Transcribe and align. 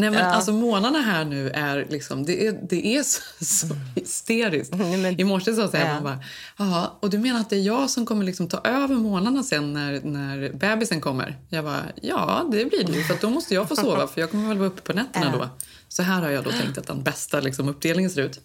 Nej 0.00 0.10
men 0.10 0.18
Ja. 0.18 0.24
alltså 0.26 0.52
månaderna 0.52 1.02
här 1.04 1.24
nu 1.24 1.50
är 1.50 1.86
liksom, 1.90 2.24
det 2.24 2.46
är, 2.46 2.52
det 2.70 2.86
är 2.86 3.02
så, 3.02 3.20
så 3.44 3.66
hysteriskt. 3.94 4.74
I 5.18 5.24
morse 5.24 5.54
så 5.54 5.68
säger 5.68 5.86
Ja. 5.86 5.94
man 5.94 6.02
bara, 6.02 6.18
ja 6.56 6.98
och 7.00 7.10
du 7.10 7.18
menar 7.18 7.40
att 7.40 7.50
det 7.50 7.56
är 7.56 7.60
jag 7.62 7.90
som 7.90 8.06
kommer 8.06 8.24
liksom 8.24 8.48
ta 8.48 8.60
över 8.64 8.94
månaderna 8.94 9.42
sen 9.42 9.72
när, 9.72 10.00
när 10.00 10.52
bebisen 10.52 11.00
kommer? 11.00 11.38
Jag 11.48 11.64
bara, 11.64 11.82
ja 12.02 12.48
det 12.52 12.64
blir 12.64 12.84
det 12.84 13.02
för 13.04 13.16
då 13.20 13.30
måste 13.30 13.54
jag 13.54 13.68
få 13.68 13.76
sova 13.76 14.06
för 14.06 14.20
jag 14.20 14.30
kommer 14.30 14.48
väl 14.48 14.58
vara 14.58 14.68
uppe 14.68 14.82
på 14.82 14.92
nätterna 14.92 15.30
Ja. 15.32 15.38
då. 15.38 15.48
Så 15.88 16.02
här 16.02 16.22
har 16.22 16.30
jag 16.30 16.44
då 16.44 16.50
tänkt 16.50 16.78
att 16.78 16.86
den 16.86 17.02
bästa 17.02 17.40
liksom, 17.40 17.68
uppdelningen 17.68 18.10
ser 18.10 18.22
ut. 18.22 18.40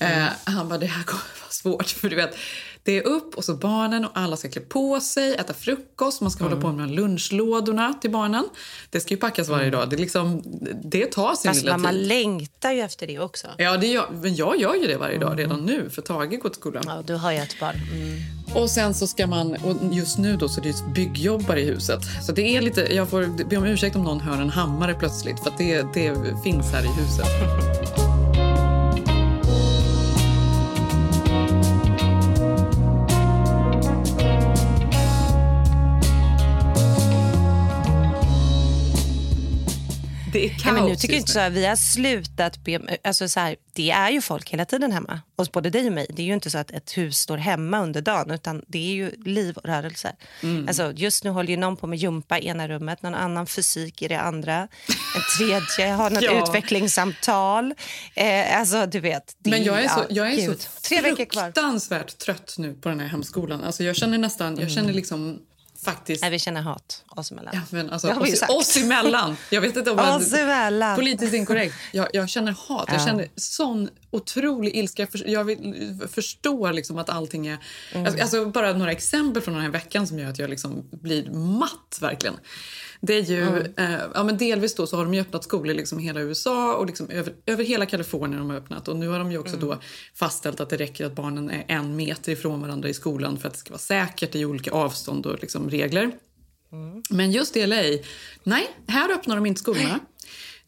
Eh, 0.00 0.24
han 0.44 0.68
bara, 0.68 0.78
det 0.78 0.86
här 0.86 1.02
kommer 1.02 1.22
vara 1.40 1.50
svårt. 1.50 1.86
För 1.86 2.08
du 2.10 2.16
vet, 2.16 2.36
det 2.86 2.98
är 2.98 3.06
upp 3.06 3.34
och 3.34 3.44
så 3.44 3.54
barnen 3.54 4.04
och 4.04 4.10
alla 4.14 4.36
ska 4.36 4.48
klä 4.48 4.60
på 4.62 5.00
sig, 5.00 5.34
äta 5.34 5.54
frukost, 5.54 6.20
man 6.20 6.30
ska 6.30 6.44
hålla 6.44 6.56
på 6.56 6.72
med 6.72 6.90
lunchlådorna 6.90 7.94
till 7.94 8.10
barnen. 8.10 8.44
Det 8.90 9.00
ska 9.00 9.14
ju 9.14 9.20
packas 9.20 9.48
varje 9.48 9.70
dag. 9.70 9.90
Det, 9.90 9.96
är 9.96 9.98
liksom, 9.98 10.42
det 10.84 11.06
tar 11.06 11.34
sin 11.34 11.48
Fast 11.48 11.62
lilla 11.62 11.76
mamma 11.78 11.92
tid. 11.92 12.06
längtar 12.06 12.72
ju 12.72 12.80
efter 12.80 13.06
det 13.06 13.18
också. 13.18 13.46
Ja, 13.58 13.76
det 13.76 13.86
gör, 13.86 14.06
men 14.22 14.36
jag 14.36 14.60
gör 14.60 14.74
ju 14.74 14.86
det 14.86 14.96
varje 14.96 15.18
dag 15.18 15.38
redan 15.38 15.60
nu, 15.66 15.90
för 15.90 16.02
Tage 16.02 16.40
går 16.42 16.48
till 16.48 16.60
skolan. 16.60 16.82
Ja, 16.86 17.02
du 17.06 17.14
har 17.14 17.32
ju 17.32 17.38
ett 17.38 17.60
barn. 17.60 17.76
Mm. 17.92 18.62
Och 18.62 18.70
sen 18.70 18.94
så 18.94 19.06
ska 19.06 19.26
man, 19.26 19.52
och 19.52 19.94
just 19.94 20.18
nu 20.18 20.36
då 20.36 20.48
så 20.48 20.60
är 20.60 20.64
det 20.64 20.94
byggjobbare 20.94 21.60
i 21.60 21.64
huset. 21.64 22.00
Så 22.26 22.32
det 22.32 22.56
är 22.56 22.60
lite, 22.60 22.94
jag 22.94 23.08
får 23.08 23.48
be 23.48 23.56
om 23.56 23.64
ursäkt 23.64 23.96
om 23.96 24.02
någon 24.04 24.20
hör 24.20 24.42
en 24.42 24.50
hammare 24.50 24.94
plötsligt, 24.94 25.40
för 25.42 25.50
att 25.50 25.58
det, 25.58 25.82
det 25.94 26.14
finns 26.44 26.72
här 26.72 26.84
i 26.84 26.88
huset. 26.88 27.26
Det 40.36 40.44
är 40.44 40.48
kaos 40.48 40.64
Nej, 40.64 40.72
men 40.74 40.84
nu 40.84 40.96
tycker 40.96 41.14
jag 41.14 41.20
inte 41.20 41.32
så 41.32 41.38
här, 41.38 41.50
vi 41.50 41.66
har 41.66 41.76
slutat 41.76 42.64
be, 42.64 42.98
alltså 43.04 43.28
så 43.28 43.40
här, 43.40 43.56
Det 43.72 43.90
är 43.90 44.10
ju 44.10 44.20
folk 44.20 44.50
hela 44.50 44.64
tiden 44.64 44.92
hemma, 44.92 45.20
hos 45.36 45.52
både 45.52 45.70
dig 45.70 45.86
och 45.86 45.92
mig. 45.92 46.06
Det 46.10 46.22
är 46.22 46.26
ju 46.26 46.32
inte 46.34 46.50
så 46.50 46.58
att 46.58 46.70
ett 46.70 46.98
hus 46.98 47.18
står 47.18 47.36
hemma 47.36 47.80
under 47.82 48.00
dagen, 48.02 48.30
utan 48.30 48.62
det 48.66 48.78
är 48.78 48.92
ju 48.94 49.10
liv 49.24 49.56
och 49.56 49.64
rörelse. 49.64 50.12
Mm. 50.42 50.68
Alltså, 50.68 50.92
just 50.96 51.24
nu 51.24 51.30
håller 51.30 51.50
ju 51.50 51.56
någon 51.56 51.76
på 51.76 51.86
med 51.86 51.98
gympa 51.98 52.38
i 52.38 52.46
ena 52.48 52.68
rummet, 52.68 53.02
någon 53.02 53.14
annan 53.14 53.46
fysik 53.46 54.02
i 54.02 54.08
det 54.08 54.20
andra. 54.20 54.56
En 54.56 55.22
tredje 55.38 55.92
har 55.92 56.10
något 56.10 56.22
Ja. 56.22 56.42
utvecklingssamtal. 56.42 57.74
Eh, 58.14 58.58
alltså, 58.58 58.86
du 58.86 59.00
vet. 59.00 59.36
det 59.38 59.50
Men 59.50 59.64
jag 59.64 59.84
är 59.84 59.88
så, 59.88 60.00
ja, 60.00 60.06
jag 60.08 60.32
är 60.32 60.46
så 60.54 60.54
Tre 60.88 61.00
veckor 61.00 61.24
kvar. 61.24 61.42
fruktansvärt 61.44 62.18
trött 62.18 62.54
nu 62.58 62.74
på 62.74 62.88
den 62.88 63.00
här 63.00 63.06
hemskolan. 63.08 63.64
Alltså 63.64 63.84
jag 63.84 63.96
känner 63.96 64.18
nästan, 64.18 64.56
jag 64.60 64.70
känner 64.70 64.92
liksom 64.92 65.38
faktiskt... 65.86 66.22
Nej, 66.22 66.30
vi 66.30 66.38
känner 66.38 66.62
hat 66.62 67.04
oss 67.08 67.30
emellan. 67.32 67.50
Ja, 67.54 67.60
men 67.70 67.90
alltså, 67.90 68.12
oss, 68.12 68.38
sagt. 68.38 68.52
oss 68.52 68.76
emellan. 68.76 69.36
Jag 69.50 69.60
vet 69.60 69.76
inte 69.76 69.90
om 69.90 69.98
jag- 69.98 70.16
Oss 70.16 70.32
emellan. 70.32 70.96
Politiskt 70.96 71.34
inkorrekt. 71.34 71.74
Jag, 71.92 72.08
jag 72.12 72.28
känner 72.28 72.52
hat. 72.52 72.84
Jag 72.88 73.00
Ja. 73.00 73.04
känner 73.06 73.28
sån 73.36 73.88
otrolig 74.10 74.76
ilska. 74.76 75.06
Jag, 75.12 75.28
jag 75.28 75.44
vill, 75.44 75.98
förstår 76.12 76.72
liksom 76.72 76.98
att 76.98 77.10
allting 77.10 77.46
är... 77.46 77.58
Mm. 77.92 78.14
Alltså, 78.20 78.46
bara 78.46 78.72
några 78.72 78.92
exempel 78.92 79.42
från 79.42 79.54
den 79.54 79.62
här 79.62 79.70
veckan 79.70 80.06
som 80.06 80.18
gör 80.18 80.30
att 80.30 80.38
jag 80.38 80.50
liksom 80.50 80.88
blir 80.90 81.30
matt, 81.30 81.98
verkligen. 82.00 82.36
Det 83.06 83.14
är 83.18 83.22
ju, 83.22 83.42
Mm. 83.42 83.72
eh, 83.76 84.00
ja, 84.14 84.24
men 84.24 84.36
delvis 84.38 84.74
då 84.74 84.86
så 84.86 84.96
har 84.96 85.04
de 85.04 85.14
ju 85.14 85.20
öppnat 85.20 85.44
skolor 85.44 85.74
liksom 85.74 86.00
i 86.00 86.02
hela 86.02 86.20
USA 86.20 86.74
och 86.76 86.86
liksom 86.86 87.10
över, 87.10 87.32
över 87.46 87.64
hela 87.64 87.86
Kalifornien 87.86 88.40
har 88.42 88.48
de 88.48 88.56
öppnat. 88.56 88.88
Och 88.88 88.96
nu 88.96 89.08
har 89.08 89.18
de 89.18 89.32
ju 89.32 89.38
också 89.38 89.56
Mm. 89.56 89.68
då 89.68 89.78
fastställt 90.14 90.60
att 90.60 90.70
det 90.70 90.76
räcker 90.76 91.06
att 91.06 91.14
barnen 91.14 91.50
är 91.50 91.64
en 91.68 91.96
meter 91.96 92.32
ifrån 92.32 92.60
varandra 92.60 92.88
i 92.88 92.94
skolan 92.94 93.38
för 93.38 93.48
att 93.48 93.54
det 93.54 93.60
ska 93.60 93.70
vara 93.70 93.78
säkert 93.78 94.34
i 94.34 94.44
olika 94.44 94.70
avstånd 94.70 95.26
och 95.26 95.38
liksom 95.40 95.70
regler. 95.70 96.10
Men 97.10 97.32
just 97.32 97.56
i 97.56 97.66
LA, 97.66 97.82
nej, 98.42 98.66
här 98.88 99.12
öppnar 99.12 99.34
de 99.36 99.46
inte 99.46 99.60
skolorna. 99.60 100.00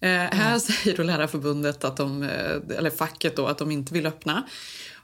Eh, 0.00 0.09
här 0.10 0.59
säger 0.59 0.97
då 0.97 1.03
Lärarförbundet, 1.03 1.84
att 1.84 1.97
de, 1.97 2.22
eh, 2.22 2.77
eller 2.78 2.91
facket, 2.91 3.37
då, 3.37 3.47
att 3.47 3.59
de 3.59 3.71
inte 3.71 3.94
vill 3.94 4.06
öppna. 4.06 4.43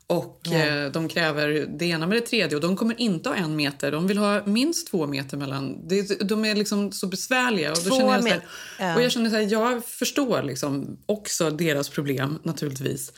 Och 0.07 0.53
eh, 0.53 0.91
De 0.93 1.09
kräver 1.09 1.49
det 1.79 1.85
ena 1.85 2.07
med 2.07 2.17
det 2.17 2.21
tredje 2.21 2.55
och 2.57 2.61
de 2.63 2.77
kommer 2.77 3.01
inte 3.01 3.29
ha 3.29 3.37
en 3.37 3.57
meter. 3.57 3.93
De 3.93 4.07
vill 4.07 4.19
ha 4.19 4.43
minst 4.47 4.91
två 4.91 5.07
meter 5.07 5.37
mellan. 5.37 5.89
De 6.21 6.45
är 6.45 6.55
liksom 6.55 6.93
så 6.93 7.07
besvärliga. 7.07 7.71
Och, 7.71 7.77
Två 7.77 7.91
känner 7.97 8.13
jag 8.15 8.23
så 8.23 8.29
här, 8.29 8.43
ja. 8.79 8.95
och 8.97 9.03
jag 9.03 9.13
känner 9.13 9.31
så 9.31 9.37
här, 9.37 9.43
jag 9.53 9.85
förstår 9.85 10.43
liksom 10.43 10.99
också 11.07 11.51
deras 11.51 11.89
problem 11.89 12.39
naturligtvis. 12.43 13.13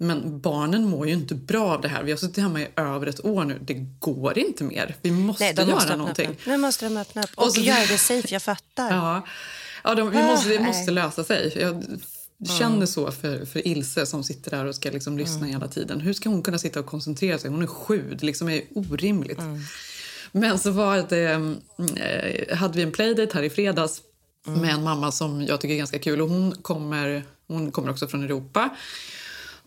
Men 0.00 0.40
barnen 0.40 0.84
mår 0.84 1.06
ju 1.06 1.12
inte 1.12 1.34
bra 1.34 1.68
av 1.74 1.80
det 1.80 1.88
här. 1.88 2.02
Vi 2.02 2.10
har 2.10 2.18
suttit 2.18 2.36
hemma 2.42 2.60
i 2.60 2.68
över 2.76 3.06
ett 3.06 3.24
år 3.24 3.44
nu. 3.44 3.58
Det 3.62 3.74
går 3.98 4.38
inte 4.38 4.64
mer. 4.64 4.96
Vi 5.02 5.10
måste, 5.10 5.44
Nej, 5.44 5.54
göra 5.58 5.66
måste 5.74 5.96
någonting. 5.96 6.36
Nu 6.46 6.56
måste 6.56 6.84
de 6.88 6.96
öppna 6.96 7.22
upp. 7.22 7.30
Och 7.34 7.46
Och, 7.46 7.54
så- 7.54 7.60
det 7.60 7.98
safe, 7.98 8.28
jag 8.34 8.42
fattar. 8.42 8.90
Ja, 8.96 9.26
ja 9.84 9.94
de, 9.94 10.10
vi 10.10 10.18
Ah, 10.18 10.26
måste, 10.26 10.48
det 10.48 10.58
nej. 10.58 10.66
måste 10.66 10.90
lösa 10.90 11.24
sig. 11.24 11.52
Jag 11.60 11.84
känner 12.58 12.86
så 12.86 13.10
för, 13.10 13.44
för 13.44 13.66
Ilse 13.68 14.06
som 14.06 14.24
sitter 14.24 14.50
där 14.50 14.64
och 14.64 14.74
ska 14.74 14.90
liksom 14.90 15.18
lyssna 15.18 15.36
Mm. 15.38 15.50
hela 15.50 15.68
tiden. 15.68 16.00
Hur 16.00 16.12
ska 16.12 16.28
hon 16.28 16.42
kunna 16.42 16.58
sitta 16.58 16.80
och 16.80 16.86
koncentrera 16.86 17.38
sig? 17.38 17.50
Hon 17.50 17.62
är 17.62 17.66
sju. 17.66 18.16
Det 18.20 18.26
liksom 18.26 18.48
är 18.48 18.62
orimligt. 18.74 19.38
Mm. 19.38 19.60
Men 20.32 20.58
så 20.58 20.70
var 20.70 21.06
det, 21.08 21.30
eh, 22.50 22.56
hade 22.56 22.76
vi 22.76 22.82
en 22.82 22.92
playdate 22.92 23.30
här 23.34 23.42
i 23.42 23.50
fredags 23.50 24.00
Mm. 24.46 24.60
med 24.60 24.70
en 24.74 24.82
mamma 24.82 25.12
som 25.12 25.42
jag 25.42 25.60
tycker 25.60 25.74
är 25.74 25.78
ganska 25.78 25.98
kul. 25.98 26.20
Och 26.22 26.28
hon 26.28 26.52
kommer, 26.62 27.22
hon 27.48 27.70
kommer 27.72 27.90
också 27.90 28.08
från 28.08 28.22
Europa. 28.24 28.70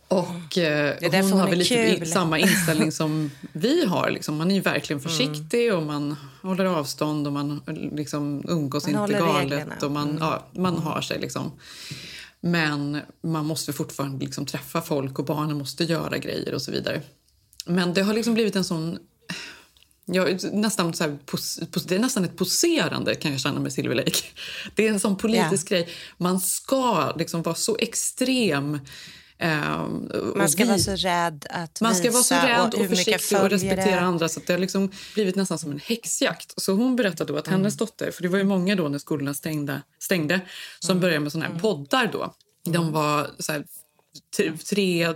Och 0.07 0.57
eh, 0.57 0.89
är 0.89 0.99
därför 1.01 1.21
hon 1.21 1.31
hon 1.31 1.39
har 1.39 1.47
väl 1.49 1.57
lite 1.59 1.95
kul. 1.95 2.07
samma 2.07 2.39
inställning 2.39 2.91
som 2.91 3.31
vi 3.53 3.85
har. 3.85 4.09
Liksom. 4.11 4.35
Man 4.37 4.51
är 4.51 4.61
verkligen 4.61 4.99
försiktig 5.01 5.73
och 5.73 5.83
man 5.83 6.15
håller 6.41 6.65
avstånd 6.65 7.27
och 7.27 7.33
man 7.33 7.61
liksom 7.95 8.43
umgås 8.47 8.87
Man 8.87 9.01
inte 9.11 9.19
galet. 9.19 9.41
reglerna. 9.51 9.75
Och 9.81 9.91
man, 9.91 10.17
ja, 10.19 10.47
man 10.51 10.77
har 10.77 11.01
sig 11.01 11.19
liksom. 11.19 11.51
Men 12.41 13.01
man 13.23 13.45
måste 13.45 13.73
fortfarande 13.73 14.25
liksom 14.25 14.45
träffa 14.45 14.81
folk 14.81 15.19
och 15.19 15.25
barnen 15.25 15.57
måste 15.57 15.83
göra 15.83 16.17
grejer 16.17 16.53
och 16.53 16.61
så 16.61 16.71
vidare. 16.71 17.01
Men 17.65 17.93
det 17.93 18.01
har 18.01 18.13
liksom 18.13 18.33
blivit 18.33 18.55
en 18.55 18.63
sån... 18.63 18.99
Ja, 20.05 20.27
nästan 20.51 20.93
så 20.93 21.03
här, 21.03 21.17
det 21.87 21.95
är 21.95 21.99
nästan 21.99 22.23
ett 22.23 22.37
poserande 22.37 23.15
kan 23.15 23.31
jag 23.31 23.39
känna 23.41 23.59
med 23.59 23.73
Silver 23.73 23.95
Lake. 23.95 24.23
Det 24.75 24.87
är 24.87 24.89
en 24.89 24.99
sån 24.99 25.17
politisk 25.17 25.69
grej. 25.69 25.89
Man 26.17 26.39
ska 26.39 27.13
liksom 27.17 27.41
vara 27.41 27.55
så 27.55 27.77
extrem. 27.79 28.79
Ehm, 29.41 30.09
Man 30.35 30.41
och 30.41 30.49
ska 30.49 30.63
vi- 30.63 30.69
vara 30.69 30.79
så 30.79 30.95
rädd 30.95 31.45
att 31.49 31.81
man 31.81 31.95
ska 31.95 32.11
vara 32.11 32.23
så 32.23 32.35
rädd 32.35 32.73
och, 32.73 32.79
mycket 32.79 32.97
försiktig 32.97 33.39
och 33.41 33.49
respektera 33.49 33.99
andra. 33.99 34.29
Så 34.29 34.39
det 34.47 34.53
har 34.53 34.59
liksom 34.59 34.91
blivit 35.13 35.35
nästan 35.35 35.57
som 35.57 35.71
en 35.71 35.79
häxjakt. 35.85 36.53
Så 36.61 36.73
hon 36.73 36.95
berättade 36.95 37.33
då 37.33 37.39
att 37.39 37.47
hennes 37.47 37.77
dotter, 37.77 38.11
för 38.11 38.21
det 38.23 38.27
var 38.29 38.37
ju 38.37 38.43
många 38.43 38.75
då 38.75 38.87
när 38.89 38.99
skolorna 38.99 39.33
stängde, 39.33 39.81
stängde 39.99 40.41
som 40.79 40.99
började 40.99 41.19
med 41.19 41.31
såna 41.31 41.45
här 41.45 41.59
poddar 41.59 42.09
då. 42.13 42.33
De 42.65 42.91
var 42.91 43.27
så 43.39 43.51
här 43.51 43.65
t- 44.37 44.51
tre, 44.69 45.13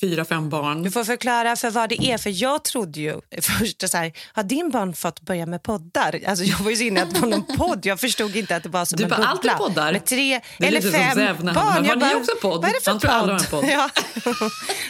fyra, 0.00 0.24
fem 0.24 0.48
barn. 0.50 0.82
Du 0.82 0.90
får 0.90 1.04
förklara 1.04 1.56
för 1.56 1.70
vad 1.70 1.88
det 1.88 2.02
är. 2.04 2.18
För 2.18 2.42
Jag 2.42 2.64
trodde 2.64 3.00
ju 3.00 3.20
först 3.42 3.88
så 3.90 3.96
här, 3.96 4.12
har 4.32 4.42
din 4.42 4.70
barn 4.70 4.94
fått 4.94 5.20
börja 5.20 5.46
med 5.46 5.62
poddar? 5.62 6.20
Alltså 6.26 6.44
jag 6.44 6.58
var 6.58 6.70
ju 6.70 6.76
så 6.76 6.82
inne 6.82 7.06
på 7.06 7.26
någon 7.26 7.44
podd. 7.56 7.86
Jag 7.86 8.00
förstod 8.00 8.36
inte 8.36 8.56
att 8.56 8.62
det 8.62 8.68
var 8.68 8.84
som 8.84 8.96
Du 8.96 9.04
en 9.04 9.10
bara, 9.10 9.16
bubbla. 9.16 9.30
allt 9.30 9.44
är 9.44 9.54
poddar. 9.66 9.92
Med 9.92 10.04
tre 10.06 10.40
eller 10.58 10.80
fem 10.80 11.36
barn. 11.46 11.56
Har 11.56 11.84
Jag 11.84 11.98
ni 11.98 12.04
bara, 12.04 12.16
också 12.16 12.32
podd? 12.42 12.60
Vad 12.62 12.70
är 12.70 12.74
det 12.74 12.80
för 12.84 12.92
podd? 13.38 13.50
podd. 13.50 13.64
Ja. 13.70 13.90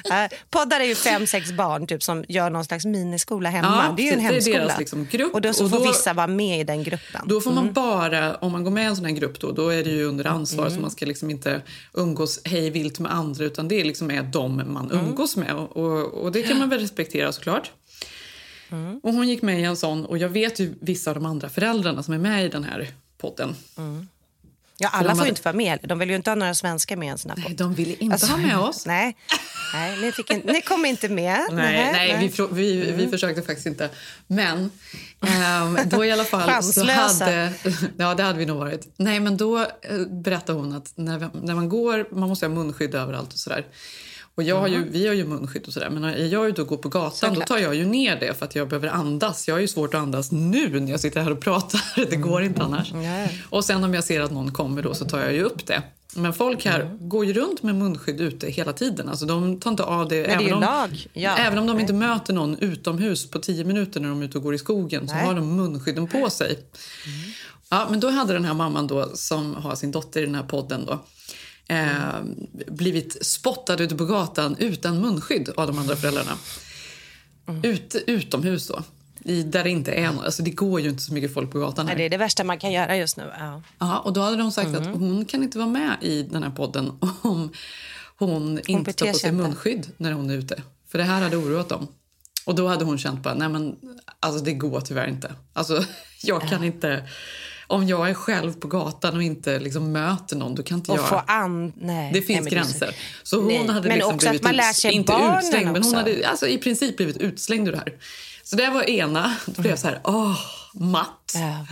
Eh, 0.05 0.31
Poddar 0.50 0.81
är 0.81 0.84
ju 0.84 0.94
fem, 0.94 1.26
sex 1.26 1.52
barn 1.52 1.87
typ, 1.87 2.02
som 2.02 2.25
gör 2.28 2.50
någon 2.50 2.64
slags 2.64 2.84
miniskola 2.84 3.50
hemma. 3.50 3.84
Ja, 3.88 3.94
det 3.96 4.02
är 4.02 4.05
ju 4.05 4.12
en 4.12 4.20
hemskola. 4.20 4.58
deras, 4.58 4.78
liksom. 4.78 5.06
Och 5.32 5.40
då 5.40 5.52
så 5.52 5.64
Och 5.64 5.70
får 5.70 5.78
då- 5.78 5.84
vissa 5.88 6.12
vara 6.12 6.26
med 6.26 6.61
i 6.61 6.64
den 6.64 6.82
gruppen. 6.82 7.20
Då 7.25 7.40
får 7.40 7.50
man 7.50 7.58
Mm. 7.62 7.73
bara, 7.73 8.37
om 8.37 8.52
man 8.52 8.64
går 8.64 8.70
med 8.70 8.82
i 8.84 8.87
en 8.87 8.96
sån 8.96 9.05
här 9.05 9.12
grupp 9.12 9.40
då, 9.40 9.52
då 9.52 9.69
är 9.69 9.84
det 9.84 9.90
ju 9.90 10.05
under 10.05 10.25
ansvar 10.25 10.70
så 10.70 10.81
man 10.81 10.90
ska 10.90 11.06
liksom 11.06 11.31
inte 11.31 11.62
umgås 11.94 12.40
hej 12.44 12.70
vilt 12.70 12.99
med 12.99 13.12
andra 13.14 13.44
utan 13.60 13.68
det 13.68 13.84
liksom 13.84 14.10
är 14.10 14.22
de 14.22 14.56
man 14.72 14.90
Mm. 14.90 15.06
umgås 15.06 15.36
med 15.36 15.54
och, 15.54 16.04
och, 16.04 16.32
det 16.32 16.42
kan 16.42 16.58
man 16.58 16.68
väl 16.68 16.80
respektera 16.80 17.32
såklart. 17.32 17.70
Mm. 18.70 19.00
Och 19.02 19.12
hon 19.12 19.28
gick 19.28 19.42
med 19.42 19.60
i 19.60 19.64
en 19.64 19.76
sån 19.76 20.04
och 20.06 20.18
jag 20.18 20.28
vet 20.28 20.60
ju 20.60 20.74
vissa 20.80 21.10
av 21.10 21.14
de 21.14 21.26
andra 21.26 21.48
föräldrarna 21.48 22.02
som 22.02 22.14
är 22.14 22.18
med 22.18 22.46
i 22.46 22.48
den 22.48 22.64
här 22.64 22.88
podden. 23.18 23.54
Ja, 24.82 24.88
För 24.88 24.98
alla 24.98 25.10
får 25.10 25.16
hade- 25.16 25.24
ju 25.24 25.30
inte 25.30 25.42
vara 25.42 25.56
med. 25.56 25.78
De 25.82 25.98
vill 25.98 26.10
ju 26.10 26.16
inte 26.16 26.30
ha 26.30 26.34
några 26.34 26.54
svenskar 26.54 26.96
med 26.96 27.12
en 27.12 27.18
sån 27.18 27.30
här 27.30 27.38
Nej, 27.38 27.54
de 27.54 27.74
ville 27.74 27.94
inte 27.94 28.26
ha 28.26 28.36
med 28.36 28.58
oss. 28.68 28.86
Nej, 28.86 29.16
nej 29.74 29.96
ni, 30.00 30.12
fick 30.12 30.30
inte, 30.30 30.52
ni 30.52 30.60
kom 30.60 30.84
inte 30.84 31.08
med. 31.08 31.40
Nej, 31.52 31.92
nej, 31.92 32.16
Vi, 32.20 32.28
frå- 32.28 32.48
vi, 32.54 32.82
Mm. 32.84 32.96
vi 32.96 33.08
försökte 33.08 33.42
faktiskt 33.42 33.66
inte. 33.66 33.90
Men 34.26 34.70
ehm, 35.20 35.78
då 35.86 36.04
i 36.04 36.10
alla 36.12 36.24
fall 36.24 36.62
så 36.62 36.84
hade... 36.90 37.52
Ja, 37.98 38.14
det 38.14 38.22
hade 38.22 38.38
vi 38.38 38.46
nog 38.46 38.58
varit. 38.58 38.94
Nej, 38.96 39.20
men 39.20 39.36
då 39.36 39.58
eh, 39.60 39.66
berättade 40.10 40.58
hon 40.58 40.72
att 40.72 40.92
när, 40.94 41.30
när 41.42 41.54
man 41.54 41.68
går, 41.68 42.06
man 42.14 42.28
måste 42.28 42.46
ha 42.46 42.54
munskydd 42.54 42.94
överallt 42.94 43.32
och 43.32 43.38
sådär. 43.38 43.66
Och 44.40 44.44
jag 44.44 44.60
har 44.60 44.69
ju, 44.69 44.88
vi 44.90 45.06
har 45.06 45.14
ju 45.14 45.25
munskydd 45.25 45.66
och 45.66 45.72
sådär, 45.72 45.90
men 45.90 46.02
när 46.02 46.16
jag 46.16 46.44
är 46.44 46.48
ute 46.48 46.62
och 46.62 46.69
går 46.69 46.76
på 46.76 46.88
gatan 46.88 47.34
då 47.34 47.40
tar 47.40 47.58
jag 47.58 47.75
ju 47.75 47.84
ner 47.87 48.20
det 48.20 48.38
för 48.38 48.44
att 48.44 48.54
jag 48.54 48.69
behöver 48.69 48.88
andas. 48.88 49.48
Jag 49.48 49.54
har 49.54 49.60
ju 49.60 49.69
svårt 49.69 49.94
att 49.94 50.00
andas 50.00 50.32
nu 50.32 50.81
när 50.81 50.90
jag 50.90 51.00
sitter 51.00 51.20
här 51.22 51.31
och 51.31 51.40
pratar. 51.40 51.82
Det 52.10 52.16
går 52.16 52.42
inte 52.42 52.62
annars. 52.62 52.92
Och 53.50 53.64
sen 53.64 53.84
om 53.84 53.94
jag 53.94 54.04
ser 54.04 54.20
att 54.20 54.31
någon 54.31 54.52
kommer 54.52 54.82
då 54.82 54.94
så 54.94 55.04
tar 55.04 55.20
jag 55.20 55.32
ju 55.32 55.42
upp 55.42 55.66
det. 55.66 55.82
Men 56.16 56.32
folk 56.32 56.64
här 56.64 56.81
Mm. 56.81 57.08
går 57.08 57.25
ju 57.26 57.32
runt 57.32 57.62
med 57.62 57.75
munskydd 57.75 58.20
ute 58.20 58.46
hela 58.50 58.72
tiden. 58.72 59.08
Alltså 59.08 59.26
de 59.26 59.60
tar 59.60 59.70
inte 59.70 59.82
av 59.82 60.08
det. 60.08 60.16
det 60.16 60.25
är 60.26 60.34
även 60.34 60.46
ju 60.46 60.52
om, 60.52 60.60
lag, 60.60 61.06
ja. 61.12 61.37
Även 61.37 61.58
om 61.58 61.66
de 61.66 61.81
inte 61.81 61.92
möter 61.92 62.32
någon 62.34 62.58
utomhus 62.58 63.31
på 63.31 63.38
tio 63.38 63.64
minuter 63.64 64.00
när 64.00 64.08
de 64.08 64.20
är 64.20 64.25
ute 64.25 64.38
och 64.38 64.44
går 64.44 64.54
i 64.54 64.58
skogen 64.58 65.08
så 65.08 65.14
Nej. 65.14 65.26
har 65.26 65.34
de 65.34 65.56
munskydden 65.56 66.06
på 66.06 66.31
sig. 66.31 66.58
Ja, 67.69 67.87
men 67.90 68.00
då 68.00 68.10
hade 68.10 68.32
den 68.32 68.44
här 68.44 68.54
mamman 68.54 68.87
då, 68.87 69.10
som 69.14 69.54
har 69.54 69.75
sin 69.75 69.90
dotter 69.90 70.22
i 70.22 70.25
den 70.26 70.34
här 70.34 70.42
podden 70.42 70.84
då, 70.87 70.98
eh, 71.70 72.20
blivit 72.67 73.26
spottad 73.26 73.81
ute 73.81 73.96
på 73.96 74.05
gatan 74.05 74.56
utan 74.58 75.00
munskydd 75.00 75.49
av 75.56 75.67
de 75.67 75.78
andra 75.78 75.96
föräldrarna. 75.96 76.32
Ut, 77.62 77.94
utomhus 78.06 78.69
då. 78.69 78.82
I, 79.25 79.43
där 79.43 79.64
det 79.64 79.70
inte 79.70 79.93
är 79.93 80.06
någon. 80.12 80.25
Alltså 80.25 80.43
det 80.43 80.50
går 80.50 80.81
ju 80.81 80.88
inte 80.88 81.02
så 81.02 81.12
mycket 81.14 81.34
folk 81.34 81.52
på 81.52 81.58
gatan 81.58 81.87
Nej, 81.87 81.93
här. 81.94 81.99
det 81.99 82.05
är 82.05 82.11
det 82.11 82.17
värsta 82.17 82.44
man 82.44 82.58
kan 82.58 82.72
göra 82.72 82.96
just 82.96 83.17
nu. 83.17 83.31
Ja. 83.38 83.62
Ja, 83.78 83.99
och 83.99 84.12
då 84.12 84.20
hade 84.20 84.37
de 84.37 84.52
sagt 84.52 84.69
Mm. 84.69 84.82
att 84.82 84.99
hon 84.99 85.25
kan 85.25 85.43
inte 85.43 85.58
vara 85.58 85.69
med 85.69 85.96
i 86.00 86.22
den 86.22 86.43
här 86.43 86.50
podden 86.50 86.93
om 87.22 87.50
hon, 88.19 88.61
inte 88.66 88.93
tar 88.93 89.06
på 89.06 89.19
sig 89.19 89.32
munskydd 89.32 89.87
när 89.96 90.12
hon 90.12 90.31
är 90.31 90.34
ute. 90.34 90.62
För 90.88 90.99
det 90.99 91.05
här 91.05 91.23
hade 91.23 91.37
oroat 91.37 91.69
dem. 91.69 91.88
Och 92.46 92.55
då 92.55 92.69
hade 92.69 92.84
hon 92.84 92.99
känt 92.99 93.23
bara, 93.23 93.34
nej 93.34 93.49
men 93.49 93.76
alltså 94.20 94.44
det 94.44 94.52
går 94.52 94.81
tyvärr 94.81 95.08
inte. 95.08 95.34
Alltså 95.52 95.84
jag 96.23 96.49
kan 96.49 96.64
inte, 96.64 97.05
om 97.70 97.88
jag 97.88 98.11
är 98.11 98.14
själv 98.14 98.52
på 98.52 98.69
gatan 98.69 99.17
och 99.17 99.22
inte 99.22 99.58
liksom 99.58 99.93
möter 99.93 100.37
någon, 100.37 100.55
då 100.55 100.62
kan 100.62 100.78
inte 100.78 100.93
Och 100.93 100.99
jag... 100.99 101.08
få 101.08 101.22
an... 101.26 101.72
Nej. 101.76 102.11
Det 102.12 102.22
finns 102.22 102.44
Nej, 102.44 102.52
gränser. 102.52 102.94
Så 103.22 103.37
hon 103.37 103.46
Nej, 103.46 103.67
hade 103.67 103.88
men 103.88 103.99
liksom 103.99 104.14
också 104.14 104.28
att 104.28 104.43
man 104.43 104.56
lär 104.56 104.72
sig 104.72 104.93
inte 104.93 105.12
utslängd, 105.12 105.72
men 105.72 105.82
hon 105.82 105.94
också. 105.94 105.96
hade 105.96 106.28
alltså, 106.28 106.46
i 106.46 106.58
princip 106.58 106.96
blivit 106.96 107.17
utslängd 107.17 107.69
ur 107.69 107.72
det 107.72 107.78
här. 107.78 107.93
Så 108.43 108.56
det 108.56 108.70
var 108.70 108.90
ena. 108.90 109.37
Då 109.46 109.62
blev 109.62 109.72
jag 109.72 109.78
så 109.78 109.87
här, 109.87 110.00
åh, 110.05 110.37
matt. 110.72 111.32
Ja. 111.34 111.67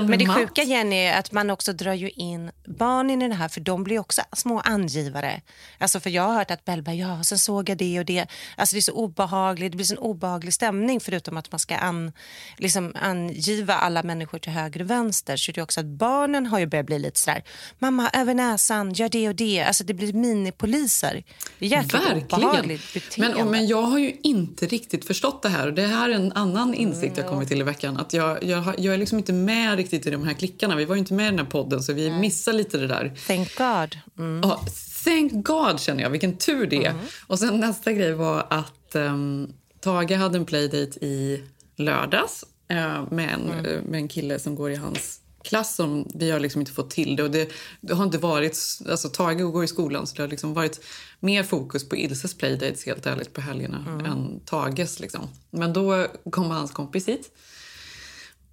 Men 0.00 0.18
det 0.18 0.26
matt. 0.26 0.36
sjuka 0.36 0.62
Jenny 0.62 0.96
är 0.96 1.18
att 1.18 1.32
man 1.32 1.50
också 1.50 1.72
drar 1.72 1.92
ju 1.92 2.10
in 2.10 2.50
barnen 2.66 3.22
i 3.22 3.28
det 3.28 3.34
här 3.34 3.48
för 3.48 3.60
de 3.60 3.84
blir 3.84 3.98
också 3.98 4.22
små 4.32 4.60
angivare. 4.60 5.40
Alltså 5.78 6.00
för 6.00 6.10
jag 6.10 6.22
har 6.22 6.34
hört 6.34 6.50
att 6.50 6.64
Bell 6.64 6.82
bara, 6.82 6.94
ja, 6.94 7.22
sen 7.24 7.38
såg 7.38 7.68
jag 7.68 7.78
det 7.78 7.98
och 7.98 8.04
det. 8.04 8.26
Alltså 8.56 8.74
det 8.74 8.78
är 8.78 8.82
så 8.82 8.92
obehagligt, 8.92 9.72
det 9.72 9.76
blir 9.76 9.86
så 9.86 9.94
en 9.94 9.98
obehaglig 9.98 10.54
stämning 10.54 11.00
förutom 11.00 11.36
att 11.36 11.52
man 11.52 11.58
ska 11.58 11.76
an, 11.76 12.12
liksom 12.58 12.92
angiva 13.00 13.74
alla 13.74 14.02
människor 14.02 14.38
till 14.38 14.52
höger 14.52 14.80
och 14.82 14.90
vänster. 14.90 15.36
Så 15.36 15.52
det 15.52 15.60
är 15.60 15.62
också 15.62 15.80
att 15.80 15.86
barnen 15.86 16.46
har 16.46 16.58
ju 16.58 16.66
börjat 16.66 16.86
bli 16.86 16.98
lite 16.98 17.20
sådär, 17.20 17.42
mamma 17.78 18.10
över 18.12 18.34
näsan, 18.34 18.92
gör 18.92 19.08
det 19.08 19.28
och 19.28 19.34
det. 19.34 19.62
Alltså 19.62 19.84
det 19.84 19.94
blir 19.94 20.12
minipoliser. 20.12 21.24
Det 21.58 21.66
är 21.66 21.70
jäkligt 21.70 21.94
Verkligen. 21.94 22.24
obehagligt 22.24 22.94
beteende. 22.94 23.38
Men, 23.38 23.50
men 23.50 23.66
jag 23.66 23.82
har 23.82 23.98
ju 23.98 24.16
inte 24.22 24.66
riktigt 24.66 25.06
förstått 25.06 25.42
det 25.42 25.48
här. 25.48 25.66
Och 25.66 25.74
Det 25.74 25.86
här 25.86 26.08
är 26.08 26.14
en 26.14 26.32
annan 26.32 26.74
insikt 26.74 27.16
jag 27.16 27.26
kommit 27.28 27.48
till 27.48 27.60
i 27.60 27.62
veckan. 27.64 27.96
Att 27.96 28.12
jag, 28.12 28.31
jag, 28.42 28.74
jag 28.78 28.94
är 28.94 28.98
liksom 28.98 29.18
inte 29.18 29.32
med 29.32 29.76
riktigt 29.76 30.06
i 30.06 30.10
de 30.10 30.24
här 30.24 30.34
klickarna. 30.34 30.76
Vi 30.76 30.84
var 30.84 30.96
inte 30.96 31.14
med 31.14 31.26
i 31.26 31.30
den 31.30 31.38
här 31.38 31.46
podden 31.46 31.82
så 31.82 31.92
vi 31.92 32.10
missar 32.10 32.52
lite 32.52 32.78
det 32.78 32.86
där. 32.86 33.12
Thank 33.26 33.56
God. 33.56 33.98
Mm. 34.18 34.40
Ja, 34.42 34.64
thank 35.04 35.32
God 35.32 35.80
känner 35.80 36.02
jag. 36.02 36.10
Vilken 36.10 36.36
tur 36.36 36.66
det 36.66 36.84
är. 36.84 36.94
Och 37.26 37.38
sen 37.38 37.60
nästa 37.60 37.92
grej 37.92 38.12
var 38.12 38.46
att 38.50 38.94
um, 38.94 39.52
Tage 39.80 40.12
hade 40.12 40.38
en 40.38 40.44
playdate 40.44 41.04
i 41.04 41.42
lördags 41.76 42.44
eh, 42.68 43.04
med, 43.10 43.34
en, 43.34 43.66
eh, 43.66 43.82
med 43.82 43.98
en 43.98 44.08
kille 44.08 44.38
som 44.38 44.54
går 44.54 44.70
i 44.70 44.76
hans 44.76 45.20
klass. 45.44 45.74
Som, 45.74 46.08
vi 46.14 46.30
har 46.30 46.40
liksom 46.40 46.60
inte 46.60 46.72
fått 46.72 46.90
till 46.90 47.16
det. 47.16 47.22
Och 47.22 47.30
det, 47.30 47.52
det 47.80 47.94
har 47.94 48.04
inte 48.04 48.18
varit, 48.18 48.58
alltså 48.90 49.08
Tage 49.08 49.52
går 49.52 49.64
i 49.64 49.68
skolan 49.68 50.06
så 50.06 50.16
det 50.16 50.22
har 50.22 50.28
liksom 50.28 50.54
varit 50.54 50.80
mer 51.20 51.42
fokus 51.42 51.88
på 51.88 51.96
Ilses 51.96 52.34
playdates 52.34 52.86
helt 52.86 53.06
ärligt 53.06 53.32
på 53.32 53.40
helgerna 53.40 53.84
än 54.06 54.40
Tages. 54.40 55.00
Liksom. 55.00 55.28
Men 55.50 55.72
då 55.72 56.06
kom 56.30 56.50
hans 56.50 56.70
kompis 56.70 57.08
hit. 57.08 57.30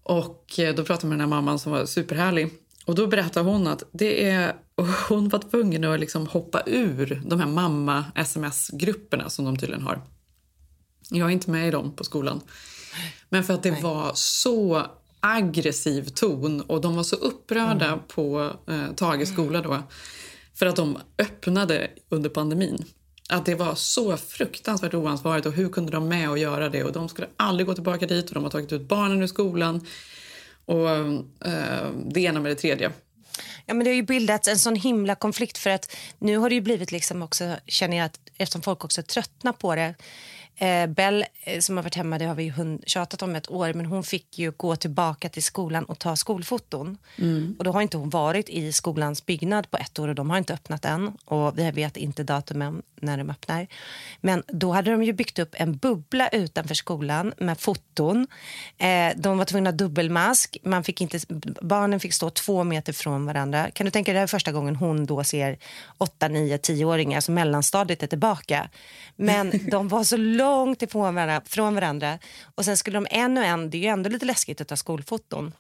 Och 0.09 0.59
eh, 0.59 0.75
då 0.75 0.85
pratade 0.85 1.06
jag 1.06 1.09
med 1.09 1.19
den 1.19 1.19
här 1.19 1.38
mamman 1.38 1.59
som 1.59 1.71
var 1.71 1.85
superhärlig. 1.85 2.50
Och 2.85 2.95
då 2.95 3.07
berättade 3.07 3.50
hon 3.50 3.67
att 3.67 3.83
det 3.91 4.29
är, 4.29 4.56
hon 5.09 5.29
var 5.29 5.39
tvungen 5.39 5.83
att 5.83 6.00
liksom 6.00 6.27
hoppa 6.27 6.63
ur 6.65 7.21
de 7.25 7.39
här 7.39 7.47
mamma-sms-grupperna 7.47 9.29
som 9.29 9.45
de 9.45 9.57
tydligen 9.57 9.83
har. 9.83 10.01
Jag 11.09 11.27
är 11.27 11.31
inte 11.31 11.51
med 11.51 11.67
i 11.67 11.71
dem 11.71 11.95
på 11.95 12.03
skolan. 12.03 12.41
Men 13.29 13.44
för 13.44 13.53
att 13.53 13.63
det 13.63 13.81
var 13.81 14.11
så 14.15 14.85
aggressiv 15.19 16.03
ton 16.03 16.61
och 16.61 16.81
de 16.81 16.95
var 16.95 17.03
så 17.03 17.15
upprörda 17.15 18.00
på 18.07 18.51
eh, 18.67 18.94
Tages 18.95 19.29
skola 19.29 19.61
då 19.61 19.83
för 20.53 20.65
att 20.65 20.75
de 20.75 20.97
öppnade 21.17 21.91
under 22.09 22.29
pandemin. 22.29 22.85
Att 23.31 23.45
det 23.45 23.55
var 23.55 23.75
så 23.75 24.17
fruktansvärt 24.17 24.93
oansvarigt 24.93 25.45
och 25.45 25.53
hur 25.53 25.69
kunde 25.69 25.91
de 25.91 26.07
med 26.07 26.29
och 26.29 26.37
göra 26.37 26.69
det? 26.69 26.83
Och 26.83 26.91
de 26.91 27.09
skulle 27.09 27.27
aldrig 27.37 27.67
gå 27.67 27.73
tillbaka 27.73 28.05
dit 28.05 28.27
och 28.27 28.33
de 28.33 28.43
har 28.43 28.51
tagit 28.51 28.71
ut 28.71 28.81
barnen 28.81 29.21
ur 29.21 29.27
skolan. 29.27 29.87
Och 30.65 30.89
eh, 30.89 31.91
det 32.05 32.21
ena 32.21 32.39
med 32.39 32.51
det 32.51 32.55
tredje. 32.55 32.91
Ja, 33.65 33.73
men 33.73 33.83
det 33.83 33.89
har 33.89 33.95
ju 33.95 34.03
bildats 34.03 34.47
en 34.47 34.59
sån 34.59 34.75
himla 34.75 35.15
konflikt 35.15 35.57
för 35.57 35.69
att 35.69 35.95
nu 36.19 36.37
har 36.37 36.49
det 36.49 36.55
ju 36.55 36.61
blivit 36.61 36.91
liksom 36.91 37.21
också, 37.21 37.55
känner 37.65 37.97
jag, 37.97 38.05
att 38.05 38.19
eftersom 38.37 38.61
folk 38.61 38.83
också 38.83 39.03
tröttnar 39.03 39.53
på 39.53 39.75
det. 39.75 39.95
Eh, 40.61 40.88
Bell 40.88 41.25
eh, 41.44 41.59
som 41.59 41.77
har 41.77 41.83
varit 41.83 41.95
hemma, 41.95 42.17
det 42.17 42.25
har 42.25 42.35
vi 42.35 42.44
ju 42.44 42.51
hund- 42.51 42.83
tjatat 42.88 43.21
om 43.21 43.35
ett 43.35 43.50
år, 43.51 43.73
men 43.73 43.85
hon 43.85 44.03
fick 44.03 44.39
ju 44.39 44.51
gå 44.51 44.75
tillbaka 44.75 45.29
till 45.29 45.44
skolan 45.44 45.83
och 45.85 46.00
ta 46.00 46.15
skolfoton. 46.15 46.97
Och 47.57 47.63
då 47.63 47.71
har 47.71 47.81
inte 47.81 47.97
hon 47.97 48.09
varit 48.09 48.50
i 48.50 48.71
skolans 48.73 49.25
byggnad 49.25 49.71
på 49.71 49.77
ett 49.77 50.00
år 50.00 50.07
och 50.07 50.15
de 50.15 50.29
har 50.29 50.38
inte 50.38 50.53
öppnat 50.53 50.85
än. 50.85 51.11
Och 51.25 51.59
vi 51.59 51.71
vet 51.71 51.97
inte 51.97 52.23
datumen 52.23 52.81
när 53.01 53.17
de 53.17 53.29
öppnar. 53.29 53.67
Men 54.21 54.44
då 54.47 54.71
hade 54.71 54.92
de 54.92 55.04
ju 55.04 55.13
byggt 55.13 55.39
upp 55.39 55.56
en 55.57 55.78
bubbla 55.78 56.28
utanför 56.30 56.75
skolan 56.75 57.33
med 57.37 57.59
foton. 57.59 58.28
Eh, 58.78 59.13
de 59.16 59.37
var 59.37 59.45
tvungna 59.45 59.69
att 59.69 59.78
dubbelmask. 59.78 60.57
Man 60.63 60.83
fick 60.83 61.01
inte, 61.01 61.19
barnen 61.61 61.99
fick 61.99 62.13
stå 62.13 62.30
två 62.30 62.63
meter 62.63 62.94
från 62.94 63.25
varandra. 63.25 63.71
Kan 63.71 63.85
du 63.85 63.92
tänka 63.92 64.11
dig, 64.11 64.13
det 64.13 64.19
här 64.19 64.23
är 64.23 64.28
första 64.28 64.51
gången 64.51 64.75
hon 64.75 65.06
då 65.06 65.23
ser 65.23 65.57
8, 65.97 66.28
9, 66.28 66.57
10-åringar, 66.57 67.16
alltså 67.18 67.31
mellanstadiet 67.31 68.04
är 68.04 68.07
tillbaka. 68.07 68.69
Men 69.16 69.51
de 69.71 69.87
var 69.87 70.04
så 70.04 70.18
långt 70.18 70.48
ifrån 70.79 71.15
varandra, 71.15 71.41
från 71.45 71.75
varandra. 71.75 72.19
Och 72.56 72.65
sen 72.65 72.77
skulle 72.77 72.97
de 72.97 73.07
en 73.11 73.37
och 73.37 73.44
en, 73.44 73.69
det 73.69 73.77
är 73.77 73.81
ju 73.81 73.87
ändå 73.87 74.09
lite 74.09 74.25
läskigt 74.25 74.61
att 74.61 74.68
ta 74.68 74.75
skolfoton. 74.75 75.53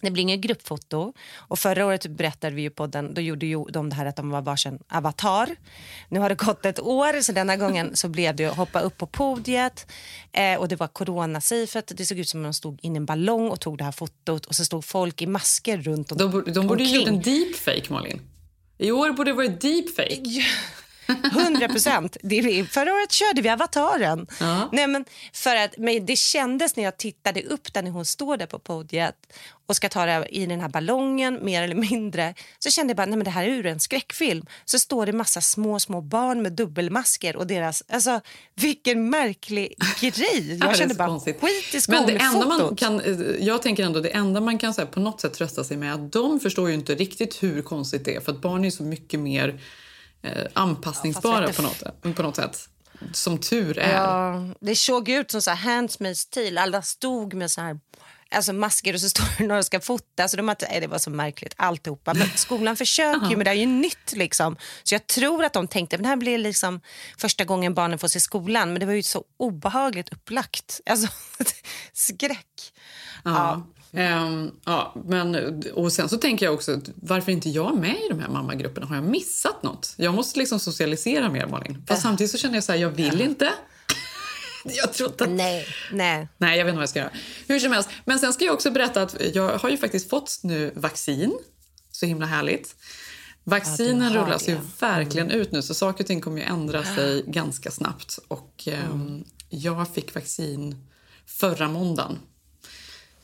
Det 0.00 0.10
blir 0.10 0.22
inget 0.22 0.40
gruppfoto. 0.40 1.12
Och 1.36 1.58
förra 1.58 1.86
året 1.86 2.06
berättade 2.06 2.56
vi 2.56 2.62
ju 2.62 2.70
på 2.70 2.86
den, 2.86 3.14
då 3.14 3.20
gjorde 3.20 3.46
ju 3.46 3.64
de 3.64 3.88
det 3.88 3.96
här 3.96 4.06
att 4.06 4.16
de 4.16 4.30
var 4.30 4.42
varsin 4.42 4.78
avatar. 4.88 5.56
Nu 6.08 6.20
har 6.20 6.28
det 6.28 6.34
gått 6.34 6.66
ett 6.66 6.80
år, 6.80 7.20
så 7.20 7.32
denna 7.32 7.56
gången 7.56 7.96
så 7.96 8.08
blev 8.08 8.36
det 8.36 8.44
att 8.44 8.56
hoppa 8.56 8.80
upp 8.80 8.98
på 8.98 9.06
podiet. 9.06 9.86
Eh, 10.32 10.54
och 10.54 10.68
det 10.68 10.76
var 10.76 10.88
coronasafe, 10.88 11.82
det 11.86 12.06
såg 12.06 12.18
ut 12.18 12.28
som 12.28 12.40
att 12.40 12.44
de 12.44 12.54
stod 12.54 12.78
in 12.82 12.94
i 12.94 12.96
en 12.96 13.06
ballong 13.06 13.50
och 13.50 13.60
tog 13.60 13.78
det 13.78 13.84
här 13.84 13.92
fotot. 13.92 14.46
Och 14.46 14.54
så 14.54 14.64
stod 14.64 14.84
folk 14.84 15.22
i 15.22 15.26
masker 15.26 15.78
runt 15.78 16.12
om, 16.12 16.18
De, 16.18 16.52
de 16.52 16.66
borde 16.66 16.84
ju 16.84 16.96
gjort 16.96 17.08
en 17.08 17.22
deepfake, 17.22 17.92
Malin. 17.92 18.20
I 18.78 18.92
år 18.92 19.10
borde 19.10 19.30
det 19.30 19.34
varit 19.34 19.60
deepfake. 19.60 20.44
100 21.08 21.68
procent. 21.68 22.16
Förra 22.70 22.94
året 22.94 23.12
körde 23.12 23.42
vi 23.42 23.48
Avataren. 23.48 24.26
Ja. 24.40 24.68
Nej, 24.72 24.86
men 24.86 25.04
för 25.32 25.56
att, 25.56 25.78
men 25.78 26.06
det 26.06 26.16
kändes 26.16 26.76
när 26.76 26.84
jag 26.84 26.96
tittade 26.96 27.42
upp 27.42 27.72
där 27.72 27.82
när 27.82 27.90
hon 27.90 28.04
står 28.04 28.36
där 28.36 28.46
på 28.46 28.58
podiet 28.58 29.16
och 29.66 29.76
ska 29.76 29.88
ta 29.88 30.06
det 30.06 30.26
i 30.30 30.46
den 30.46 30.60
här 30.60 30.68
ballongen, 30.68 31.44
mer 31.44 31.62
eller 31.62 31.74
mindre. 31.74 32.34
Så 32.58 32.70
kände 32.70 32.90
jag 32.90 32.96
bara, 32.96 33.06
nej 33.06 33.16
men 33.16 33.24
det 33.24 33.30
här 33.30 33.44
är 33.44 33.48
ju 33.48 33.68
en 33.68 33.80
skräckfilm. 33.80 34.46
Så 34.64 34.78
står 34.78 35.06
det 35.06 35.12
massa 35.12 35.40
små, 35.40 35.80
små 35.80 36.00
barn 36.00 36.42
med 36.42 36.52
dubbelmasker 36.52 37.36
och 37.36 37.46
deras, 37.46 37.82
alltså 37.88 38.20
vilken 38.54 39.10
märklig 39.10 39.74
grej. 40.00 40.58
Jag 40.60 40.76
kände 40.76 40.94
bara, 40.94 41.08
konstigt. 41.08 41.40
skit 41.40 41.88
i 41.88 41.90
Men 41.90 42.06
det 42.06 42.16
enda 42.16 42.46
man 42.46 42.76
kan, 42.76 43.00
eh, 43.00 43.46
jag 43.46 43.62
tänker 43.62 43.84
ändå 43.84 44.00
det 44.00 44.08
enda 44.08 44.40
man 44.40 44.58
kan 44.58 44.74
så 44.74 44.80
här, 44.80 44.88
på 44.88 45.00
något 45.00 45.20
sätt 45.20 45.34
trösta 45.34 45.64
sig 45.64 45.76
med 45.76 45.90
är 45.90 45.94
att 45.94 46.12
de 46.12 46.40
förstår 46.40 46.68
ju 46.68 46.74
inte 46.74 46.94
riktigt 46.94 47.42
hur 47.42 47.62
konstigt 47.62 48.04
det 48.04 48.14
är 48.14 48.20
för 48.20 48.32
att 48.32 48.40
barn 48.40 48.64
är 48.64 48.70
så 48.70 48.82
mycket 48.82 49.20
mer 49.20 49.60
anpassningsbara 50.52 51.40
Ja, 51.40 51.46
fast 51.46 51.56
på, 51.56 51.62
något, 51.62 52.16
på 52.16 52.22
något 52.22 52.36
sätt. 52.36 52.68
Som 53.12 53.38
tur 53.38 53.78
är. 53.78 53.94
Ja, 53.94 54.48
det 54.60 54.76
såg 54.76 55.08
ut 55.08 55.30
som 55.30 55.42
så 55.42 55.50
här 55.50 55.80
Handmaid's 55.80 56.30
tale. 56.30 56.60
Alla 56.60 56.82
stod 56.82 57.34
med 57.34 57.50
så 57.50 57.60
här 57.60 57.80
alltså 58.30 58.52
masker 58.52 58.94
och 58.94 59.00
så 59.00 59.08
står 59.10 59.38
det 59.38 59.46
några 59.46 59.58
och 59.58 59.66
ska 59.66 59.80
fota. 59.80 60.28
Så 60.28 60.36
de 60.36 60.46
nej, 60.46 60.80
det 60.80 60.86
var 60.86 60.98
så 60.98 61.10
märkligt 61.10 61.54
alltihopa. 61.56 62.14
Men 62.14 62.28
skolan 62.34 62.76
försöker 62.76 63.26
ju, 63.30 63.36
men 63.36 63.44
det 63.44 63.50
är 63.50 63.54
ju 63.54 63.66
nytt. 63.66 64.12
Liksom. 64.12 64.56
Så 64.82 64.94
jag 64.94 65.06
tror 65.06 65.44
att 65.44 65.52
de 65.52 65.68
tänkte 65.68 65.96
att 65.96 66.02
det 66.02 66.08
här 66.08 66.16
blir 66.16 66.38
liksom 66.38 66.80
första 67.18 67.44
gången 67.44 67.74
barnen 67.74 67.98
får 67.98 68.08
se 68.08 68.20
skolan. 68.20 68.72
Men 68.72 68.80
det 68.80 68.86
var 68.86 68.92
ju 68.92 69.02
så 69.02 69.24
obehagligt 69.36 70.12
upplagt. 70.12 70.80
Alltså, 70.90 71.08
skräck. 71.92 72.72
Ja. 73.24 73.66
Ehm, 73.96 74.50
ja, 74.64 74.94
men, 75.06 75.62
och 75.74 75.92
sen 75.92 76.08
så 76.08 76.16
tänker 76.16 76.46
jag 76.46 76.54
också, 76.54 76.80
varför 76.94 77.32
inte 77.32 77.48
jag 77.50 77.76
med 77.78 77.96
i 77.96 78.08
de 78.08 78.20
här 78.20 78.28
mammagrupperna? 78.28 78.86
Har 78.86 78.94
jag 78.94 79.04
missat 79.04 79.62
något? 79.62 79.94
Jag 79.96 80.14
måste 80.14 80.38
liksom 80.38 80.60
socialisera 80.60 81.28
mer, 81.30 81.46
Malin. 81.46 81.84
Fast 81.88 82.02
samtidigt 82.02 82.30
så 82.30 82.38
känner 82.38 82.54
jag 82.54 82.64
så 82.64 82.72
här, 82.72 82.78
jag 82.78 82.90
vill 82.90 83.20
inte. 83.20 83.52
jag 84.64 84.92
tror 84.92 85.08
inte 85.10 85.24
att... 85.24 85.30
Nej, 85.30 85.66
nej. 85.92 86.28
Nej, 86.38 86.58
jag 86.58 86.64
vet 86.64 86.70
inte 86.70 86.76
vad 86.76 86.82
jag 86.82 86.88
ska 86.90 86.98
göra. 86.98 87.10
Hur 87.48 87.58
som 87.58 87.72
helst. 87.72 87.88
Men 88.04 88.18
sen 88.18 88.32
ska 88.32 88.44
jag 88.44 88.54
också 88.54 88.70
berätta 88.70 89.02
att 89.02 89.16
jag 89.34 89.58
har 89.58 89.70
ju 89.70 89.76
faktiskt 89.76 90.10
fått 90.10 90.38
nu 90.42 90.72
vaccin. 90.76 91.38
Så 91.90 92.06
himla 92.06 92.26
härligt. 92.26 92.76
Vaccinen 93.44 94.12
Ja, 94.12 94.22
rullas 94.22 94.48
ju 94.48 94.54
det. 94.54 94.60
verkligen 94.80 95.30
ut 95.30 95.52
nu 95.52 95.62
så 95.62 95.74
saker 95.74 96.04
och 96.04 96.08
ting 96.08 96.20
kommer 96.20 96.38
ju 96.38 96.44
ändra 96.44 96.84
sig 96.84 97.24
ganska 97.26 97.70
snabbt. 97.70 98.18
Och 98.28 98.62
ehm, 98.66 98.90
Mm. 98.92 99.24
jag 99.48 99.94
fick 99.94 100.14
vaccin 100.14 100.86
förra 101.26 101.68
måndagen. 101.68 102.18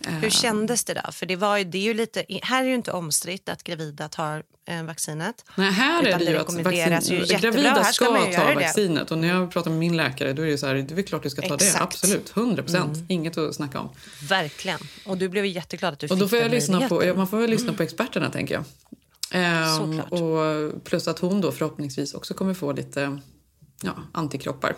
Hur 0.06 0.30
kändes 0.30 0.84
det 0.84 0.94
då? 0.94 1.12
För 1.12 1.26
det, 1.26 1.36
var 1.36 1.56
ju, 1.56 1.64
det 1.64 1.78
är 1.78 1.82
ju 1.82 1.94
lite, 1.94 2.24
här 2.42 2.64
är 2.64 2.68
ju 2.68 2.74
inte 2.74 2.92
omstritt 2.92 3.48
att 3.48 3.62
gravida 3.62 4.08
tar 4.08 4.42
eh, 4.68 4.82
vaccinet. 4.82 5.44
Nej, 5.54 5.72
här 5.72 6.02
är 6.02 6.18
det 6.18 6.24
det 6.24 6.30
ju 6.30 6.38
att 6.38 6.58
ju 6.58 6.62
vaccin, 6.62 7.18
jättebra. 7.18 7.50
gravida 7.50 7.84
ska 7.84 8.04
ju 8.04 8.24
ta 8.24 8.30
göra 8.30 8.48
det. 8.48 8.54
vaccinet. 8.54 9.10
Och 9.10 9.18
när 9.18 9.28
jag 9.28 9.50
pratar 9.50 9.70
med 9.70 9.78
min 9.78 9.96
läkare 9.96 10.32
då 10.32 10.42
är 10.42 10.46
det 10.46 10.58
så 10.58 10.66
här, 10.66 10.74
det 10.74 10.98
är 10.98 11.02
klart 11.02 11.22
du 11.22 11.30
ska 11.30 11.42
ta 11.42 11.56
det. 11.56 11.64
Exakt. 11.64 11.74
Mm. 11.74 11.84
Absolut, 11.84 12.36
100 12.36 12.62
procent. 12.62 12.98
Inget 13.08 13.38
att 13.38 13.54
snacka 13.54 13.80
om. 13.80 13.88
Verkligen. 14.28 14.78
Och 15.06 15.18
du 15.18 15.28
blev 15.28 15.44
ju 15.44 15.50
jätteglad 15.50 15.92
att 15.92 15.98
du 15.98 16.06
Och 16.06 16.18
då 16.18 16.28
får 16.28 16.38
jag 16.38 16.50
lyssna 16.50 16.88
på, 16.88 17.12
man 17.16 17.28
får 17.28 17.38
väl 17.38 17.50
lyssna 17.50 17.72
på 17.72 17.82
experterna 17.82 18.30
tänker 18.30 18.54
jag. 18.54 18.64
Ehm, 19.32 20.00
och 20.00 20.84
plus 20.84 21.08
att 21.08 21.18
hon 21.18 21.40
då 21.40 21.52
förhoppningsvis 21.52 22.14
också 22.14 22.34
kommer 22.34 22.54
få 22.54 22.72
lite 22.72 23.18
ja, 23.82 23.94
antikroppar. 24.12 24.76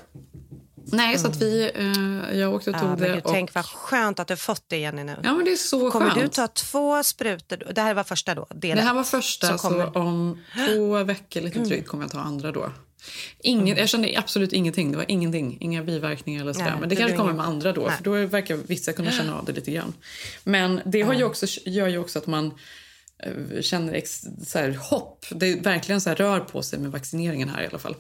Nej, 0.93 1.19
så 1.19 1.27
att 1.27 1.43
vi, 1.43 1.71
eh, 1.75 2.39
jag 2.39 2.55
åkte 2.55 2.71
och 2.71 2.77
tog 2.79 2.89
Mm. 2.89 3.01
Ja, 3.03 3.07
det. 3.09 3.15
gud, 3.15 3.25
och, 3.27 3.33
tänk 3.33 3.55
vad 3.55 3.65
skönt 3.67 4.21
att 4.21 4.29
du 4.29 4.37
fått 4.37 4.65
det 4.69 4.79
Jenny 4.79 5.05
nu. 5.05 5.17
ja, 5.23 5.33
men 5.35 5.45
det 5.45 5.53
är 5.53 5.57
så 5.57 5.91
kommer 5.91 6.11
skönt. 6.11 6.21
du 6.21 6.29
ta 6.29 6.49
två 6.49 7.03
sprutor? 7.03 7.73
Det 7.75 7.81
här 7.81 7.95
var 7.95 8.05
första 8.05 8.35
då? 8.35 8.47
Del 8.55 8.77
Det 8.77 8.83
här 8.83 8.95
var 8.95 9.05
första, 9.05 9.47
som 9.47 9.59
så 9.59 9.69
kommer- 9.69 9.97
om 9.99 10.39
två 10.69 11.05
veckor 11.05 11.41
lite 11.41 11.59
drygt 11.59 11.89
kommer 11.89 12.05
jag 12.05 12.11
ta 12.11 12.21
andra 12.21 12.53
då. 12.53 12.73
Ingen, 13.39 13.77
Jag 13.77 13.89
kände 13.89 14.15
absolut 14.19 14.53
ingenting. 14.53 14.91
Det 14.91 14.97
var 14.97 15.05
ingenting. 15.09 15.57
Inga 15.61 15.83
biverkningar 15.83 16.41
eller 16.41 16.53
sådär. 16.53 16.67
Nej, 16.71 16.77
Men 16.81 16.89
det, 16.89 16.95
det 16.95 17.01
kanske 17.01 17.17
kommer 17.17 17.33
med 17.33 17.47
andra 17.47 17.73
då. 17.73 17.81
Nej. 17.83 17.97
För 17.97 18.05
då 18.05 18.13
verkar 18.27 18.55
vissa 18.57 18.93
kunna 18.93 19.11
känna 19.19 19.39
av 19.39 19.45
det 19.45 19.53
lite 19.53 19.71
grann. 19.71 19.93
Men 20.45 20.81
det 20.85 21.03
har 21.03 21.15
ju 21.15 21.25
också, 21.25 21.47
gör 21.65 21.89
ju 21.89 21.99
också 21.99 22.19
att 22.19 22.27
man 22.27 22.55
eh, 23.23 23.61
känner 23.61 23.93
ex, 23.93 24.21
så 24.47 24.59
här, 24.59 24.79
hopp. 24.91 25.27
Det 25.31 25.55
verkligen 25.55 26.01
så 26.01 26.09
här, 26.09 26.17
rör 26.17 26.41
på 26.41 26.63
sig 26.63 26.79
med 26.79 26.91
vaccineringen 26.93 27.49
här 27.49 27.63
i 27.63 27.67
alla 27.67 27.79
fall. 27.79 27.95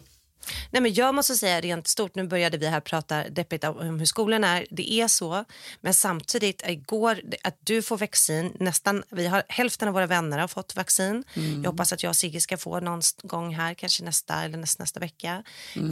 Nej, 0.70 0.82
men 0.82 0.94
jag 0.94 1.14
måste 1.14 1.34
säga 1.34 1.60
rent 1.60 1.88
stort, 1.88 2.14
nu 2.14 2.26
började 2.26 2.58
vi 2.58 2.66
här 2.66 2.80
prata 2.80 3.28
deppigt 3.28 3.64
om 3.64 3.98
hur 3.98 4.06
skolan 4.06 4.44
är. 4.44 4.66
Det 4.70 4.92
är 4.92 5.08
så, 5.08 5.44
men 5.80 5.94
samtidigt 5.94 6.62
igår 6.66 7.20
att 7.42 7.56
du 7.60 7.82
får 7.82 7.98
vaccin, 7.98 8.52
nästan, 8.60 9.02
vi 9.10 9.26
har, 9.26 9.42
hälften 9.48 9.88
av 9.88 9.94
våra 9.94 10.06
vänner 10.06 10.38
har 10.38 10.48
fått 10.48 10.76
vaccin. 10.76 11.24
Jag 11.62 11.70
hoppas 11.70 11.92
att 11.92 12.02
jag 12.02 12.10
och 12.10 12.16
Sigge 12.16 12.40
ska 12.40 12.56
få 12.56 12.80
någon 12.80 13.02
gång 13.22 13.54
här, 13.54 13.74
kanske 13.74 14.04
nästa 14.04 14.44
eller 14.44 14.58
nästa, 14.58 14.82
nästa 14.82 15.00
vecka. 15.00 15.42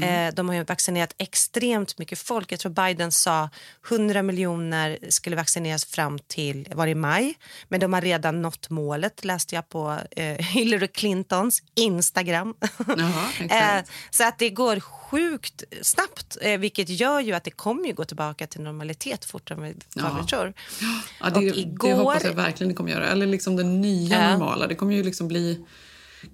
Eh, 0.03 0.35
de 0.35 0.49
har 0.49 0.57
ju 0.57 0.65
vaccinerat 0.65 1.15
extremt 1.19 1.99
mycket 1.99 2.19
folk. 2.19 2.53
Jag 2.53 2.61
tror 2.61 2.73
Biden 2.73 3.13
sa 3.13 3.51
100 3.91 4.23
miljoner 4.23 4.99
skulle 5.09 5.37
vaccineras 5.37 5.85
fram 5.85 6.19
till, 6.19 6.69
var 6.75 6.87
det 6.87 6.95
maj? 6.95 7.35
Men 7.69 7.81
de 7.81 7.93
har 7.93 8.01
redan 8.01 8.43
nått 8.43 8.71
målet, 8.71 9.25
läste 9.25 9.55
jag 9.55 9.69
på 9.69 9.99
eh, 10.11 10.37
Hillary 10.39 10.89
Clintons 10.89 11.63
Instagram. 11.75 12.55
Jaha. 12.87 13.79
Eh, 13.79 13.85
så 14.11 14.25
att 14.25 14.42
det 14.43 14.51
går 14.51 14.81
sjukt 14.81 15.63
snabbt, 15.83 16.37
eh, 16.41 16.59
vilket 16.59 16.89
gör 16.89 17.21
ju 17.21 17.33
att 17.33 17.45
det 17.45 17.51
kommer 17.51 17.87
ju 17.87 17.93
gå 17.95 18.05
tillbaka 18.05 18.47
till 18.47 18.61
normalitet 18.61 19.25
fortare 19.25 19.57
än 19.57 19.63
vad 19.63 20.05
Ja. 20.05 20.19
vi 20.23 20.27
tror. 20.27 20.53
Ja, 21.21 21.31
det, 21.31 21.35
Och 21.35 21.41
det 21.41 21.59
igår- 21.61 21.93
hoppas 21.95 22.25
jag 22.25 22.33
verkligen 22.35 22.69
det 22.69 22.75
kommer 22.75 22.91
göra. 22.91 23.07
Eller 23.09 23.27
liksom 23.27 23.57
det 23.57 23.63
nya 23.65 24.23
Ja. 24.23 24.31
normala. 24.31 24.67
Det 24.67 24.75
kommer 24.75 24.95
ju 24.95 25.03
liksom 25.03 25.29
bli 25.29 25.65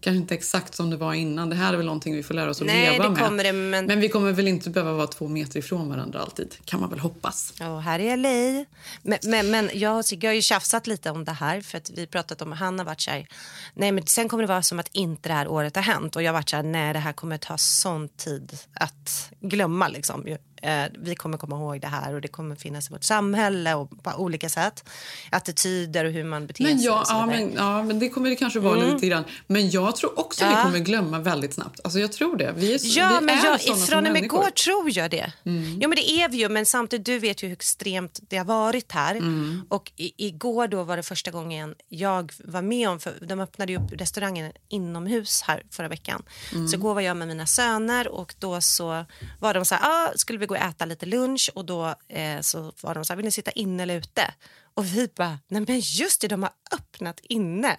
kanske 0.01 0.19
inte 0.21 0.35
exakt 0.35 0.75
som 0.75 0.91
det 0.91 0.97
var 0.97 1.15
innan. 1.15 1.51
Det 1.51 1.57
här 1.57 1.73
är 1.73 1.77
väl 1.77 1.87
någonting 1.87 2.15
vi 2.15 2.23
får 2.23 2.35
lära 2.35 2.51
oss 2.51 2.61
att 2.61 2.67
Nej, 2.67 2.91
leva 2.93 3.09
det 3.09 3.31
med. 3.31 3.45
det, 3.47 3.53
men- 3.53 3.87
men 3.87 4.01
vi 4.01 4.09
kommer 4.09 4.33
väl 4.33 4.49
inte 4.49 4.71
behöva 4.71 4.93
vara 4.93 5.07
två 5.07 5.29
meter 5.29 5.59
ifrån 5.59 5.89
varandra 5.89 6.21
alltid. 6.21 6.55
Kan 6.65 6.81
man 6.81 6.91
väl 6.91 6.99
hoppas. 6.99 7.53
Och 7.61 7.83
här 7.83 7.99
är 8.01 8.17
LA. 8.17 8.65
Men, 9.03 9.19
men, 9.25 9.51
men 9.51 9.71
jag 9.75 10.05
Sigge 10.05 10.27
har 10.29 10.35
ju 10.35 10.43
tjafsat 10.43 10.87
lite 10.87 11.11
om 11.11 11.25
det 11.25 11.33
här 11.33 11.61
för 11.61 11.79
att 11.79 11.91
vi 11.91 12.07
pratat 12.07 12.43
om, 12.43 12.53
han 12.53 12.79
har 12.79 12.87
varit 12.87 13.01
så 13.01 13.11
här, 13.11 13.27
nej 13.75 13.93
men 13.93 14.07
sen 14.07 14.29
kommer 14.29 14.43
det 14.43 14.49
vara 14.49 14.63
som 14.63 14.79
att 14.79 14.89
inte 14.93 15.29
det 15.29 15.35
här 15.35 15.49
året 15.49 15.77
har 15.77 15.83
hänt 15.83 16.17
och 16.17 16.23
jag 16.23 16.29
har 16.29 16.35
varit 16.39 16.49
så 16.51 16.57
här, 16.57 16.63
nej 16.63 16.93
det 16.93 16.99
här 16.99 17.13
kommer 17.13 17.39
ta 17.39 17.59
sån 17.59 18.09
tid 18.09 18.59
att 18.75 19.31
glömma 19.41 19.89
liksom. 19.89 20.25
Eh, 20.63 20.85
vi 20.99 21.15
kommer 21.15 21.39
komma 21.39 21.57
ihåg 21.57 21.81
det 21.81 21.87
här 21.87 22.15
och 22.15 22.21
det 22.21 22.29
kommer 22.29 22.57
finnas 22.57 22.89
i 22.91 22.93
vårt 22.93 23.05
samhälle 23.05 23.75
och 23.75 24.03
på 24.03 24.11
olika 24.17 24.49
sätt. 24.49 24.89
Attityder 25.31 26.05
och 26.05 26.13
hur 26.13 26.25
man 26.25 26.47
beter 26.47 26.63
Men 26.65 26.79
sig 26.79 26.87
ja, 26.87 27.05
ja, 27.09 27.27
men, 27.27 27.53
ja, 27.55 27.83
men 27.83 27.99
det 27.99 28.09
kommer 28.09 28.31
det 28.31 28.37
kanske 28.37 28.61
vara 28.61 28.81
lite 28.81 29.07
grann. 29.07 29.25
Men 29.47 29.71
jag 29.71 29.97
tror 29.97 30.19
också 30.19 30.45
att 30.45 30.51
vi 30.51 30.55
Ja. 30.55 30.63
kommer 30.63 30.79
glömma 30.79 31.19
väldigt 31.19 31.55
snabbt. 31.55 31.81
Alltså 31.85 31.99
jag 31.99 32.13
tror 32.13 32.37
det. 32.37 32.53
Vi 32.57 32.75
är, 32.75 32.79
Ja, 32.99 33.17
vi 33.21 33.27
men 33.27 33.39
är 33.39 33.45
jag, 33.45 33.61
som 33.61 33.77
från 33.79 34.07
och 34.07 34.13
med 34.13 34.25
igår 34.25 34.51
tror 34.51 34.91
jag 34.99 35.11
det. 35.11 35.33
Jo, 35.43 35.89
men 35.89 35.91
det 35.91 36.11
är 36.11 36.29
vi 36.29 36.37
ju, 36.37 36.49
men 36.49 36.67
samtidigt, 36.67 37.07
du 37.07 37.19
vet 37.19 37.43
ju 37.43 37.47
hur 37.47 37.53
extremt 37.53 38.21
det 38.29 38.37
har 38.37 38.45
varit 38.45 38.93
här. 38.93 39.21
Och 39.69 39.93
i, 39.97 40.27
igår 40.27 40.69
då 40.69 40.83
var 40.83 40.97
det 40.97 41.03
första 41.03 41.31
gången 41.31 41.75
jag 41.89 42.33
var 42.45 42.63
med 42.63 42.89
om, 42.89 43.01
för 43.01 43.15
de 43.27 43.41
öppnade 43.41 43.73
ju 43.73 43.79
upp 43.79 43.93
restaurangen 43.93 44.53
inomhus 44.69 45.43
här 45.43 45.63
förra 45.71 45.89
veckan. 45.89 46.23
Så 46.71 46.77
igår 46.77 46.95
var 46.95 47.01
jag 47.01 47.17
med 47.17 47.29
mina 47.29 47.47
söner 47.47 48.09
och 48.09 48.35
då 48.39 48.61
så 48.61 49.05
var 49.41 49.55
de 49.55 49.65
så 49.65 49.75
här, 49.75 49.83
ah, 49.85 50.13
skulle 50.17 50.39
vi 50.39 50.47
gå 50.49 50.55
och 50.55 50.61
äta 50.61 50.85
lite 50.85 51.07
lunch 51.07 51.51
och 51.55 51.65
då 51.65 51.87
eh, 52.09 52.41
så 52.41 52.73
var 52.83 52.95
de 52.95 53.05
så 53.05 53.13
här, 53.13 53.17
vill 53.17 53.25
ni 53.25 53.33
sitta 53.33 53.51
inne 53.51 53.83
eller 53.83 53.97
ute? 53.97 54.35
Och 54.75 54.85
vi 54.87 55.09
bara, 55.17 55.39
nej 55.49 55.65
men 55.69 55.81
just 55.81 56.21
det, 56.21 56.29
de 56.29 56.43
har 56.43 56.53
öppnat 56.73 57.21
inne. 57.23 57.77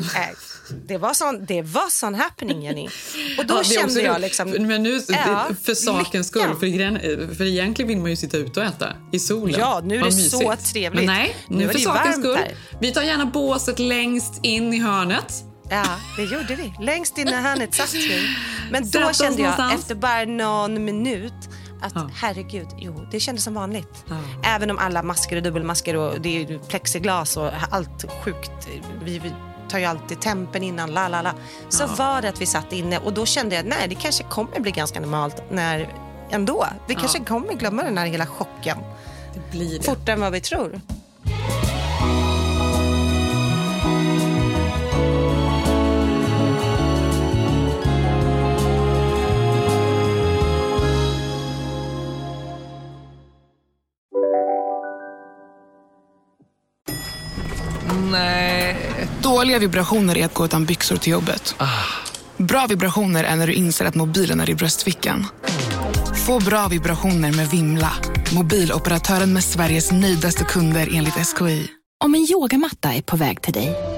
Eh, 0.00 0.28
det, 0.86 0.98
var 0.98 1.14
sån, 1.14 1.44
det 1.44 1.62
var 1.62 1.90
sån 1.90 2.14
happening, 2.14 2.62
Jenny. 2.62 2.88
Och 3.38 3.46
då 3.46 3.54
Ja, 3.54 3.62
kände 3.64 4.00
jag 4.02 4.20
liksom... 4.20 4.50
Men 4.50 4.82
nu, 4.82 5.00
Ja, 5.08 5.48
för 5.62 5.74
sakens 5.74 6.26
skull. 6.28 6.54
För, 6.60 6.66
gren- 6.66 7.34
för 7.36 7.44
egentligen 7.44 7.88
vill 7.88 7.98
man 7.98 8.10
ju 8.10 8.16
sitta 8.16 8.36
ute 8.36 8.60
och 8.60 8.66
äta 8.66 8.92
i 9.12 9.18
solen. 9.18 9.60
Ja, 9.60 9.80
nu 9.84 9.94
är 9.94 9.98
det 9.98 10.04
mysigt. 10.04 10.30
så 10.30 10.56
trevligt. 10.72 11.06
Men 11.06 11.14
nej, 11.16 11.36
Nu 11.48 11.56
nu, 11.66 11.72
för 11.72 11.78
sakens 11.78 12.16
skull. 12.16 12.36
här. 12.36 12.54
Vi 12.80 12.92
tar 12.92 13.02
gärna 13.02 13.26
båset 13.26 13.78
längst 13.78 14.32
in 14.42 14.74
i 14.74 14.78
hörnet. 14.80 15.34
Ja, 15.70 15.84
det 16.16 16.22
gjorde 16.24 16.54
vi. 16.54 16.72
Längst 16.84 17.18
in 17.18 17.28
i 17.28 17.34
hörnet 17.34 17.74
satt 17.74 17.94
vi. 17.94 18.36
Men 18.70 18.90
då 18.90 19.12
kände 19.12 19.22
jag 19.24 19.50
någonstans. 19.50 19.80
efter 19.82 19.94
bara 19.94 20.24
någon 20.24 20.84
minut 20.84 21.32
att 21.82 21.92
Ja. 21.94 22.10
herregud, 22.14 22.68
jo, 22.78 23.06
det 23.10 23.20
kändes 23.20 23.44
som 23.44 23.54
vanligt. 23.54 24.04
Ja. 24.08 24.16
Även 24.44 24.70
om 24.70 24.78
alla 24.78 25.02
masker 25.02 25.36
och 25.36 25.42
dubbelmasker 25.42 25.96
och 25.96 26.20
det 26.20 26.42
är 26.42 26.58
plexiglas 26.58 27.36
och 27.36 27.50
allt 27.70 28.04
sjukt. 28.24 28.68
Vi, 29.04 29.18
vi 29.18 29.32
tar 29.68 29.78
ju 29.78 29.84
alltid 29.84 30.20
tempen 30.20 30.62
innan, 30.62 30.90
la 30.90 31.08
la 31.08 31.22
la. 31.22 31.32
Så 31.68 31.86
var 31.86 32.22
det 32.22 32.28
att 32.28 32.40
vi 32.40 32.46
satt 32.46 32.72
inne 32.72 32.98
och 32.98 33.12
då 33.12 33.26
kände 33.26 33.56
jag 33.56 33.66
nej, 33.66 33.88
det 33.88 33.94
kanske 33.94 34.24
kommer 34.24 34.60
bli 34.60 34.70
ganska 34.70 35.00
normalt 35.00 35.42
när 35.50 35.92
ändå. 36.30 36.66
Vi 36.86 36.94
kanske 36.94 37.18
kommer 37.24 37.54
glömma 37.54 37.82
den 37.82 37.98
här 37.98 38.06
hela 38.06 38.26
chocken 38.26 38.78
Det 39.34 39.50
blir 39.50 39.78
det. 39.78 39.84
fortare 39.84 40.12
än 40.14 40.20
vad 40.20 40.32
vi 40.32 40.40
tror. 40.40 40.80
Dåliga 59.22 59.58
vibrationer 59.58 60.18
är 60.18 60.24
att 60.24 60.34
gå 60.34 60.44
utan 60.44 60.64
byxor 60.64 60.96
till 60.96 61.12
jobbet. 61.12 61.54
Bra 62.36 62.66
vibrationer 62.68 63.24
är 63.24 63.36
när 63.36 63.46
du 63.46 63.52
inser 63.52 63.84
att 63.84 63.94
mobilen 63.94 64.40
är 64.40 64.50
i 64.50 64.54
bröstfickan. 64.54 65.26
Få 66.26 66.40
bra 66.40 66.68
vibrationer 66.68 67.32
med 67.32 67.50
Vimla. 67.50 67.92
Mobiloperatören 68.34 69.32
med 69.32 69.44
Sveriges 69.44 69.92
nöjdaste 69.92 70.44
kunder 70.44 70.88
enligt 70.92 71.14
SKI. 71.14 71.66
Om 72.04 72.14
en 72.14 72.26
yogamatta 72.30 72.94
är 72.94 73.02
på 73.02 73.16
väg 73.16 73.42
till 73.42 73.52
dig 73.52 73.97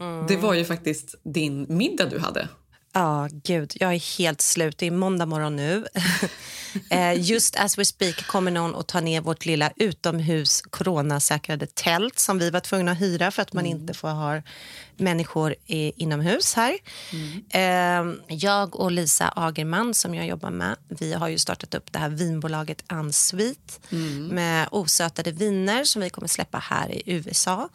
Mm. 0.00 0.26
Det 0.26 0.36
var 0.36 0.54
ju 0.54 0.64
faktiskt 0.64 1.14
din 1.22 1.66
middag 1.68 2.06
du 2.06 2.18
hade. 2.18 2.48
Ja, 2.96 3.24
oh, 3.24 3.28
gud. 3.44 3.72
Jag 3.80 3.94
är 3.94 4.18
helt 4.18 4.40
slut. 4.40 4.78
Det 4.78 4.86
är 4.86 4.90
måndag 4.90 5.26
morgon 5.26 5.56
nu. 5.56 5.86
Eh, 6.90 7.20
just 7.20 7.56
as 7.56 7.78
we 7.78 7.84
speak 7.84 8.26
kommer 8.26 8.50
någon 8.50 8.74
att 8.74 8.88
ta 8.88 9.00
ner 9.00 9.20
vårt 9.20 9.46
lilla 9.46 9.72
utomhus 9.76 10.62
coronasäkrade 10.70 11.66
tält 11.66 12.18
som 12.18 12.38
vi 12.38 12.50
var 12.50 12.60
tvungna 12.60 12.92
att 12.92 13.00
hyra 13.00 13.30
för 13.30 13.42
att 13.42 13.52
man 13.52 13.66
mm. 13.66 13.78
inte 13.78 13.94
får 13.94 14.08
ha 14.08 14.42
människor 14.96 15.54
inomhus 15.66 16.54
här. 16.54 16.78
Mm. 17.52 18.20
Jag 18.28 18.76
och 18.76 18.90
Lisa 18.90 19.32
Agerman 19.36 19.94
som 19.94 20.14
jag 20.14 20.26
jobbar 20.26 20.50
med, 20.50 20.76
vi 20.88 21.12
har 21.12 21.28
ju 21.28 21.38
startat 21.38 21.74
upp 21.74 21.92
det 21.92 21.98
här 21.98 22.08
vinbolaget 22.08 22.84
Unsweet 22.92 23.80
mm. 23.92 24.26
med 24.26 24.68
osötade 24.70 25.32
viner 25.32 25.84
som 25.84 26.02
vi 26.02 26.10
kommer 26.10 26.28
släppa 26.28 26.58
här 26.58 26.92
i 26.92 27.02
USA. 27.06 27.68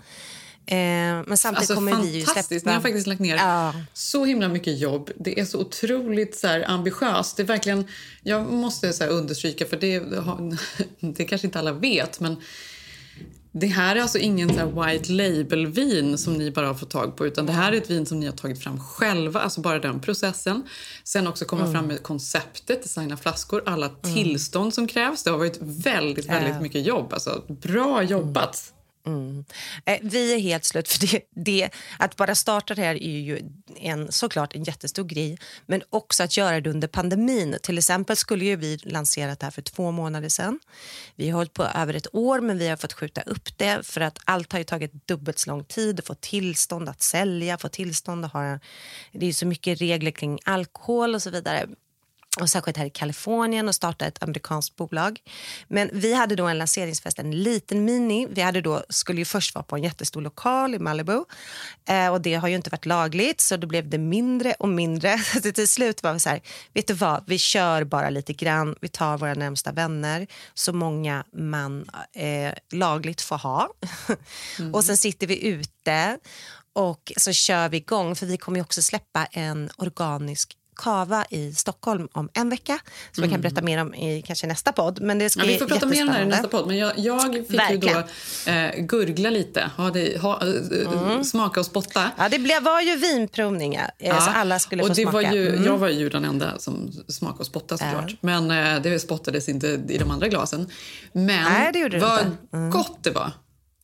Eh, 0.66 0.78
men 0.78 1.38
samtidigt 1.38 1.58
alltså, 1.58 1.76
kommer 1.76 2.02
vi 2.02 2.20
ju 2.20 2.26
släppa... 2.26 2.70
Ni 2.70 2.74
har 2.74 2.82
faktiskt 2.82 3.08
lagt 3.08 3.22
ner 3.22 3.36
ja. 3.36 3.74
så 3.94 4.26
himla 4.26 4.48
mycket 4.48 4.80
jobb. 4.80 5.12
Det 5.16 5.40
är 5.40 5.46
så 5.46 5.60
otroligt 5.60 6.36
så 6.38 6.48
här, 6.48 6.70
ambitiöst. 6.70 7.38
Det 7.38 7.44
är 7.44 7.48
verkligen, 7.48 7.88
jag 8.24 8.52
måste 8.52 8.94
så 8.94 9.04
här, 9.04 9.12
understryka, 9.12 9.66
för 9.66 9.78
det, 9.78 10.04
det 11.18 11.26
kanske 11.26 11.48
inte 11.48 11.60
alla 11.60 11.74
vet, 11.74 12.20
men 12.20 12.36
det 13.54 13.68
här 13.68 13.96
är 13.96 14.02
alltså 14.02 14.18
ingen 14.18 14.54
så 14.54 14.66
white 14.66 15.12
label-vin 15.12 16.18
som 16.18 16.34
ni 16.34 16.52
bara 16.52 16.68
har 16.68 16.74
fått 16.74 16.90
tag 16.90 17.18
på 17.18 17.28
utan 17.28 17.46
det 17.46 17.52
här 17.52 17.72
är 17.72 17.78
ett 17.78 17.90
vin 17.90 18.06
som 18.06 18.20
ni 18.20 18.26
har 18.26 18.34
tagit 18.34 18.64
fram 18.64 18.80
själva, 18.80 19.42
alltså 19.42 19.62
bara 19.62 19.80
den 19.80 20.00
processen. 20.00 20.64
Sen 21.04 21.28
också 21.28 21.46
komma 21.46 21.62
mm. 21.62 21.74
fram 21.74 21.88
med 21.88 22.04
konceptet, 22.04 22.84
designa 22.84 23.18
flaskor, 23.18 23.64
alla 23.66 23.86
mm. 23.86 24.16
tillstånd 24.16 24.74
som 24.74 24.88
krävs. 24.88 25.24
Det 25.24 25.32
har 25.32 25.38
varit 25.38 25.58
väldigt, 25.62 26.30
väldigt 26.30 26.62
mycket 26.62 26.86
jobb. 26.86 27.14
Alltså, 27.14 27.44
bra 27.48 28.04
jobbat! 28.04 28.74
Mm. 29.06 29.46
Eh, 29.86 30.00
vi 30.02 30.34
är 30.34 30.40
helt 30.40 30.66
slut. 30.66 30.88
för 30.88 31.08
det, 31.08 31.22
det, 31.30 31.70
Att 32.00 32.16
bara 32.16 32.36
starta 32.36 32.76
det 32.76 32.82
här 32.82 33.04
är 33.04 33.20
ju 33.20 33.42
en, 33.76 34.12
såklart 34.12 34.56
en 34.56 34.64
jättestor 34.64 35.04
grej. 35.04 35.38
Men 35.66 35.84
också 35.90 36.24
att 36.24 36.38
göra 36.38 36.62
det 36.62 36.70
under 36.70 36.88
pandemin. 36.88 37.58
Till 37.64 37.78
exempel 37.78 38.16
skulle 38.16 38.46
ju 38.46 38.56
vi 38.56 38.78
lanserat 38.84 39.40
det 39.40 39.46
här 39.46 39.52
för 39.52 39.62
två 39.62 39.92
månader 39.92 40.30
sedan. 40.30 40.60
Vi 41.16 41.30
har 41.30 41.38
hållit 41.38 41.54
på 41.54 41.64
över 41.64 41.94
ett 41.94 42.16
år, 42.16 42.40
men 42.40 42.58
vi 42.58 42.68
har 42.68 42.78
fått 42.78 42.94
skjuta 42.94 43.22
upp 43.22 43.58
det 43.58 43.86
för 43.86 44.02
att 44.02 44.20
allt 44.26 44.54
har 44.54 44.64
tagit 44.64 45.08
dubbelt 45.08 45.40
så 45.40 45.50
lång 45.50 45.64
tid 45.64 46.00
att 46.00 46.08
få 46.08 46.16
tillstånd 46.16 46.90
att 46.90 47.02
sälja, 47.02 47.58
få 47.58 47.70
tillstånd 47.70 48.26
att 48.26 48.34
ha... 48.34 48.60
Det 49.12 49.26
är 49.26 49.34
så 49.34 49.46
mycket 49.46 49.82
regler 49.82 50.12
kring 50.12 50.40
alkohol 50.46 51.16
och 51.16 51.22
så 51.22 51.30
vidare 51.30 51.68
och 52.40 52.50
särskilt 52.50 52.78
här 52.78 52.86
i 52.86 52.90
Kalifornien 52.90 53.68
och 53.68 53.76
starta 53.76 54.06
ett 54.06 54.24
amerikanskt 54.24 54.76
bolag. 54.76 55.20
Men 55.68 55.90
vi 55.94 56.14
hade 56.14 56.36
då 56.36 56.48
en 56.48 56.58
lanseringsfest, 56.58 57.20
en 57.20 57.32
liten 57.32 57.86
mini. 57.86 58.28
Vi 58.32 58.42
hade 58.42 58.62
då, 58.62 58.84
skulle 58.90 59.20
ju 59.20 59.26
först 59.26 59.56
vara 59.56 59.64
på 59.64 59.76
en 59.76 59.84
jättestor 59.84 60.22
lokal 60.22 60.76
i 60.76 60.80
Malibu 60.80 61.24
eh, 61.90 62.08
och 62.08 62.22
det 62.22 62.34
har 62.34 62.48
ju 62.48 62.56
inte 62.56 62.70
varit 62.70 62.86
lagligt 62.86 63.42
så 63.42 63.58
då 63.58 63.68
blev 63.68 63.90
det 63.90 63.98
mindre 63.98 64.54
och 64.60 64.70
mindre. 64.70 65.18
Så 65.44 65.52
till 65.52 65.68
slut 65.68 66.04
var 66.04 66.14
vi 66.14 66.20
så 66.20 66.30
här, 66.30 66.42
vet 66.74 66.88
du 66.88 66.94
vad, 66.94 67.24
vi 67.28 67.38
kör 67.38 67.84
bara 67.84 68.10
lite 68.10 68.34
grann. 68.34 68.76
Vi 68.82 68.88
tar 68.88 69.18
våra 69.18 69.34
närmsta 69.34 69.72
vänner, 69.72 70.28
så 70.54 70.74
många 70.74 71.24
man 71.34 71.90
eh, 72.16 72.54
lagligt 72.72 73.22
får 73.22 73.38
ha. 73.38 73.70
Mm. 74.60 74.74
och 74.74 74.84
sen 74.84 74.98
sitter 74.98 75.28
vi 75.28 75.48
ute 75.48 76.18
och 76.74 77.12
så 77.18 77.34
kör 77.34 77.70
vi 77.70 77.78
igång 77.78 78.16
för 78.16 78.26
vi 78.26 78.38
kommer 78.38 78.62
också 78.62 78.82
släppa 78.82 79.26
en 79.26 79.70
organisk 79.78 80.58
Kava 80.76 81.26
i 81.30 81.54
Stockholm 81.54 82.08
om 82.12 82.30
en 82.34 82.50
vecka 82.50 82.80
som 83.12 83.24
mm. 83.24 83.30
vi 83.30 83.34
kan 83.34 83.42
berätta 83.42 83.62
mer 83.62 83.82
om 83.82 83.94
i 83.94 84.22
kanske 84.22 84.48
nästa 84.48 84.72
podd. 84.72 85.02
Men 85.02 85.20
det 85.20 85.30
ska 85.30 85.42
ja, 85.42 85.48
vi 85.48 85.58
får 85.58 85.66
prata 85.66 85.86
mer 85.86 86.02
om 86.02 86.08
det 86.08 86.14
här 86.14 86.22
i 86.22 86.26
nästa 86.26 86.48
podd. 86.48 86.68
Men 86.68 86.78
jag, 86.78 86.94
jag 86.98 87.34
fick 87.34 87.60
Verkligen. 87.60 87.98
ju 87.98 88.04
då 88.46 88.52
eh, 88.52 88.86
gurgla 88.86 89.30
lite, 89.30 89.72
ha 89.78 89.90
det, 89.90 90.22
ha, 90.22 90.42
eh, 90.42 91.04
mm. 91.04 91.24
smaka 91.24 91.60
och 91.60 91.66
spotta. 91.66 92.12
Ja, 92.18 92.30
det 92.30 92.40
blev, 92.40 92.64
var 92.64 92.82
ju 92.82 92.96
vinprovningar 92.96 93.92
eh, 93.98 94.08
ja. 94.08 94.22
så 94.22 94.30
alla 94.30 94.60
skulle 94.60 94.84
och 94.84 94.88
få 94.88 94.94
det 94.94 95.02
smaka. 95.02 95.12
Var 95.12 95.36
ju, 95.36 95.50
mm. 95.50 95.66
Jag 95.66 95.78
var 95.78 95.90
ju 95.90 96.10
den 96.10 96.26
enda 96.26 96.60
som 96.60 96.92
smakade 97.08 97.40
och 97.40 97.46
spottade 97.46 97.84
såklart. 97.84 98.16
Men 98.22 98.52
eh, 98.52 98.82
det 98.82 99.00
spottades 99.00 99.50
inte 99.50 99.68
i 99.90 99.98
de 99.98 100.12
andra 100.12 100.28
glasen. 100.28 100.70
Men 101.12 101.44
Nej, 101.44 101.72
det 101.74 102.00
vad 102.00 102.20
inte. 102.20 102.38
Mm. 102.54 102.72
gott 102.72 102.98
det 103.02 103.12
var. 103.12 103.32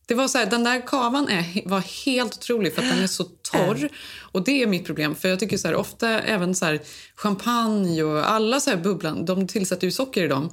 Det 0.07 0.15
var 0.15 0.27
så 0.27 0.37
här, 0.37 0.45
den 0.45 0.63
där 0.63 0.87
kavan 0.87 1.29
är, 1.29 1.69
var 1.69 2.05
helt 2.05 2.35
otrolig 2.37 2.73
för 2.73 2.81
att 2.81 2.89
den 2.89 3.03
är 3.03 3.07
så 3.07 3.23
torr. 3.23 3.89
Och 4.31 4.43
det 4.43 4.63
är 4.63 4.67
mitt 4.67 4.85
problem. 4.85 5.15
För 5.15 5.29
jag 5.29 5.39
tycker 5.39 5.57
så 5.57 5.67
här, 5.67 5.75
ofta 5.75 6.09
även 6.21 6.55
så 6.55 6.65
här, 6.65 6.79
champagne 7.15 8.03
och 8.03 8.29
alla 8.29 8.59
så 8.59 8.69
här 8.69 8.77
bubblan, 8.77 9.25
de 9.25 9.47
tillsätter 9.47 9.87
ju 9.87 9.91
socker 9.91 10.23
i 10.23 10.27
dem. 10.27 10.49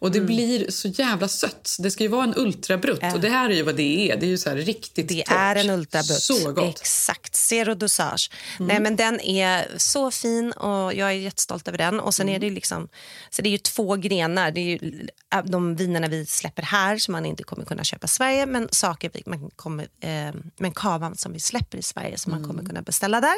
Och 0.00 0.10
det 0.10 0.18
mm. 0.18 0.26
blir 0.26 0.70
så 0.70 0.88
jävla 0.88 1.28
sött. 1.28 1.76
Det 1.78 1.90
ska 1.90 2.04
ju 2.04 2.08
vara 2.08 2.24
en 2.24 2.34
ultrabrutt 2.36 2.98
ja. 3.02 3.14
och 3.14 3.20
det 3.20 3.28
här 3.28 3.50
är 3.50 3.54
ju 3.54 3.62
vad 3.62 3.76
det 3.76 4.10
är. 4.10 4.16
Det 4.16 4.26
är 4.26 4.30
ju 4.30 4.38
så 4.38 4.50
riktigt 4.50 5.08
Det 5.08 5.24
torrt. 5.24 5.36
är 5.36 5.56
en 5.56 5.70
ultrabrutt. 5.70 6.22
Så 6.22 6.52
gott. 6.52 6.80
Exakt. 6.80 7.34
Zero 7.34 7.74
dosage. 7.74 8.30
Mm. 8.58 8.68
Nej, 8.68 8.80
men 8.80 8.96
den 8.96 9.20
är 9.20 9.68
så 9.76 10.10
fin 10.10 10.52
och 10.52 10.94
jag 10.94 11.08
är 11.08 11.12
jättestolt 11.12 11.68
över 11.68 11.78
den. 11.78 12.00
Och 12.00 12.14
sen 12.14 12.28
mm. 12.28 12.36
är 12.36 12.38
det 12.48 12.54
liksom, 12.54 12.88
så 13.30 13.42
det 13.42 13.48
är 13.48 13.50
ju 13.50 13.58
två 13.58 13.96
grenar. 13.96 14.50
Det 14.50 14.60
är 14.60 14.64
ju 14.64 15.08
äh, 15.34 15.44
de 15.44 15.76
vinerna 15.76 16.08
vi 16.08 16.26
släpper 16.26 16.62
här 16.62 16.98
som 16.98 17.12
man 17.12 17.26
inte 17.26 17.42
kommer 17.42 17.64
kunna 17.64 17.84
köpa 17.84 18.04
i 18.04 18.08
Sverige 18.08 18.46
men 18.46 18.68
saker 18.72 19.10
man 19.26 19.50
kommer, 19.56 19.88
eh, 20.00 20.34
men 20.58 20.72
kavan 20.72 21.16
som 21.16 21.32
vi 21.32 21.40
släpper 21.40 21.78
i 21.78 21.82
Sverige 21.82 22.18
som 22.18 22.32
man 22.32 22.40
kommer 22.40 22.60
mm. 22.60 22.66
kunna 22.66 22.82
beställa 22.82 23.20
där 23.20 23.36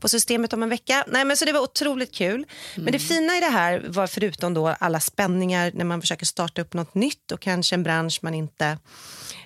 på 0.00 0.08
systemet 0.08 0.52
om 0.52 0.62
en 0.62 0.68
vecka. 0.68 1.04
Nej, 1.08 1.24
men 1.24 1.36
så 1.36 1.44
det 1.44 1.52
var 1.52 1.60
otroligt 1.60 2.14
kul. 2.14 2.46
Men 2.74 2.84
det 2.84 2.90
mm. 2.90 3.00
fina 3.00 3.36
i 3.36 3.40
det 3.40 3.46
här 3.46 3.84
var 3.88 4.06
förutom 4.06 4.54
då 4.54 4.68
alla 4.68 5.00
spänningar 5.00 5.72
när 5.74 5.84
man 5.84 5.99
man 6.00 6.02
försöker 6.02 6.26
starta 6.26 6.62
upp 6.62 6.74
något 6.74 6.94
nytt 6.94 7.32
och 7.32 7.40
kanske 7.40 7.74
en 7.74 7.82
bransch 7.82 8.18
man 8.22 8.34
inte 8.34 8.78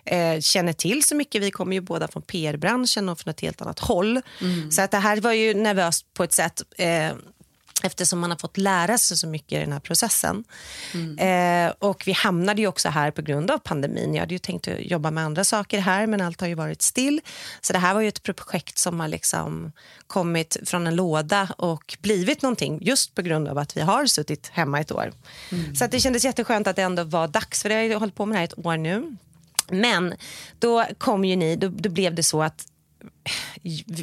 eh, 0.05 0.40
känner 0.40 0.73
till 0.73 1.05
så 1.05 1.14
mycket. 1.14 1.43
Vi 1.43 1.51
kommer 1.51 1.75
ju 1.75 1.81
båda 1.81 2.09
från 2.09 2.23
PR-branschen 2.23 3.09
och 3.09 3.21
från 3.21 3.31
ett 3.31 3.40
helt 3.40 3.62
annat 3.62 3.79
håll. 3.79 4.21
Mm. 4.40 4.71
Så 4.71 4.83
att 4.83 4.90
det 4.90 4.99
här 4.99 5.21
var 5.21 5.33
ju 5.33 5.55
nervöst 5.55 6.14
på 6.14 6.25
ett 6.25 6.33
sätt 6.33 6.62
eh, 6.79 7.12
eftersom 7.83 8.19
man 8.19 8.31
har 8.31 8.39
fått 8.39 8.57
lära 8.57 8.99
sig 8.99 9.17
så 9.17 9.27
mycket 9.27 9.53
i 9.53 9.61
den 9.61 9.73
här 9.73 9.81
processen. 9.81 10.45
Mm. 10.95 11.19
Eh, 11.69 11.75
och 11.79 12.03
Vi 12.07 12.13
hamnade 12.13 12.61
ju 12.61 12.67
också 12.67 12.89
här 12.89 13.11
på 13.11 13.23
grund 13.23 13.51
av 13.51 13.59
pandemin. 13.59 14.15
Jag 14.15 14.21
hade 14.21 14.35
ju 14.35 14.39
tänkt 14.39 14.69
jobba 14.79 15.11
med 15.11 15.25
andra 15.25 15.45
saker 15.45 15.79
här, 15.79 16.07
men 16.07 16.21
allt 16.21 16.41
har 16.41 16.49
ju 16.49 16.55
varit 16.55 16.83
still. 16.83 17.21
Så 17.61 17.73
det 17.73 17.79
här 17.79 17.95
var 17.95 18.01
ju 18.01 18.09
ett 18.09 18.23
projekt 18.23 18.79
som 18.79 19.01
har 19.01 19.09
liksom 19.09 19.73
kommit 20.07 20.57
från 20.65 20.87
en 20.87 20.97
låda 20.97 21.49
och 21.57 21.97
blivit 22.01 22.43
någonting 22.43 22.79
just 22.83 23.15
på 23.15 23.23
grund 23.23 23.49
av 23.49 23.59
att 23.59 23.77
vi 23.77 23.81
har 23.81 24.07
suttit 24.07 24.51
hemma 24.53 24.81
ett 24.81 24.93
år. 24.93 25.13
Mm. 25.53 25.75
Så 25.75 25.87
det 25.87 26.01
kändes 26.01 26.25
jätteskönt 26.25 26.67
att 26.67 26.77
det 26.77 26.83
ändå 26.83 27.05
var 27.05 27.29
dags, 27.29 27.63
för 27.63 27.71
jag 27.71 27.95
har 27.95 28.01
hållit 28.01 28.15
på 28.15 28.27
med 28.27 28.37
det 28.37 28.39
här 28.39 28.45
ett 28.45 28.67
år 28.67 28.77
nu. 28.77 29.17
Men 29.69 30.15
då 30.59 30.85
kom 30.99 31.25
ju 31.25 31.37
ni, 31.37 31.57
då, 31.57 31.69
då 31.69 31.89
blev 31.89 32.15
det 32.15 32.23
så 32.23 32.43
att 32.43 32.67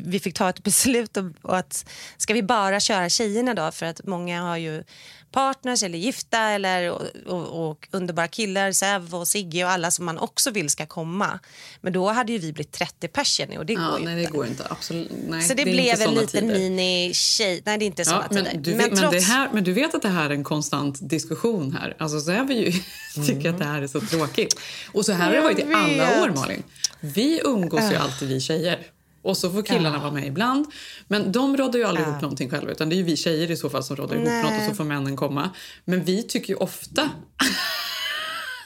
vi 0.05 0.19
fick 0.19 0.33
ta 0.33 0.49
ett 0.49 0.63
beslut 0.63 1.17
och 1.41 1.57
att 1.57 1.85
ska 2.17 2.33
vi 2.33 2.43
bara 2.43 2.79
köra 2.79 3.09
tjejerna 3.09 3.53
då 3.53 3.71
för 3.71 3.85
att 3.85 4.05
många 4.07 4.41
har 4.41 4.57
ju 4.57 4.83
partners 5.31 5.83
eller 5.83 5.97
gifta 5.97 6.37
eller 6.39 6.89
och, 6.91 7.01
och, 7.27 7.69
och 7.69 7.87
underbara 7.91 8.27
killar, 8.27 8.71
Säv 8.71 9.15
och 9.15 9.27
Sigge 9.27 9.63
och 9.65 9.71
alla 9.71 9.91
som 9.91 10.05
man 10.05 10.17
också 10.17 10.51
vill 10.51 10.69
ska 10.69 10.85
komma. 10.85 11.39
Men 11.81 11.93
då 11.93 12.09
hade 12.09 12.31
ju 12.31 12.37
vi 12.37 12.53
blivit 12.53 12.71
30 12.71 13.07
personer 13.07 13.57
och 13.57 13.65
det 13.65 13.73
Ja, 13.73 13.89
går 13.89 13.99
ju 13.99 14.05
nej, 14.05 14.13
inte. 14.19 14.31
det 14.31 14.37
går 14.37 14.47
inte. 14.47 14.67
Absolut. 14.69 15.11
Nej, 15.29 15.41
Så 15.41 15.53
det, 15.53 15.61
inte 15.61 15.71
blev 15.71 16.01
en 16.01 16.13
liten 16.13 16.47
mini-tjej. 16.47 17.61
Nej, 17.65 17.77
det 17.77 17.85
är 17.85 17.87
inte 17.87 18.05
såna 18.05 18.27
Ja, 18.29 18.35
men, 18.35 18.45
tider. 18.45 18.57
du, 18.59 18.71
men 18.75 18.89
men, 18.89 18.97
trots... 18.97 19.15
det 19.15 19.33
här, 19.33 19.49
men 19.53 19.63
du 19.63 19.73
vet 19.73 19.95
att 19.95 20.01
det 20.01 20.09
här 20.09 20.25
är 20.29 20.33
en 20.33 20.43
konstant 20.43 21.09
diskussion 21.09 21.77
här. 21.81 21.95
Alltså 21.99 22.19
så 22.19 22.31
är 22.31 22.43
vi 22.43 22.53
ju, 22.65 22.71
tycker 23.27 23.49
att 23.49 23.57
det 23.57 23.65
här 23.65 23.81
är 23.81 23.87
så 23.87 24.01
tråkigt. 24.01 24.59
Och 24.93 25.05
så 25.05 25.11
här 25.11 25.25
har 25.25 25.33
det 25.33 25.41
varit 25.41 25.59
i 25.59 25.73
alla 25.73 25.87
vet. 26.09 26.21
år 26.21 26.29
Malin. 26.29 26.63
Vi 26.99 27.41
umgås 27.43 27.91
ju 27.91 27.95
Ah. 27.95 27.99
alltid 27.99 28.27
vi 28.29 28.39
tjejer. 28.41 28.79
Och 29.23 29.37
så 29.37 29.51
får 29.51 29.61
killarna 29.63 29.97
vara 29.99 30.11
med 30.11 30.27
ibland. 30.27 30.65
Men 31.07 31.31
de 31.31 31.57
råddar 31.57 31.79
ju 31.79 31.85
aldrig 31.85 32.07
ihop 32.07 32.21
någonting 32.21 32.49
själva. 32.49 32.71
Utan 32.71 32.89
det 32.89 32.95
är 32.95 32.97
ju 32.97 33.03
vi 33.03 33.17
tjejer 33.17 33.51
i 33.51 33.57
så 33.57 33.69
fall 33.69 33.83
som 33.83 33.95
råddar 33.95 34.15
ihop 34.15 34.27
något 34.43 34.59
och 34.61 34.69
så 34.69 34.75
får 34.75 34.83
männen 34.83 35.15
komma. 35.15 35.49
Men 35.85 36.03
vi 36.03 36.23
tycker 36.23 36.49
ju 36.53 36.55
ofta 36.59 37.01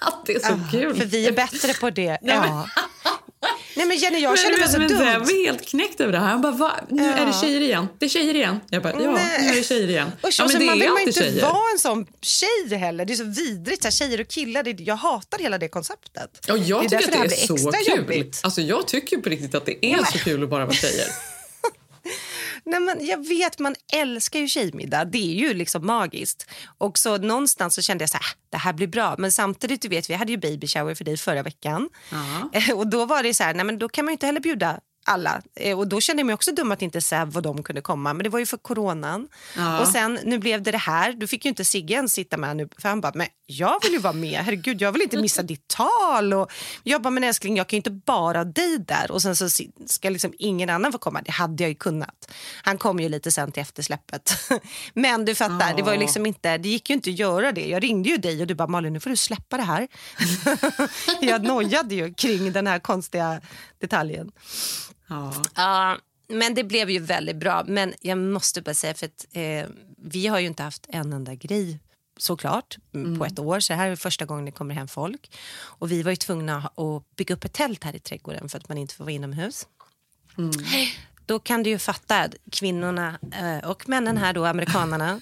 att 0.01 0.25
det 0.25 0.33
är 0.35 0.39
så 0.39 0.53
Ah, 0.53 0.71
kul. 0.71 0.95
För 0.95 1.05
vi 1.05 1.27
är 1.27 1.31
bättre 1.31 1.73
på 1.73 1.89
det. 1.89 2.17
Nej, 2.21 2.39
men- 2.39 2.49
ja. 2.49 2.67
Nej 3.75 3.85
men 3.85 3.97
Jenny, 3.97 4.19
jag 4.19 4.29
men, 4.29 4.37
känner 4.37 4.57
mig 4.57 4.67
så 4.69 4.77
dum. 4.77 4.89
Zev 4.89 5.21
är 5.21 5.45
helt 5.45 5.65
knäckt 5.65 6.01
över 6.01 6.11
det 6.13 6.19
här. 6.19 6.25
Han 6.27 6.41
bara, 6.41 6.51
Va? 6.51 6.71
nu 6.89 7.03
är 7.05 7.15
det 7.15 7.21
Ja. 7.21 7.41
tjejer 7.41 7.61
igen. 7.61 7.87
Det 7.99 8.05
är 8.05 8.09
tjejer 8.09 8.35
igen. 8.35 8.59
Jag 8.69 8.83
bara, 8.83 8.93
ja, 9.03 9.11
Nej. 9.11 9.41
nu 9.41 9.49
är 9.49 9.55
det 9.55 9.63
tjejer 9.63 9.89
igen. 9.89 10.11
Ja, 10.21 10.27
och 10.27 10.33
så 10.33 10.45
men 10.45 10.59
det 10.59 10.65
man 10.65 10.79
vill 10.79 10.89
man 10.89 11.01
inte 11.01 11.19
tjejer. 11.19 11.41
vara 11.43 11.71
en 11.73 11.79
sån 11.79 12.05
tjej 12.21 12.77
heller. 12.77 13.05
Det 13.05 13.13
är 13.13 13.15
så 13.17 13.23
vidrigt. 13.23 13.81
Så 13.81 13.85
här, 13.87 13.91
tjejer 13.91 14.21
och 14.21 14.27
killar, 14.27 14.63
det, 14.63 14.71
jag 14.79 14.95
hatar 14.95 15.39
hela 15.39 15.57
det 15.57 15.67
konceptet. 15.67 16.29
Ja, 16.47 16.57
jag 16.57 16.89
Det 16.89 16.95
är 16.95 16.99
tycker 16.99 17.15
att 17.15 17.21
det 17.21 17.27
det 17.35 17.43
är 17.43 17.47
så 17.47 17.71
kul. 17.71 17.97
jobbigt. 17.97 18.39
Alltså, 18.43 18.61
jag 18.61 18.87
tycker 18.87 19.17
på 19.17 19.29
riktigt 19.29 19.55
att 19.55 19.65
det 19.65 19.85
är 19.85 20.03
så 20.11 20.17
kul 20.19 20.43
att 20.43 20.49
bara 20.49 20.65
vara 20.65 20.75
tjejer. 20.75 21.07
Nej, 22.65 22.79
men 22.79 23.05
jag 23.05 23.27
vet, 23.27 23.59
man 23.59 23.75
älskar 23.93 24.39
ju 24.39 24.47
tjejmiddag. 24.47 25.05
Det 25.05 25.17
är 25.17 25.35
ju 25.35 25.53
liksom 25.53 25.85
magiskt. 25.85 26.49
Och 26.77 26.97
så 26.99 27.17
någonstans 27.17 27.75
så 27.75 27.81
kände 27.81 28.01
jag 28.01 28.09
så 28.09 28.17
här, 28.17 28.23
"Ah, 28.23 28.37
det 28.49 28.57
här 28.57 28.73
blir 28.73 28.87
bra. 28.87 29.15
Men 29.17 29.31
samtidigt, 29.31 29.81
du 29.81 29.87
vet, 29.87 30.09
vi 30.09 30.13
hade 30.13 30.31
ju 30.31 30.37
baby 30.37 30.67
shower 30.67 30.95
för 30.95 31.03
dig 31.03 31.17
förra 31.17 31.43
veckan. 31.43 31.89
Eh, 32.53 32.69
Och 32.77 32.87
då 32.87 33.05
var 33.05 33.23
det 33.23 33.33
så 33.33 33.43
här, 33.43 33.53
nej 33.53 33.65
men 33.65 33.79
då 33.79 33.89
kan 33.89 34.05
man 34.05 34.11
ju 34.11 34.13
inte 34.13 34.25
heller 34.25 34.39
bjuda 34.39 34.79
alla. 35.05 35.41
Eh, 35.55 35.77
Och 35.79 35.87
då 35.87 36.01
kände 36.01 36.19
jag 36.19 36.25
mig 36.25 36.33
också 36.33 36.51
dum 36.51 36.71
att 36.71 36.81
inte 36.81 37.01
Säv 37.01 37.35
och 37.35 37.41
de 37.41 37.63
kunde 37.63 37.81
komma. 37.81 38.13
Men 38.13 38.23
det 38.23 38.29
var 38.29 38.39
ju 38.39 38.45
för 38.45 38.57
coronan. 38.57 39.27
Ja. 39.57 39.79
Och 39.79 39.87
sen, 39.87 40.19
nu 40.23 40.39
blev 40.39 40.61
det 40.63 40.71
det 40.71 40.77
här. 40.77 41.13
Du 41.13 41.27
fick 41.27 41.45
ju 41.45 41.49
inte 41.49 41.65
Sigge 41.65 41.93
ens 41.93 42.13
sitta 42.13 42.37
med 42.37 42.57
nu. 42.57 42.69
För 42.77 42.89
han 42.89 43.01
bara, 43.01 43.11
men 43.15 43.27
jag 43.45 43.79
vill 43.83 43.91
ju 43.91 43.99
vara 43.99 44.13
med. 44.13 44.39
Herregud, 44.41 44.81
jag 44.81 44.91
vill 44.91 45.01
inte 45.01 45.17
missa 45.17 45.41
ditt 45.43 45.67
tal. 45.67 46.33
Och 46.33 46.51
jag 46.83 47.01
bara, 47.01 47.09
men 47.09 47.23
älskling, 47.23 47.57
jag 47.57 47.67
kan 47.67 47.77
ju 47.77 47.79
inte 47.79 47.91
bara 47.91 48.43
dig 48.43 48.77
där. 48.79 49.11
Och 49.11 49.21
sen 49.21 49.35
så 49.35 49.49
ska 49.85 50.09
liksom 50.09 50.33
ingen 50.39 50.69
annan 50.69 50.91
få 50.91 50.97
komma. 50.97 51.21
Det 51.25 51.31
hade 51.31 51.63
jag 51.63 51.69
ju 51.69 51.75
kunnat. 51.75 52.31
Han 52.63 52.77
kom 52.77 52.99
ju 52.99 53.09
lite 53.09 53.31
sen 53.31 53.51
till 53.51 53.61
eftersläppet. 53.61 54.33
Men 54.93 55.25
du 55.25 55.35
fattar, 55.35 55.73
det 55.75 55.83
var 55.83 55.91
ju 55.91 55.97
Ja. 55.97 56.01
liksom 56.01 56.25
inte, 56.25 56.57
det 56.57 56.69
gick 56.69 56.89
ju 56.89 56.93
inte 56.95 57.09
att 57.09 57.19
göra 57.19 57.51
det. 57.51 57.67
Jag 57.67 57.83
ringde 57.83 58.09
ju 58.09 58.17
dig 58.17 58.41
och 58.41 58.47
du 58.47 58.55
bara, 58.55 58.67
Malin 58.67 58.93
nu 58.93 58.99
får 58.99 59.09
du 59.09 59.15
släppa 59.17 59.57
det 59.57 59.63
här. 59.63 59.87
jag 61.21 61.43
nojade 61.43 61.95
ju 61.95 62.13
kring 62.13 62.51
den 62.51 62.67
här 62.67 62.79
konstiga 62.79 63.41
detaljen. 63.79 64.31
Ja. 65.07 65.33
Ja, 65.55 65.97
men 66.27 66.53
det 66.55 66.63
blev 66.63 66.89
ju 66.89 66.99
väldigt 66.99 67.35
bra. 67.35 67.63
Men 67.67 67.93
jag 68.01 68.17
måste 68.17 68.61
bara 68.61 68.73
säga, 68.75 68.93
för 68.93 69.05
att 69.05 69.25
eh, 69.31 69.65
vi 69.97 70.27
har 70.27 70.39
ju 70.39 70.47
inte 70.47 70.63
haft 70.63 70.85
en 70.89 71.13
enda 71.13 71.35
grej 71.35 71.79
såklart 72.17 72.77
Mm. 72.93 73.19
på 73.19 73.25
ett 73.25 73.39
år. 73.39 73.59
Så 73.59 73.73
det 73.73 73.77
här 73.77 73.89
är 73.89 73.95
första 73.95 74.25
gången 74.25 74.45
det 74.45 74.51
kommer 74.51 74.75
hem 74.75 74.87
folk. 74.87 75.31
Och 75.57 75.91
vi 75.91 76.03
var 76.03 76.11
ju 76.11 76.15
tvungna 76.15 76.57
att 76.57 77.15
bygga 77.15 77.35
upp 77.35 77.43
ett 77.45 77.53
tält 77.53 77.83
här 77.83 77.95
i 77.95 77.99
trädgården 77.99 78.49
för 78.49 78.57
att 78.57 78.69
man 78.69 78.77
inte 78.77 78.95
får 78.95 79.03
vara 79.03 79.11
inomhus. 79.13 79.67
Mm. 80.37 80.51
Då 81.25 81.39
kan 81.39 81.63
du 81.63 81.69
ju 81.69 81.79
fatta, 81.79 82.29
kvinnorna 82.51 83.19
eh, 83.31 83.69
och 83.69 83.89
männen 83.89 84.17
här 84.17 84.33
då, 84.33 84.45
amerikanarna. 84.45 85.21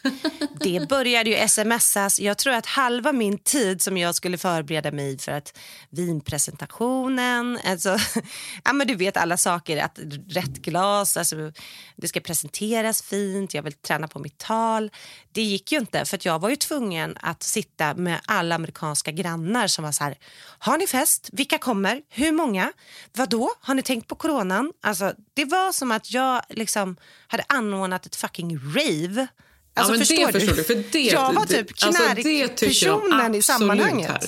det 0.60 0.90
började 0.90 1.30
ju 1.30 1.48
smsas. 1.48 2.20
Jag 2.20 2.38
tror 2.38 2.54
att 2.54 2.66
halva 2.66 3.12
min 3.12 3.38
tid 3.38 3.82
som 3.82 3.98
jag 3.98 4.16
skulle 4.16 4.38
förbereda 4.38 4.92
mig 4.92 5.18
för 5.18 5.32
att 5.32 5.58
vinpresentationen, 5.90 7.60
alltså, 7.66 7.98
ja 8.64 8.74
men 8.74 8.88
du 8.88 8.96
vet 8.96 9.18
alla 9.18 9.38
saker, 9.38 9.78
att 9.78 10.00
rätt 10.30 10.58
glas, 10.58 11.18
alltså, 11.18 11.52
det 11.96 12.08
ska 12.08 12.20
presenteras 12.20 13.02
fint, 13.02 13.54
jag 13.54 13.64
vill 13.64 13.74
träna 13.74 14.08
på 14.08 14.20
mitt 14.20 14.38
tal. 14.38 14.92
Det 15.32 15.42
gick 15.42 15.72
ju 15.72 15.78
inte 15.78 16.06
för 16.06 16.18
att 16.18 16.26
jag 16.26 16.40
var 16.40 16.50
ju 16.50 16.56
tvungen 16.56 17.18
att 17.22 17.44
sitta 17.44 17.94
med 17.94 18.20
alla 18.26 18.56
amerikanska 18.56 19.12
grannar 19.12 19.68
som 19.68 19.84
var 19.84 19.92
så 19.92 20.04
här, 20.04 20.18
har 20.60 20.78
ni 20.78 20.88
fest? 20.88 21.30
Vilka 21.34 21.58
kommer? 21.58 22.02
Hur 22.10 22.32
många? 22.32 22.72
Vadå. 23.14 23.52
Har 23.62 23.76
ni 23.76 23.82
tänkt 23.82 24.08
på 24.08 24.16
coronan? 24.16 24.72
Alltså, 24.82 25.14
det 25.34 25.46
var 25.46 25.72
som 25.72 25.92
att 25.96 26.12
jag 26.12 26.42
liksom 26.50 26.96
hade 27.28 27.44
anordnat 27.50 28.06
ett 28.06 28.16
fucking 28.16 28.58
rave. 28.58 29.28
Alltså, 29.76 29.94
ja, 29.94 29.98
men 29.98 30.00
förstår 30.06 30.32
det 30.32 30.40
förstår 30.40 30.56
du. 30.56 30.64
För 30.64 30.84
det, 30.92 31.00
jag 31.02 31.34
var 31.34 31.46
typ 31.46 31.68
det- 31.80 31.86
alltså, 31.86 32.04
det 32.16 32.22
knarkpersonen 32.24 33.20
i 33.20 33.24
absolut 33.26 33.46
sammanhanget. 33.46 34.10
Här. 34.12 34.24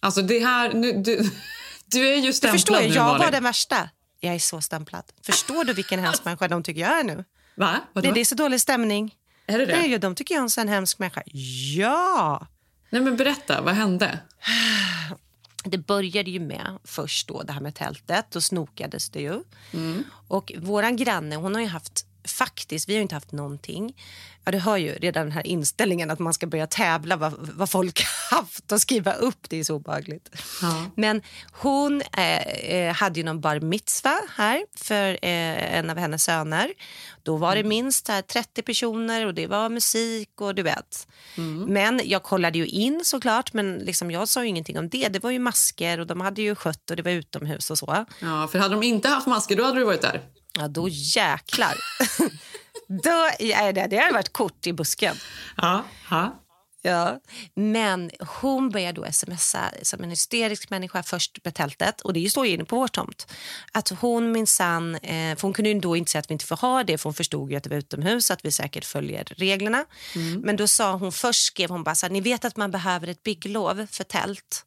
Alltså 0.00 0.22
det 0.22 0.38
här, 0.44 0.72
nu, 0.72 0.92
du, 0.92 1.30
du 1.86 2.08
är 2.08 2.16
ju 2.16 2.22
Du 2.22 2.32
stämplad 2.32 2.60
förstår, 2.60 2.80
nu 2.80 2.94
jag 2.94 3.04
var 3.04 3.18
Malin. 3.18 3.32
den 3.32 3.42
värsta. 3.44 3.90
Jag 4.20 4.34
är 4.34 4.38
så 4.38 4.60
stämplad. 4.60 5.04
Förstår 5.22 5.64
du 5.64 5.72
vilken 5.72 6.00
hemsk 6.00 6.24
människa 6.24 6.48
de 6.48 6.62
tycker 6.62 6.80
jag 6.80 6.98
är 7.00 7.04
nu? 7.04 7.24
Va? 7.54 7.80
Vadå? 7.92 8.04
Nej, 8.06 8.14
det 8.14 8.20
är 8.20 8.24
så 8.24 8.34
dålig 8.34 8.60
stämning. 8.60 9.14
Är 9.46 9.58
det 9.58 9.66
det? 9.66 9.76
Nej, 9.78 9.98
de 9.98 10.14
tycker 10.14 10.34
jag 10.34 10.44
är 10.56 10.60
en 10.60 10.68
hemsk 10.68 10.98
människa. 10.98 11.22
Ja! 11.76 12.46
Nej 12.90 13.02
men 13.02 13.16
berätta, 13.16 13.60
vad 13.62 13.74
hände? 13.74 14.18
Det 15.64 15.78
började 15.78 16.30
ju 16.30 16.40
med 16.40 16.78
först 16.84 17.28
då 17.28 17.42
det 17.42 17.52
här 17.52 17.60
med 17.60 17.74
tältet. 17.74 18.26
Då 18.30 18.40
snokades 18.40 19.10
det 19.10 19.20
ju. 19.20 19.42
Och 20.28 20.52
våran 20.58 20.96
granne, 20.96 21.36
hon 21.36 21.54
har 21.54 21.62
ju 21.62 21.68
haft 21.68 22.06
faktiskt, 22.24 22.88
vi 22.88 22.94
har 22.94 23.02
inte 23.02 23.14
haft 23.14 23.32
någonting. 23.32 23.94
Ja, 24.44 24.52
du 24.52 24.58
hör 24.58 24.76
ju 24.76 24.92
redan 24.92 25.22
den 25.26 25.32
här 25.32 25.46
inställningen 25.46 26.10
att 26.10 26.18
man 26.18 26.34
ska 26.34 26.46
börja 26.46 26.66
tävla 26.66 27.16
vad, 27.16 27.34
vad 27.38 27.70
folk 27.70 28.02
haft 28.30 28.72
och 28.72 28.80
skriva 28.80 29.12
upp. 29.12 29.48
Det 29.48 29.56
är 29.56 29.64
så 29.64 29.74
obehagligt. 29.74 30.30
Men 30.96 31.22
hon 31.52 32.02
eh, 32.16 32.42
eh, 32.48 32.94
hade 32.94 33.20
ju 33.20 33.24
någon 33.24 33.40
bar 33.40 33.60
mitzva 33.60 34.20
här 34.36 34.64
för 34.76 35.12
eh, 35.12 35.78
en 35.78 35.90
av 35.90 35.96
hennes 35.96 36.24
söner. 36.24 36.72
Då 37.22 37.36
var 37.36 37.56
det 37.56 37.64
minst 37.64 38.06
så 38.06 38.12
här, 38.12 38.22
30 38.22 38.62
personer 38.62 39.26
och 39.26 39.34
det 39.34 39.46
var 39.46 39.68
musik 39.68 40.40
och 40.40 40.54
du 40.54 40.62
vet. 40.62 41.06
Men 41.68 42.00
jag 42.04 42.22
kollade 42.22 42.58
ju 42.58 42.66
in 42.66 43.00
såklart, 43.04 43.52
men 43.52 43.74
liksom, 43.74 44.10
jag 44.10 44.28
sa 44.28 44.42
ju 44.42 44.48
ingenting 44.48 44.78
om 44.78 44.88
det. 44.88 45.08
Det 45.08 45.22
var 45.22 45.30
ju 45.30 45.38
masker 45.38 46.00
och 46.00 46.06
de 46.06 46.20
hade 46.20 46.42
ju 46.42 46.54
skött 46.54 46.90
och 46.90 46.96
det 46.96 47.02
var 47.02 47.10
utomhus 47.10 47.70
och 47.70 47.78
så. 47.78 48.06
Ja, 48.20 48.48
för 48.48 48.58
hade 48.58 48.74
de 48.74 48.82
inte 48.82 49.08
haft 49.08 49.26
masker 49.26 49.56
då 49.56 49.64
hade 49.64 49.78
du 49.78 49.84
varit 49.84 50.02
där. 50.02 50.20
Ja, 50.52 50.68
då 50.68 50.88
jäklar. 50.88 51.74
då, 53.02 53.30
ja, 53.38 53.72
det, 53.72 53.86
det 53.86 53.96
hade 53.96 54.12
varit 54.12 54.32
kort 54.32 54.66
i 54.66 54.72
busken. 54.72 55.16
Ja, 55.56 55.84
ja. 56.10 56.40
Ja. 56.82 57.20
Men 57.54 58.10
hon 58.40 58.70
började 58.70 59.00
då 59.00 59.12
smsa 59.12 59.70
som 59.82 60.02
en 60.02 60.10
hysterisk 60.10 60.70
människa 60.70 61.02
först 61.02 61.38
med 61.44 61.54
tältet. 61.54 62.00
Och 62.00 62.12
det 62.12 62.30
står 62.30 62.46
ju 62.46 62.52
inne 62.52 62.64
på 62.64 62.76
vår 62.76 62.88
tomt. 62.88 63.32
Att 63.72 63.88
hon 63.88 64.32
minsann, 64.32 64.94
eh, 64.94 65.36
för 65.36 65.42
hon 65.42 65.52
kunde 65.52 65.70
ju 65.70 65.80
då 65.80 65.96
inte 65.96 66.10
säga 66.10 66.20
att 66.20 66.30
vi 66.30 66.32
inte 66.32 66.44
får 66.44 66.56
ha 66.56 66.84
det 66.84 66.98
för 66.98 67.04
hon 67.04 67.14
förstod 67.14 67.50
ju 67.50 67.56
att 67.56 67.62
det 67.62 67.70
var 67.70 67.76
utomhus 67.76 68.30
att 68.30 68.44
vi 68.44 68.50
säkert 68.50 68.84
följer 68.84 69.24
reglerna. 69.24 69.84
Men 70.42 70.56
då 70.56 70.68
sa 70.68 70.92
hon 70.92 71.12
först 71.12 71.44
skrev 71.44 71.70
hon 71.70 71.84
bara 71.84 71.94
så 71.94 72.06
här, 72.06 72.12
ni 72.12 72.20
vet 72.20 72.44
att 72.44 72.56
man 72.56 72.70
behöver 72.70 73.06
ett 73.06 73.22
bygglov 73.22 73.86
för 73.90 74.04
tält. 74.04 74.64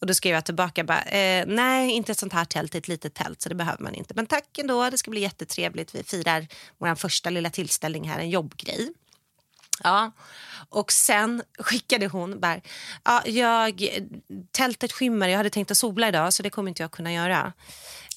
Och 0.00 0.06
då 0.06 0.14
skrev 0.14 0.34
jag 0.34 0.44
tillbaka 0.44 0.84
bara, 0.84 1.02
eh, 1.02 1.44
nej 1.46 1.90
inte 1.90 2.12
ett 2.12 2.18
sånt 2.18 2.32
här 2.32 2.44
tält, 2.44 2.74
ett 2.74 2.88
litet 2.88 3.14
tält 3.14 3.42
så 3.42 3.48
det 3.48 3.54
behöver 3.54 3.82
man 3.82 3.94
inte. 3.94 4.14
Men 4.14 4.26
tack 4.26 4.58
ändå, 4.58 4.90
det 4.90 4.98
ska 4.98 5.10
bli 5.10 5.20
jättetrevligt. 5.20 5.94
Vi 5.94 6.02
firar 6.02 6.46
vår 6.78 6.94
första 6.94 7.30
lilla 7.30 7.50
tillställning 7.50 8.08
här, 8.08 8.18
en 8.18 8.30
jobbgrej. 8.30 8.92
Ja, 9.82 10.12
och 10.68 10.92
sen 10.92 11.42
skickade 11.58 12.06
hon 12.06 12.40
bara, 12.40 12.60
ja, 13.04 13.22
jag, 13.26 13.88
tältet 14.50 14.92
skymmer, 14.92 15.28
jag 15.28 15.36
hade 15.36 15.50
tänkt 15.50 15.70
att 15.70 15.76
sola 15.76 16.08
idag 16.08 16.32
så 16.32 16.42
det 16.42 16.50
kommer 16.50 16.68
inte 16.68 16.82
jag 16.82 16.90
kunna 16.90 17.12
göra. 17.12 17.52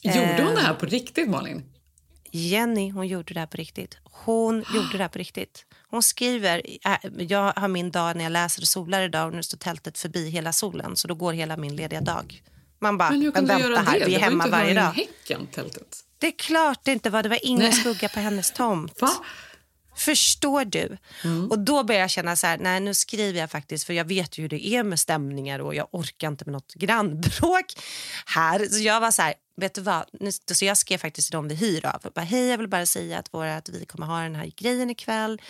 Gjorde 0.01 0.43
hon 0.43 0.47
Eh, 0.47 0.55
det 0.55 0.61
här 0.61 0.73
på 0.73 0.85
riktigt 0.85 1.29
Malin? 1.29 1.63
Jenny, 2.31 2.89
hon 2.91 3.07
gjorde 3.07 3.33
det 3.33 3.39
här 3.39 3.47
på 3.47 3.57
riktigt. 3.57 3.97
Hon 4.03 4.59
gjorde 4.75 4.91
det 4.97 5.03
här 5.03 5.07
på 5.09 5.19
riktigt. 5.19 5.65
Hon 5.89 6.03
skriver, 6.03 6.61
äh, 6.85 6.95
jag 7.17 7.53
har 7.55 7.67
min 7.67 7.91
dag 7.91 8.15
när 8.15 8.23
jag 8.23 8.31
läser 8.31 8.61
och 8.61 8.67
solar 8.67 9.01
idag 9.01 9.27
och 9.27 9.33
nu 9.33 9.43
står 9.43 9.57
tältet 9.57 9.97
förbi 9.97 10.29
hela 10.29 10.53
solen 10.53 10.95
så 10.95 11.07
då 11.07 11.15
går 11.15 11.33
hela 11.33 11.57
min 11.57 11.75
lediga 11.75 12.01
dag. 12.01 12.43
Man 12.79 12.97
bara, 12.97 13.09
Men 13.09 13.19
men 13.19 13.45
vänta 13.47 13.81
här, 13.81 13.99
det? 13.99 14.05
vi 14.05 14.15
är 14.15 14.19
det 14.19 14.25
hemma 14.25 14.47
varje 14.47 14.73
dag. 14.73 14.91
häcken, 14.91 15.47
tältet. 15.47 15.97
Det 16.17 16.27
är 16.27 16.31
klart 16.37 16.79
det 16.83 16.91
inte 16.91 17.09
var, 17.09 17.23
det 17.23 17.29
var 17.29 17.39
ingen 17.45 17.63
Nej. 17.63 17.73
skugga 17.73 18.09
på 18.09 18.19
hennes 18.19 18.51
tomt. 18.51 19.01
Va? 19.01 19.09
Förstår 19.95 20.65
du? 20.65 20.97
Och 21.49 21.59
då 21.59 21.83
börjar 21.83 22.01
jag 22.01 22.09
känna 22.09 22.35
så 22.35 22.47
här, 22.47 22.57
nej 22.57 22.79
nu 22.79 22.93
skriver 22.93 23.39
jag 23.39 23.51
faktiskt 23.51 23.83
för 23.83 23.93
jag 23.93 24.05
vet 24.05 24.37
ju 24.37 24.41
hur 24.41 24.49
det 24.49 24.67
är 24.67 24.83
med 24.83 24.99
stämningar 24.99 25.59
och 25.59 25.75
jag 25.75 25.87
orkar 25.91 26.27
inte 26.27 26.45
med 26.45 26.51
något 26.53 26.73
grannbråk 26.73 27.65
här. 28.25 28.65
Så 28.65 28.83
jag 28.83 28.99
var 29.01 29.11
så 29.11 29.21
här, 29.21 29.33
vet 29.55 29.73
du 29.73 29.81
vad? 29.81 30.05
Nu, 30.11 30.31
så 30.31 30.65
jag 30.65 30.77
skrev 30.77 30.97
faktiskt 30.97 31.27
till 31.27 31.35
dem 31.35 31.47
vi 31.47 31.55
hyr 31.55 31.85
av. 31.85 32.11
Bara, 32.15 32.21
Hej, 32.21 32.47
jag 32.47 32.57
vill 32.57 32.67
bara 32.67 32.85
säga 32.85 33.19
att, 33.19 33.33
våra, 33.33 33.57
att 33.57 33.69
vi 33.69 33.85
kommer 33.85 34.07
ha 34.07 34.21
den 34.21 34.35
här 34.35 34.51
grejen 34.57 34.89
ikväll. 34.89 35.41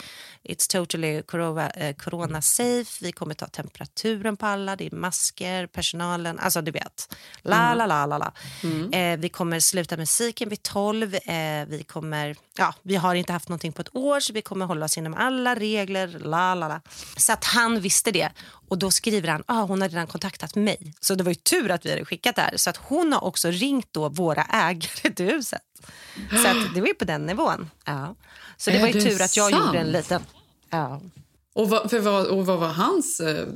It's 0.44 0.72
totally 0.72 1.22
corona, 1.22 1.70
eh, 1.70 1.96
corona 1.96 2.42
safe. 2.42 3.06
Vi 3.06 3.12
kommer 3.12 3.34
ta 3.34 3.48
temperaturen 3.48 4.38
på 4.38 4.46
alla. 4.46 4.76
Det 4.76 4.86
är 4.86 4.96
masker, 4.96 5.68
personalen. 5.68 6.40
Alltså 6.40 6.62
du 6.62 6.72
vet. 6.72 7.16
La, 7.42 7.74
la, 7.74 7.86
la, 7.86 8.06
la, 8.06 8.18
la. 8.18 8.34
Eh, 8.98 9.20
vi 9.20 9.30
kommer 9.30 9.60
sluta 9.60 9.98
musiken 9.98 10.50
vid 10.50 10.64
12. 10.64 11.16
Eh, 11.16 11.66
vi, 11.68 11.84
kommer, 11.88 12.36
ja, 12.58 12.74
vi 12.82 12.96
har 12.96 13.16
inte 13.16 13.34
haft 13.34 13.50
någonting 13.50 13.74
på 13.74 13.82
ett 13.82 13.96
år 13.96 14.20
så 14.20 14.34
vi 14.34 14.42
kommer 14.42 14.66
hålla 14.66 14.86
oss 14.86 14.98
inom 14.98 15.14
alla 15.14 15.56
regler. 15.56 16.08
La, 16.08 16.56
la, 16.56 16.68
la. 16.68 16.82
Så 17.18 17.34
att 17.34 17.44
han 17.46 17.80
visste 17.80 18.12
det. 18.12 18.32
Och 18.72 18.78
då 18.78 18.92
skriver 18.92 19.28
han 19.28 19.44
ah, 19.46 19.62
hon 19.62 19.82
har 19.82 19.90
redan 19.90 20.08
kontaktat 20.08 20.56
mig. 20.56 20.94
Så 21.00 21.16
det 21.16 21.24
var 21.24 21.32
ju 21.32 21.36
tur 21.36 21.72
att 21.72 21.86
vi 21.86 21.90
hade 21.90 22.06
skickat 22.06 22.36
det 22.36 22.42
här. 22.42 22.58
Så 22.58 22.70
att 22.70 22.78
hon 22.78 23.14
har 23.14 23.24
också 23.24 23.52
ringt 23.52 23.88
då 23.92 24.10
våra 24.10 24.44
ägare 24.44 25.14
till 25.16 25.26
huset. 25.26 25.62
Så 26.30 26.48
att 26.48 26.74
det 26.76 26.82
var 26.82 26.88
ju 26.88 26.94
på 26.94 27.06
den 27.06 27.26
nivån. 27.26 27.70
Ja. 27.86 28.16
Så 28.58 28.70
det 28.70 28.78
Är 28.78 28.82
var 28.82 28.88
ju 28.88 28.94
det 28.94 29.02
tur 29.02 29.22
att 29.22 29.38
jag 29.38 29.52
sant? 29.52 29.66
gjorde 29.66 29.80
en 29.80 29.92
liten... 29.92 30.22
Ja. 30.70 31.02
Och 31.54 31.70
vad, 31.70 31.90
för 31.90 32.00
vad, 32.00 32.28
och 32.28 32.46
vad 32.46 32.60
var 32.60 32.68
hans 32.68 33.20
eh, 33.20 33.48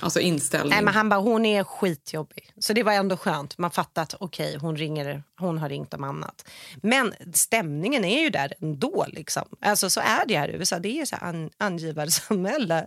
alltså 0.00 0.20
inställning? 0.20 0.70
Nej, 0.70 0.82
men 0.82 0.94
han 0.94 1.08
bara, 1.08 1.20
hon 1.20 1.46
är 1.46 1.64
skitjobbig. 1.64 2.52
Så 2.58 2.72
det 2.72 2.82
var 2.82 2.92
ändå 2.92 3.16
skönt. 3.16 3.58
Man 3.58 3.70
fattar 3.70 4.02
att 4.02 4.14
okej, 4.20 4.56
hon, 4.60 4.76
ringer, 4.76 5.22
hon 5.38 5.58
har 5.58 5.68
ringt 5.68 5.94
om 5.94 6.04
annat. 6.04 6.48
Men 6.82 7.14
stämningen 7.34 8.04
är 8.04 8.22
ju 8.22 8.30
där 8.30 8.52
ändå. 8.60 9.06
Liksom. 9.08 9.44
Alltså, 9.60 9.90
så 9.90 10.00
är 10.00 10.26
det 10.26 10.38
här 10.38 10.48
i 10.48 10.52
USA. 10.52 10.78
Det 10.78 11.00
är 11.00 11.04
så 11.04 11.16
här 11.16 11.28
an, 11.28 11.50
angivarsamhälle. 11.58 12.86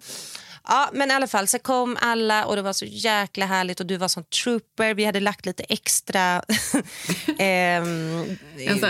Ja, 0.67 0.89
men 0.93 1.11
i 1.11 1.13
alla 1.13 1.27
fall 1.27 1.47
så 1.47 1.59
kom 1.59 1.97
alla 2.01 2.45
och 2.45 2.55
det 2.55 2.61
var 2.61 2.73
så 2.73 2.85
jäkla 2.85 3.45
härligt 3.45 3.79
och 3.79 3.85
du 3.85 3.97
var 3.97 4.07
som 4.07 4.23
trooper. 4.23 4.93
Vi 4.93 5.05
hade 5.05 5.19
lagt 5.19 5.45
lite 5.45 5.63
extra 5.63 6.37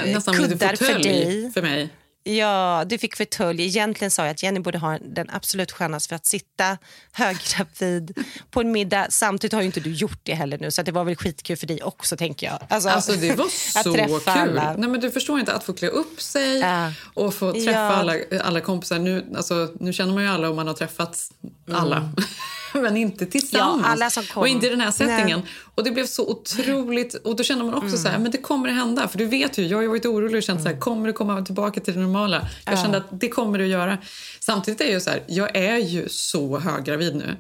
lite 0.06 0.32
kuddar 0.34 0.76
för 0.76 1.00
dig. 1.04 1.52
för 1.54 1.62
mig. 1.62 1.90
Ja, 2.28 2.84
du 2.88 2.98
fick 2.98 3.18
fåtölj. 3.18 3.64
Egentligen 3.66 4.12
sa 4.12 4.24
jag 4.26 4.32
att 4.32 4.44
Jenny 4.44 4.60
borde 4.60 4.78
ha 4.78 4.98
den 5.02 5.30
absolut 5.30 5.72
skönaste 5.72 6.10
för 6.10 6.16
att 6.16 6.26
sitta 6.26 6.78
höggravid 7.12 8.18
på 8.52 8.62
en 8.62 8.72
middag. 8.72 9.08
Samtidigt 9.10 9.54
har 9.54 9.62
ju 9.62 9.66
inte 9.66 9.80
du 9.80 9.92
gjort 9.94 10.20
det 10.24 10.34
heller 10.34 10.58
nu 10.58 10.72
så 10.72 10.82
det 10.82 10.92
var 10.92 11.04
väl 11.04 11.16
skitkul 11.16 11.58
för 11.58 11.68
dig 11.68 11.84
också 11.84 12.18
tänker 12.18 12.48
jag. 12.48 12.60
Alltså, 12.70 12.90
Alltså 12.90 13.12
det 13.12 13.36
var 13.36 13.48
så 13.84 13.94
kul. 13.94 14.20
alla. 14.26 14.76
Nej, 14.78 14.90
men 14.90 15.00
du 15.02 15.12
förstår 15.12 15.40
inte 15.40 15.54
att 15.54 15.64
få 15.64 15.74
klä 15.74 15.88
upp 15.88 16.22
sig 16.22 16.60
Ja. 16.60 16.92
och 17.14 17.34
få 17.34 17.52
träffa 17.52 17.72
Ja. 17.72 17.78
alla, 17.80 18.14
alla 18.44 18.62
kompisar. 18.62 19.00
Nu, 19.00 19.26
alltså, 19.36 19.72
nu 19.80 19.94
känner 19.94 20.14
man 20.14 20.24
ju 20.24 20.30
alla 20.30 20.50
om 20.50 20.56
man 20.56 20.68
har 20.68 20.74
träffat 20.74 21.18
alla. 21.74 22.12
men 22.82 22.98
inte 22.98 23.26
tillsammans. 23.26 24.18
Mm. 24.18 24.26
Ja. 24.36 24.40
Och 24.42 24.48
inte 24.48 24.68
i 24.68 24.70
den 24.70 24.82
här 24.82 24.92
settingen. 24.92 25.20
Nej. 25.24 25.32
Mm. 25.34 25.46
Och 25.76 25.84
det 25.84 25.92
blev 25.92 26.06
så 26.06 26.30
otroligt... 26.30 27.14
Och 27.14 27.36
då 27.36 27.44
känner 27.44 27.64
man 27.66 27.74
också 27.74 27.98
så 27.98 28.08
här, 28.08 28.20
men 28.20 28.32
det 28.32 28.38
kommer 28.38 28.70
att 28.70 28.76
hända. 28.76 29.08
För 29.08 29.18
du 29.18 29.26
vet 29.26 29.58
ju, 29.58 29.68
jag 29.68 29.78
har 29.78 29.88
varit 29.88 30.06
orolig 30.06 30.38
och 30.38 30.44
känt 30.44 30.62
så 30.64 30.68
här, 30.70 30.80
kommer 30.80 31.08
det 31.08 31.14
komma 31.14 31.42
tillbaka 31.46 31.80
till 31.80 31.94
det 31.94 32.00
normala? 32.00 32.36
Jag 32.36 32.42
Mm. 32.44 32.78
Ja. 32.78 32.84
kände 32.84 32.98
att 32.98 33.20
det 33.22 33.30
kommer 33.30 33.58
det 33.58 33.64
att 33.64 33.70
göra. 33.70 33.98
Samtidigt 34.40 34.82
är 34.82 34.86
jag 34.86 34.94
ju 34.94 35.00
så 35.00 35.10
här, 35.10 35.24
jag 35.28 35.56
är 35.56 35.78
ju 35.78 36.10
så 36.10 36.60
höggravid 36.60 37.16
nu. 37.16 37.36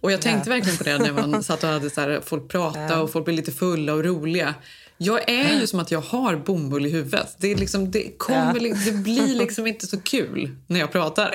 Och 0.00 0.12
jag 0.12 0.20
tänkte 0.20 0.50
Ja. 0.50 0.54
verkligen 0.56 0.78
på 0.78 0.84
det 0.84 0.98
när 0.98 1.12
man 1.12 1.42
satt 1.42 1.64
och 1.64 1.70
hade 1.70 1.90
så 1.90 2.00
här, 2.00 2.20
folk 2.24 2.48
prata 2.48 2.80
Ja. 2.80 2.98
och 3.00 3.12
folk 3.12 3.24
blev 3.24 3.36
lite 3.36 3.52
fulla 3.52 3.92
och 3.94 4.04
roliga. 4.04 4.54
Jag 5.00 5.30
är 5.30 5.60
ju 5.60 5.66
som 5.66 5.80
att 5.80 5.90
jag 5.90 6.00
har 6.00 6.36
bomull 6.36 6.86
i 6.86 6.90
huvudet. 6.90 7.34
Det, 7.38 7.52
är 7.52 7.56
liksom, 7.56 7.90
det, 7.90 8.18
kommer, 8.18 8.60
Ja. 8.68 8.74
det 8.84 8.92
blir 8.92 9.34
liksom 9.38 9.66
inte 9.66 9.86
så 9.86 10.00
kul 10.00 10.50
när 10.66 10.80
jag 10.80 10.92
pratar. 10.92 11.34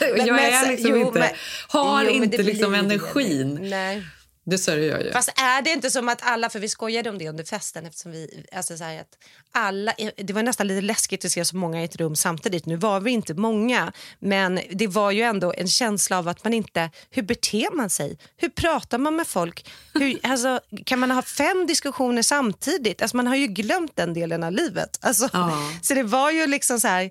Men- 0.00 0.26
jag 0.26 0.36
men 0.36 0.44
är 0.44 0.68
liksom 0.70 0.90
jo, 0.90 1.06
inte, 1.06 1.18
men- 1.18 1.28
har 1.68 2.04
jo, 2.04 2.10
inte 2.10 2.42
liksom 2.42 2.74
energin. 2.74 3.58
Nej. 3.62 4.02
Det 4.50 4.58
sörjer 4.58 4.90
jag 4.90 5.02
ju. 5.04 5.12
Fast 5.12 5.28
är 5.36 5.62
det 5.62 5.70
inte 5.70 5.90
som 5.90 6.08
att 6.08 6.18
alla, 6.22 6.50
för 6.50 6.58
vi 6.58 6.68
skojade 6.68 7.10
om 7.10 7.18
det 7.18 7.28
under 7.28 7.44
festen 7.44 7.86
eftersom 7.86 8.12
vi, 8.12 8.46
alltså 8.52 8.76
så 8.76 8.84
att 8.84 9.18
alla, 9.52 9.94
det 10.16 10.32
var 10.32 10.42
nästan 10.42 10.66
lite 10.66 10.80
läskigt 10.80 11.24
att 11.24 11.32
se 11.32 11.44
så 11.44 11.56
många 11.56 11.80
i 11.80 11.84
ett 11.84 11.96
rum 11.96 12.16
samtidigt. 12.16 12.66
Nu 12.66 12.76
var 12.76 13.00
vi 13.00 13.10
inte 13.10 13.34
många, 13.34 13.92
men 14.18 14.60
det 14.70 14.86
var 14.86 15.10
ju 15.10 15.22
ändå 15.22 15.54
en 15.56 15.68
känsla 15.68 16.18
av 16.18 16.28
att 16.28 16.44
man 16.44 16.54
inte, 16.54 16.90
hur 17.10 17.22
beter 17.22 17.76
man 17.76 17.90
sig? 17.90 18.18
Hur 18.36 18.48
pratar 18.48 18.98
man 18.98 19.16
med 19.16 19.26
folk? 19.26 19.70
Hur, 19.94 20.18
alltså, 20.22 20.60
kan 20.84 20.98
man 20.98 21.10
ha 21.10 21.22
fem 21.22 21.66
diskussioner 21.66 22.22
samtidigt? 22.22 23.02
Alltså 23.02 23.16
man 23.16 23.26
har 23.26 23.36
ju 23.36 23.46
glömt 23.46 23.96
den 23.96 24.14
delen 24.14 24.44
av 24.44 24.52
livet. 24.52 24.98
Alltså, 25.00 25.28
Ja. 25.32 25.70
Så 25.82 25.94
det 25.94 26.02
var 26.02 26.30
ju 26.30 26.46
liksom 26.46 26.80
så 26.80 26.88
här, 26.88 27.04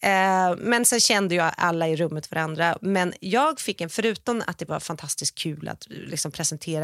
eh, 0.00 0.56
men 0.58 0.84
sen 0.84 1.00
kände 1.00 1.34
ju 1.34 1.40
alla 1.40 1.88
i 1.88 1.96
rummet 1.96 2.30
varandra. 2.30 2.78
Men 2.80 3.14
jag 3.20 3.60
fick 3.60 3.80
en, 3.80 3.90
förutom 3.90 4.42
att 4.46 4.58
det 4.58 4.68
var 4.68 4.80
fantastiskt 4.80 5.38
kul 5.38 5.68
att 5.68 5.86
liksom 5.88 6.32
presentera 6.32 6.81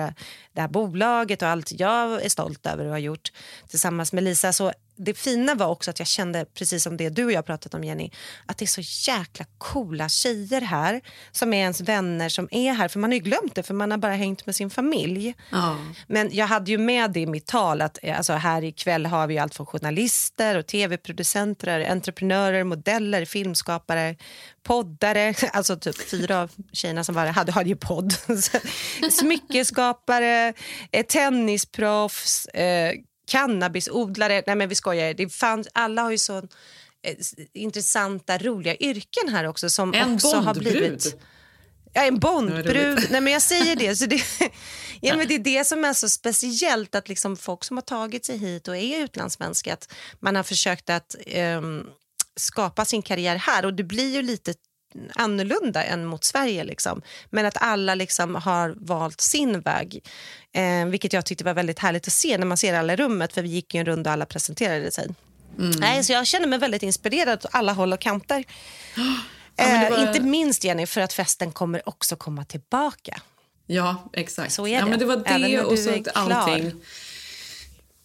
det 0.53 0.61
här 0.61 0.69
bolaget 0.69 1.43
och 1.43 1.49
allt 1.49 1.73
jag 1.73 2.25
är 2.25 2.29
stolt 2.29 2.67
över 2.67 2.85
att 2.85 2.91
ha 2.91 2.99
gjort 2.99 3.33
tillsammans 3.69 4.13
med 4.13 4.25
Lisa. 4.25 4.53
Så 4.53 4.73
det 4.99 5.15
fina 5.15 5.55
var 5.55 5.67
också 5.67 5.91
att 5.91 5.99
jag 5.99 6.09
kände, 6.09 6.45
precis 6.45 6.83
som 6.83 6.97
det 6.97 7.09
du 7.09 7.25
och 7.25 7.33
jag 7.33 7.47
pratat 7.47 7.75
om 7.75 7.85
Jenny, 7.85 8.11
att 8.47 8.59
det 8.59 8.65
är 8.65 8.83
så 8.83 9.11
jäkla 9.11 9.45
coola 9.59 10.09
tjejer 10.09 10.61
här 10.61 11.01
som 11.33 11.55
är 11.55 11.59
ens 11.59 11.81
vänner 11.81 12.29
som 12.29 12.49
är 12.51 12.73
här. 12.73 12.89
För 12.89 12.99
man 12.99 13.11
har 13.11 13.15
ju 13.15 13.21
glömt 13.21 13.55
det 13.55 13.63
för 13.63 13.75
man 13.75 13.91
har 13.91 13.99
bara 13.99 14.15
hängt 14.15 14.47
med 14.47 14.55
sin 14.55 14.71
familj. 14.71 15.35
Ja. 15.51 15.77
Men 16.07 16.29
jag 16.33 16.47
hade 16.47 16.71
ju 16.71 16.79
med 16.79 17.13
det 17.13 17.21
i 17.21 17.27
mitt 17.27 17.47
tal 17.47 17.83
att 17.83 17.99
eh, 18.03 18.17
alltså, 18.17 18.33
här 18.33 18.65
ikväll 18.65 19.07
har 19.07 19.27
vi 19.27 19.39
allt 19.39 19.55
från 19.55 19.67
journalister 19.67 20.59
och 20.59 20.67
tv-producenter, 20.67 21.91
entreprenörer, 21.91 22.65
modeller, 22.65 23.25
filmskapare, 23.25 24.17
poddare. 24.63 25.35
Alltså 25.53 25.77
typ 25.77 26.11
fyra 26.11 26.41
av 26.41 26.51
tjejerna 26.73 27.05
som 27.05 27.15
var 27.15 27.27
hade, 27.27 27.53
hade 27.53 27.69
ju 27.69 27.77
podd. 27.77 28.15
Smyckeskapare, 29.11 30.55
eh, 30.93 31.07
tennisproffs, 31.07 32.47
eh, 32.47 32.95
cannabisodlare. 33.29 34.43
Nej 34.47 34.57
men 34.57 34.69
vi 34.69 34.75
skojar, 34.75 35.15
det 35.15 35.29
fanns, 35.29 35.69
alla 35.73 36.03
har 36.03 36.11
ju 36.11 36.19
så 36.19 36.39
eh, 36.39 37.17
intressanta, 37.55 38.39
roliga 38.39 38.77
yrken 38.77 39.29
här 39.29 39.45
också 39.45 39.71
som 39.71 39.95
En 39.95 40.15
också 40.15 40.37
har 40.37 40.55
Bondbrud. 40.55 40.73
blivit... 40.73 41.17
Ja, 41.93 42.05
en 42.05 42.19
Bondbrud. 42.19 43.07
Nej, 43.11 43.21
men 43.21 43.33
jag 43.33 43.43
säger 43.43 43.77
det. 43.77 43.97
Så 43.97 44.07
det, 44.07 44.23
ja, 45.01 45.17
men 45.17 45.29
det 45.29 45.35
är 45.35 45.39
det 45.39 45.67
som 45.67 45.85
är 45.85 45.93
så 45.93 46.09
speciellt, 46.09 46.95
att 46.95 47.09
liksom 47.09 47.37
folk 47.37 47.65
som 47.65 47.77
har 47.77 47.83
tagit 47.83 48.25
sig 48.25 48.37
hit 48.39 48.69
och 48.69 48.77
är 48.77 49.05
utlandssvenska, 49.05 49.73
att 49.73 49.93
man 50.21 50.37
har 50.37 50.43
försökt 50.43 50.91
att 50.91 51.17
ehm, 51.27 51.87
skapa 52.37 52.85
sin 52.85 53.03
karriär 53.03 53.37
här. 53.37 53.65
Och 53.65 53.75
det 53.75 53.85
blir 53.85 54.15
ju 54.15 54.23
lite 54.23 54.55
annorlunda 55.15 55.85
än 55.85 56.05
mot 56.05 56.25
Sverige. 56.25 56.65
Liksom. 56.65 57.03
Men 57.31 57.47
att 57.47 57.57
alla 57.61 57.95
liksom 57.95 58.35
har 58.35 58.75
valt 58.81 59.21
sin 59.21 59.61
väg. 59.61 60.05
Eh, 60.53 60.87
vilket 60.87 61.13
jag 61.13 61.25
tyckte 61.27 61.45
var 61.45 61.55
väldigt 61.55 61.79
härligt 61.79 62.07
att 62.07 62.13
se 62.13 62.39
när 62.39 62.47
man 62.47 62.57
ser 62.57 62.75
alla 62.75 62.93
i 62.93 62.97
rummet. 62.97 63.33
För 63.33 63.43
vi 63.43 63.49
gick 63.49 63.75
ju 63.75 63.81
en 63.81 63.87
runda 63.87 64.11
och 64.11 64.13
alla 64.13 64.27
presenterade 64.27 64.91
sig. 64.91 65.09
Nej, 65.57 66.05
så 66.05 66.13
jag 66.13 66.27
känner 66.27 66.47
mig 66.47 66.59
väldigt 66.59 66.83
inspirerad 66.83 67.39
åt 67.45 67.47
alla 67.53 67.73
håll 67.73 67.93
och 67.93 68.01
kanter. 68.01 68.45
men 68.97 69.81
det 69.81 69.87
Eh, 69.87 69.91
var- 69.91 70.07
Inte 70.09 70.21
minst 70.21 70.65
Jenny, 70.65 70.87
för 70.87 71.01
att 71.01 71.13
festen 71.13 71.53
kommer 71.53 71.89
också 71.89 72.17
komma 72.17 72.45
tillbaka. 72.45 73.21
Ja, 73.67 74.11
exakt. 74.13 74.53
Så 74.53 74.67
är 74.67 74.75
Ja, 74.75 74.85
det. 74.85 74.91
men 74.91 74.99
det 74.99 75.05
var 75.05 75.23
Även 75.27 75.43
det 75.51 75.61
och 75.63 75.79
så 75.79 75.91
är 75.91 76.01
att 76.01 76.17
allting. 76.17 76.73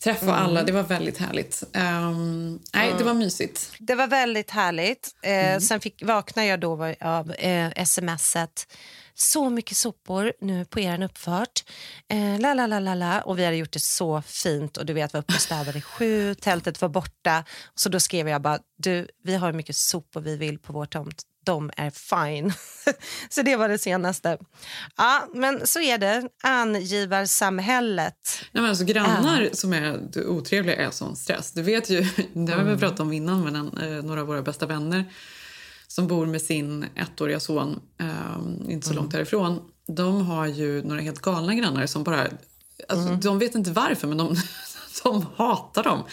Träffa 0.03 0.23
Mm. 0.25 0.35
alla, 0.35 0.63
det 0.63 0.71
var 0.71 0.83
väldigt 0.83 1.17
härligt. 1.17 1.63
Ehm, 1.73 2.59
nej, 2.73 2.93
det 2.97 3.03
var 3.03 3.13
mysigt. 3.13 3.71
Det 3.79 3.95
var 3.95 4.07
väldigt 4.07 4.51
härligt. 4.51 5.09
Eh, 5.21 5.59
Sen 5.59 5.79
fick, 5.79 6.03
vaknade 6.03 6.47
jag 6.47 6.59
då 6.59 6.93
av 7.01 7.31
eh, 7.31 7.83
smset. 7.85 8.73
Så 9.15 9.49
mycket 9.49 9.77
sopor 9.77 10.33
nu 10.41 10.65
på 10.65 10.79
er 10.79 11.03
uppfart. 11.03 11.63
Eh, 12.09 12.39
la, 12.39 12.53
la, 12.53 12.67
la, 12.67 12.79
la, 12.79 12.95
la. 12.95 13.21
Och 13.21 13.39
vi 13.39 13.45
hade 13.45 13.57
gjort 13.57 13.71
det 13.71 13.79
så 13.79 14.21
fint. 14.21 14.77
Och 14.77 14.85
du 14.85 14.93
vet, 14.93 15.13
var 15.13 15.19
uppe 15.19 15.33
och 15.33 15.41
städade 15.41 15.81
sju, 15.81 16.35
tältet 16.35 16.81
var 16.81 16.89
borta. 16.89 17.43
Så 17.75 17.89
då 17.89 17.99
skrev 17.99 18.29
jag 18.29 18.41
bara, 18.41 18.59
du, 18.77 19.07
vi 19.23 19.35
har 19.35 19.47
hur 19.47 19.53
mycket 19.57 19.75
sopor 19.75 20.21
vi 20.21 20.37
vill 20.37 20.59
på 20.59 20.73
vår 20.73 20.85
tomt. 20.85 21.21
De 21.43 21.71
är 21.77 21.89
fine. 21.89 22.53
så 23.29 23.41
det 23.41 23.55
var 23.55 23.69
det 23.69 23.77
senaste. 23.77 24.37
Ja, 24.97 25.27
men 25.33 25.67
så 25.67 25.79
är 25.81 25.97
det. 25.97 26.29
Angivarsamhället. 26.43 28.15
Nej, 28.51 28.61
men 28.61 28.65
alltså, 28.69 28.83
grannar 28.85 29.49
som 29.53 29.73
är 29.73 29.99
otrevliga 30.27 30.75
är 30.75 30.91
sån 30.91 31.15
stress. 31.15 31.51
Du 31.51 31.61
vet 31.61 31.89
ju, 31.89 32.01
det 32.33 32.51
har 32.51 32.63
vi 32.63 32.67
Mm. 32.69 32.79
pratat 32.79 32.99
om 32.99 33.13
innan 33.13 33.43
med 33.43 33.55
en, 33.55 33.77
eh, 33.97 34.03
några 34.03 34.21
av 34.21 34.27
våra 34.27 34.41
bästa 34.41 34.65
vänner 34.65 35.05
som 35.87 36.07
bor 36.07 36.25
med 36.25 36.41
sin 36.41 36.85
ettåriga 36.95 37.39
son 37.39 37.79
eh, 37.99 38.71
inte 38.71 38.87
så 38.87 38.91
Mm. 38.93 39.03
långt 39.03 39.13
härifrån. 39.13 39.59
De 39.87 40.25
har 40.25 40.45
ju 40.47 40.83
några 40.83 41.01
helt 41.01 41.21
galna 41.21 41.55
grannar 41.55 41.85
som 41.85 42.03
bara... 42.03 42.21
Alltså, 42.89 43.07
Mm. 43.07 43.19
De 43.19 43.39
vet 43.39 43.55
inte 43.55 43.71
varför, 43.71 44.07
men 44.07 44.17
de, 44.17 44.35
de 45.03 45.25
hatar 45.35 45.83
dem. 45.83 46.03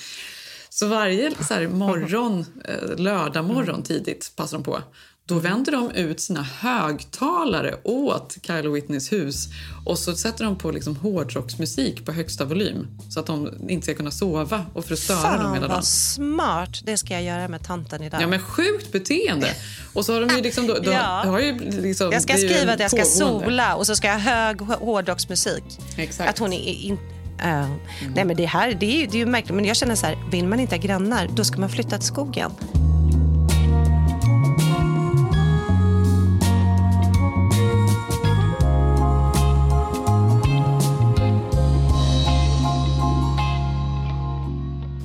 Så 0.69 0.87
varje 0.89 1.45
så 1.45 1.55
här, 1.55 1.69
morgon, 1.69 2.45
eh, 2.65 2.97
lördag 2.99 3.45
morgon 3.45 3.83
tidigt 3.83 4.33
passar 4.37 4.57
de 4.59 4.65
på. 4.65 4.83
Då 5.31 5.39
vänder 5.39 5.73
de 5.73 5.91
ut 5.91 6.21
sina 6.21 6.43
högtalare 6.43 7.75
åt 7.85 8.37
Kyle 8.43 8.69
Whitneys 8.69 9.13
hus 9.13 9.49
och 9.87 9.99
så 9.99 10.17
sätter 10.17 10.45
de 10.45 10.57
på 10.59 10.71
liksom 10.71 10.97
hårdrocksmusik 10.97 12.05
på 12.07 12.13
högsta 12.13 12.45
volym 12.45 12.87
så 13.11 13.21
att 13.21 13.27
de 13.27 13.49
inte 13.69 13.85
ska 13.85 13.95
kunna 13.95 14.11
sova 14.11 14.65
och 14.75 14.85
för 14.85 14.93
att 14.93 14.99
störa 14.99 15.17
dem 15.17 15.43
Fan 15.43 15.55
hela 15.55 15.67
dagen. 15.67 15.77
vad 15.77 15.85
smart. 15.85 16.81
Det 16.85 16.97
ska 16.99 17.15
jag 17.15 17.23
göra 17.23 17.49
med 17.49 17.63
tanten 17.65 18.03
idag. 18.03 18.23
Ja, 18.23 18.27
men 18.27 18.41
sjukt 18.41 18.93
beteende! 18.93 19.49
Och 19.93 20.05
så 20.05 20.13
har 20.15 20.21
de 20.21 20.37
ju 20.37 20.43
liksom... 20.43 20.67
Då, 20.67 20.75
då, 20.83 20.91
Ja. 20.93 21.23
har 21.27 21.41
ju 21.41 21.59
liksom, 21.83 22.13
Jag 22.13 22.23
ska 22.23 22.35
skriva 22.37 22.73
att 22.73 22.81
jag 22.81 22.91
ska 22.91 23.03
pågående. 23.25 23.45
sola 23.47 23.75
och 23.77 23.87
så 23.87 23.97
ska 23.97 24.07
jag 24.09 24.15
ha 24.15 24.21
hög 24.21 24.57
hå- 24.61 24.79
hårdrocksmusik. 24.85 25.65
Exakt. 25.97 26.31
Att 26.31 26.39
hon 26.39 26.53
är 26.53 26.73
in, 26.73 26.99
Uh, 27.45 27.71
Nej, 28.15 28.25
men 28.25 28.37
det 28.37 28.47
här 28.47 28.77
det 28.81 28.87
är, 28.87 29.01
ju- 29.01 29.07
det 29.07 29.17
är 29.17 29.19
ju 29.19 29.27
märkligt. 29.27 29.55
Men 29.57 29.65
jag 29.65 29.77
känner 29.77 29.95
så 29.95 30.07
här, 30.07 30.17
vill 30.31 30.47
man 30.47 30.61
inte 30.61 30.75
ha 30.77 30.83
grannar, 30.83 31.29
då 31.37 31.45
ska 31.45 31.61
man 31.61 31.71
flytta 31.71 31.99
till 31.99 32.07
skogen. 32.07 32.51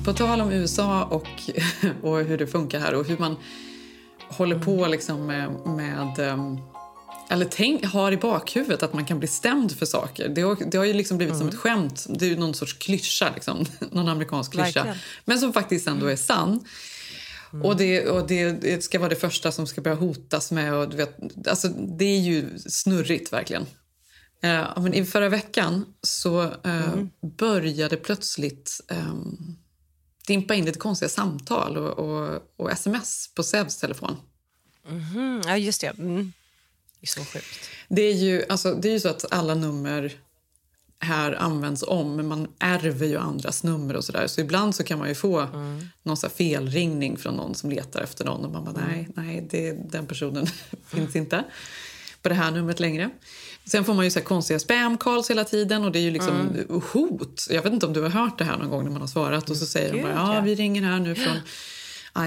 På 0.06 0.12
tal 0.12 0.40
om 0.40 0.52
USA 0.52 1.04
och, 1.04 1.26
och 2.02 2.18
hur 2.24 2.38
det 2.38 2.46
funkar 2.46 2.80
här 2.80 2.94
och 2.94 3.06
hur 3.06 3.18
man 3.18 3.36
håller 4.28 4.58
på 4.58 4.86
liksom 4.86 5.26
med, 5.26 5.50
med 5.66 6.18
ehm, 6.18 6.58
eller 7.30 7.46
tänk, 7.50 7.84
har 7.84 8.12
i 8.12 8.16
bakhuvudet 8.16 8.82
att 8.82 8.92
man 8.92 9.04
kan 9.04 9.18
bli 9.18 9.28
stämd 9.28 9.72
för 9.72 9.86
saker. 9.86 10.28
Det 10.28 10.42
har, 10.42 10.56
det 10.70 10.78
har 10.78 10.84
ju 10.84 10.92
liksom 10.92 11.16
blivit 11.16 11.36
som 11.36 11.48
ett 11.48 11.54
skämt. 11.54 12.06
Det 12.08 12.26
är 12.26 12.28
ju 12.28 12.36
någon 12.36 12.54
sorts 12.54 12.72
klyscha, 12.72 13.30
liksom. 13.34 13.64
någon 13.90 14.08
amerikansk 14.08 14.52
klyscha. 14.52 14.64
Verkligen. 14.64 14.96
Men 15.24 15.38
som 15.38 15.52
faktiskt 15.52 15.86
ändå 15.88 16.06
är 16.06 16.16
sann. 16.16 16.64
Och, 17.64 17.76
det, 17.76 18.08
och 18.08 18.26
det, 18.26 18.50
det 18.52 18.84
ska 18.84 18.98
vara 18.98 19.08
det 19.08 19.16
första 19.16 19.52
som 19.52 19.66
ska 19.66 19.80
börja 19.80 19.96
hotas 19.96 20.52
med. 20.52 20.74
Och 20.74 20.88
du 20.88 20.96
vet, 20.96 21.18
alltså, 21.48 21.68
det 21.68 22.04
är 22.04 22.20
ju 22.20 22.58
snurrigt, 22.58 23.32
verkligen. 23.32 23.66
Eh, 24.42 24.82
men 24.82 24.94
I 24.94 25.04
förra 25.04 25.28
veckan 25.28 25.84
så 26.02 26.42
eh, 26.42 26.94
började 27.38 27.96
plötsligt 27.96 28.80
ehm, 28.88 29.56
dimpa 30.26 30.54
in 30.54 30.64
lite 30.64 30.78
konstiga 30.78 31.08
samtal 31.08 31.76
och, 31.76 31.98
och, 31.98 32.42
och 32.56 32.70
sms 32.70 33.30
på 33.34 33.42
Sevs 33.42 33.76
telefon. 33.76 34.16
Mhm, 34.88 35.42
Ja, 35.46 35.56
just 35.56 35.80
det. 35.80 35.98
Mm. 35.98 36.32
Det 37.00 37.04
är 37.04 37.06
så 37.06 37.24
sjukt. 37.24 37.70
Det 37.88 38.02
är, 38.02 38.14
ju, 38.14 38.44
alltså, 38.48 38.74
det 38.74 38.88
är 38.88 38.92
ju 38.92 39.00
så 39.00 39.08
att 39.08 39.32
alla 39.32 39.54
nummer 39.54 40.12
här 40.98 41.32
används 41.32 41.84
om, 41.86 42.16
men 42.16 42.26
man 42.26 42.48
ärver 42.58 43.06
ju 43.06 43.16
andras 43.16 43.62
nummer 43.62 43.96
och 43.96 44.04
sådär. 44.04 44.26
Så 44.26 44.40
ibland 44.40 44.74
så 44.74 44.84
kan 44.84 44.98
man 44.98 45.08
ju 45.08 45.14
få 45.14 45.46
någon 46.02 46.16
så 46.16 46.26
här 46.26 46.34
felringning 46.34 47.16
från 47.16 47.34
någon 47.34 47.54
som 47.54 47.70
letar 47.70 48.00
efter 48.00 48.24
någon 48.24 48.44
och 48.44 48.50
man 48.52 48.64
bara 48.64 48.86
nej, 48.86 49.08
nej, 49.14 49.48
det, 49.50 49.72
den 49.72 50.06
personen 50.06 50.46
finns 50.86 51.16
inte 51.16 51.44
på 52.22 52.28
det 52.28 52.34
här 52.34 52.50
numret 52.50 52.80
längre. 52.80 53.10
Sen 53.70 53.84
får 53.84 53.94
man 53.94 54.04
ju 54.04 54.10
så 54.10 54.20
konstiga 54.20 54.58
spam-calls 54.58 55.30
hela 55.30 55.44
tiden 55.44 55.84
och 55.84 55.92
det 55.92 55.98
är 55.98 56.02
ju 56.02 56.10
liksom 56.10 56.64
hot. 56.92 57.46
Jag 57.50 57.62
vet 57.62 57.72
inte 57.72 57.86
om 57.86 57.92
du 57.92 58.02
har 58.02 58.08
hört 58.08 58.38
det 58.38 58.44
här 58.44 58.56
någon 58.56 58.70
gång 58.70 58.84
när 58.84 58.90
man 58.90 59.00
har 59.00 59.08
svarat 59.08 59.50
och 59.50 59.56
så 59.56 59.66
säger 59.66 59.92
de 59.92 59.96
Gud, 59.96 60.06
bara 60.06 60.34
ja, 60.34 60.40
vi 60.40 60.54
ringer 60.54 60.82
här 60.82 60.98
nu 60.98 61.14
från 61.14 61.36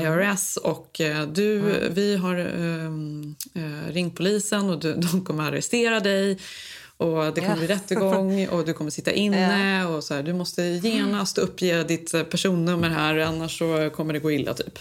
IRS 0.01 0.57
och 0.57 1.01
eh, 1.01 1.27
du, 1.27 1.59
vi 1.91 2.15
har 2.15 2.35
eh, 2.35 3.91
ringt 3.91 4.15
polisen 4.15 4.69
och 4.69 4.79
du, 4.79 4.93
de 5.11 5.25
kommer 5.25 5.43
arrestera 5.43 5.99
dig 5.99 6.39
och 6.97 7.33
det 7.33 7.41
kommer 7.41 7.57
bli 7.57 7.67
rättegång 7.67 8.47
och 8.51 8.65
du 8.65 8.73
kommer 8.73 8.91
sitta 8.91 9.11
inne 9.11 9.85
och 9.85 10.03
så 10.03 10.13
här, 10.13 10.23
du 10.23 10.33
måste 10.33 10.63
genast 10.63 11.37
uppge 11.37 11.83
ditt 11.83 12.11
personnummer 12.29 12.89
här 12.89 13.17
annars 13.17 13.57
så 13.57 13.89
kommer 13.95 14.13
det 14.13 14.19
gå 14.19 14.31
illa 14.31 14.53
typ. 14.53 14.79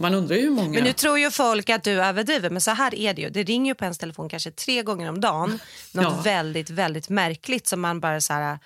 Man 0.00 0.14
undrar 0.14 0.36
ju 0.36 0.42
hur 0.42 0.50
många... 0.50 0.68
Men 0.70 0.84
nu 0.84 0.92
tror 0.92 1.18
ju 1.18 1.30
folk 1.30 1.70
att 1.70 1.82
du 1.84 1.90
överdriver, 2.02 2.50
men 2.50 2.60
så 2.60 2.70
här 2.70 2.94
är 2.94 3.14
det 3.14 3.22
ju. 3.22 3.30
Det 3.30 3.42
ringer 3.42 3.70
ju 3.70 3.74
på 3.74 3.84
ens 3.84 3.98
telefon 3.98 4.28
kanske 4.28 4.50
tre 4.50 4.82
gånger 4.82 5.08
om 5.08 5.20
dagen. 5.20 5.58
Något 5.92 6.04
Ja. 6.16 6.20
väldigt, 6.24 6.70
väldigt 6.70 7.08
märkligt 7.08 7.66
som 7.68 7.80
man 7.80 8.00
bara 8.00 8.20
så 8.20 8.32
här... 8.32 8.58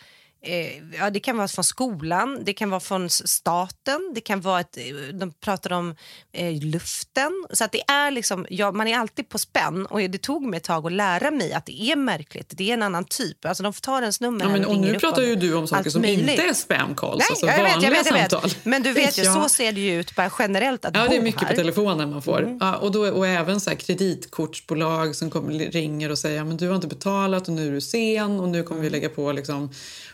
Eh, 0.47 0.99
ja, 0.99 1.11
det 1.11 1.21
kan 1.21 1.37
vara 1.37 1.49
från 1.49 1.65
skolan, 1.65 2.39
det 2.45 2.53
kan 2.53 2.71
vara 2.71 2.81
från 2.81 3.11
staten, 3.11 4.13
det 4.15 4.21
kan 4.21 4.41
vara 4.41 4.61
ett, 4.61 4.77
eh, 4.77 5.17
de 5.19 5.33
pratar 5.33 5.73
om 5.73 5.95
eh, 6.33 6.53
luften. 6.63 7.45
Så 7.53 7.65
att 7.65 7.73
det 7.73 7.83
är 7.91 8.11
liksom, 8.11 8.47
ja, 8.51 8.73
man 8.73 8.89
är 8.89 8.99
alltid 8.99 9.29
på 9.29 9.39
spänn 9.39 9.87
och 9.87 10.01
det 10.01 10.19
tog 10.23 10.43
mig 10.47 10.57
ett 10.57 10.65
tag 10.65 10.87
att 10.87 10.93
lära 10.93 11.31
mig 11.31 11.53
att 11.53 11.67
det 11.67 11.81
är 11.83 11.97
märkligt. 11.97 12.53
Det 12.57 12.71
är 12.71 12.75
en 12.75 12.83
annan 12.83 13.05
typ. 13.05 13.45
Alltså 13.47 13.63
de 13.63 13.73
tar 13.73 14.01
ens 14.01 14.21
nummer 14.21 14.45
ja, 14.45 14.51
men, 14.51 14.65
och 14.65 14.77
nu 14.77 14.99
pratar 14.99 15.23
ju 15.23 15.37
du 15.37 15.55
om 15.55 15.67
saker 15.69 15.91
som 15.91 16.03
möjligt. 16.03 16.31
inte 16.31 16.43
är 16.43 16.53
spam-calls, 16.53 17.19
Nej, 17.19 17.27
alltså 17.31 17.47
jag 17.47 17.63
vet, 17.63 17.73
vanliga 17.73 17.91
jag 17.91 17.97
vet, 17.97 18.07
jag 18.07 18.13
vet. 18.23 18.31
samtal. 18.31 18.51
Men 18.63 18.83
du 18.83 18.93
vet 18.93 19.19
ju, 19.19 19.23
Ja. 19.25 19.35
så 19.43 19.49
ser 19.49 19.73
det 19.73 19.81
ju 19.81 20.01
ut 20.01 20.17
bara 20.17 20.31
generellt 20.39 20.85
att 20.85 20.97
Ja, 20.97 21.05
bo 21.05 21.11
det 21.11 21.17
är 21.17 21.23
mycket 21.23 21.41
här. 21.43 21.47
Mm. 21.49 21.57
på 21.57 21.63
telefonen 21.63 22.11
man 22.11 22.23
får. 22.23 22.57
Ja, 22.61 22.77
och, 22.77 22.93
då, 22.93 23.01
och 23.11 23.27
även 23.27 23.61
så 23.61 23.71
här 23.71 23.77
kreditkortsbolag 23.77 25.17
som 25.17 25.31
kommer, 25.31 25.53
ringer 25.71 26.11
och 26.11 26.19
säger 26.19 26.45
men 26.45 26.57
du 26.57 26.69
har 26.69 26.75
inte 26.75 26.87
betalat 26.87 27.49
och 27.49 27.55
nu 27.55 27.69
är 27.69 27.73
du 27.73 27.81
sen 27.81 28.41
och 28.41 28.49
nu 28.49 28.63
kommer 28.63 28.75
Mm. 28.75 28.83
vi 28.83 28.91
lägga 28.91 29.09
på 29.09 29.33
liksom 29.33 29.71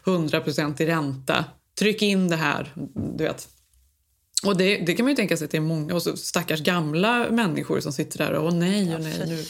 100 0.07 0.43
i 0.79 0.87
ränta. 0.87 1.45
Tryck 1.79 2.03
in 2.03 2.29
det 2.29 2.37
här. 2.37 2.73
Du 3.17 3.25
vet. 3.25 3.49
Och 4.45 4.57
det, 4.57 4.77
det 4.77 4.95
kan 4.95 5.05
man 5.05 5.11
ju 5.11 5.17
tänka 5.17 5.37
sig 5.37 5.45
att 5.45 5.51
det 5.51 5.57
är 5.57 5.61
många 5.61 5.95
och 5.95 6.03
så 6.03 6.17
stackars 6.17 6.61
gamla 6.61 7.31
människor 7.31 7.81
som 7.81 7.93
sitter 7.93 8.19
där 8.19 8.33
och 8.33 8.47
åh 8.47 8.55
nej, 8.55 8.95
och 8.95 9.01
nej, 9.01 9.45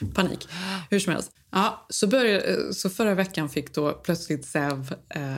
nu, 0.00 0.06
panik. 0.14 0.48
Hur 0.90 0.98
som 0.98 1.12
helst. 1.12 1.30
Ja, 1.50 1.86
så, 1.88 2.06
började, 2.06 2.74
så 2.74 2.90
förra 2.90 3.14
veckan 3.14 3.48
fick 3.48 3.74
då 3.74 3.92
plötsligt 3.92 4.46
Zev 4.46 4.94
eh, 5.08 5.34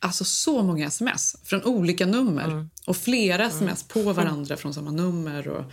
alltså 0.00 0.24
så 0.24 0.62
många 0.62 0.86
sms 0.86 1.36
från 1.44 1.64
olika 1.64 2.06
nummer 2.06 2.44
Mm. 2.44 2.70
och 2.86 2.96
flera 2.96 3.46
sms 3.46 3.82
på 3.88 4.02
varandra 4.12 4.56
från 4.56 4.74
samma 4.74 4.90
nummer. 4.90 5.48
Och, 5.48 5.64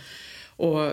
och 0.56 0.92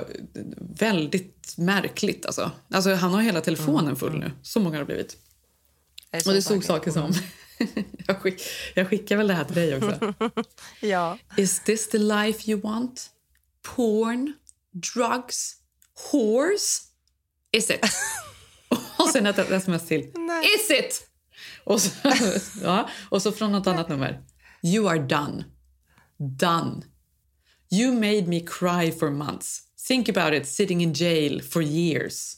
väldigt 0.60 1.54
märkligt 1.58 2.26
alltså. 2.26 2.52
alltså. 2.74 2.94
Han 2.94 3.14
har 3.14 3.22
hela 3.22 3.42
telefonen 3.42 3.96
full 3.96 4.20
nu. 4.20 4.32
Så 4.42 4.60
många 4.60 4.76
har 4.76 4.80
det 4.80 4.86
blivit. 4.86 5.18
Och 6.26 6.34
det 6.34 6.42
stod 6.42 6.64
saker 6.64 6.92
som... 6.92 7.14
jag, 8.08 8.22
skick, 8.22 8.42
jag 8.76 8.90
skickar 8.90 9.18
väl 9.18 9.28
det 9.28 9.34
här 9.34 9.44
till 9.44 9.56
dig 9.56 9.76
också. 9.76 10.14
Ja. 10.80 11.18
Is 11.38 11.60
this 11.60 11.90
the 11.90 11.98
life 11.98 12.52
you 12.52 12.62
want? 12.62 13.10
Porn? 13.76 14.34
Drugs? 14.72 15.56
Horse? 16.12 16.82
Is 17.52 17.70
it? 17.70 17.86
och 18.98 19.10
sen 19.10 19.26
ett 19.26 19.40
sms 19.40 19.88
till. 19.88 20.00
Is 20.56 20.72
it? 20.80 21.08
Och 21.64 21.82
så, 21.82 21.90
ja, 22.64 22.90
och 23.10 23.22
så 23.22 23.32
från 23.32 23.52
något 23.52 23.68
annat 23.68 23.90
nummer. 23.90 24.24
You 24.64 24.90
are 24.90 25.00
done. 25.00 25.46
Done. 26.18 26.82
You 27.72 27.94
made 27.94 28.28
me 28.28 28.40
cry 28.40 28.92
for 28.92 29.10
months. 29.10 29.62
Think 29.88 30.10
about 30.10 30.34
it, 30.34 30.48
sitting 30.48 30.82
in 30.82 30.94
jail 30.94 31.42
for 31.42 31.64
years. 31.64 32.38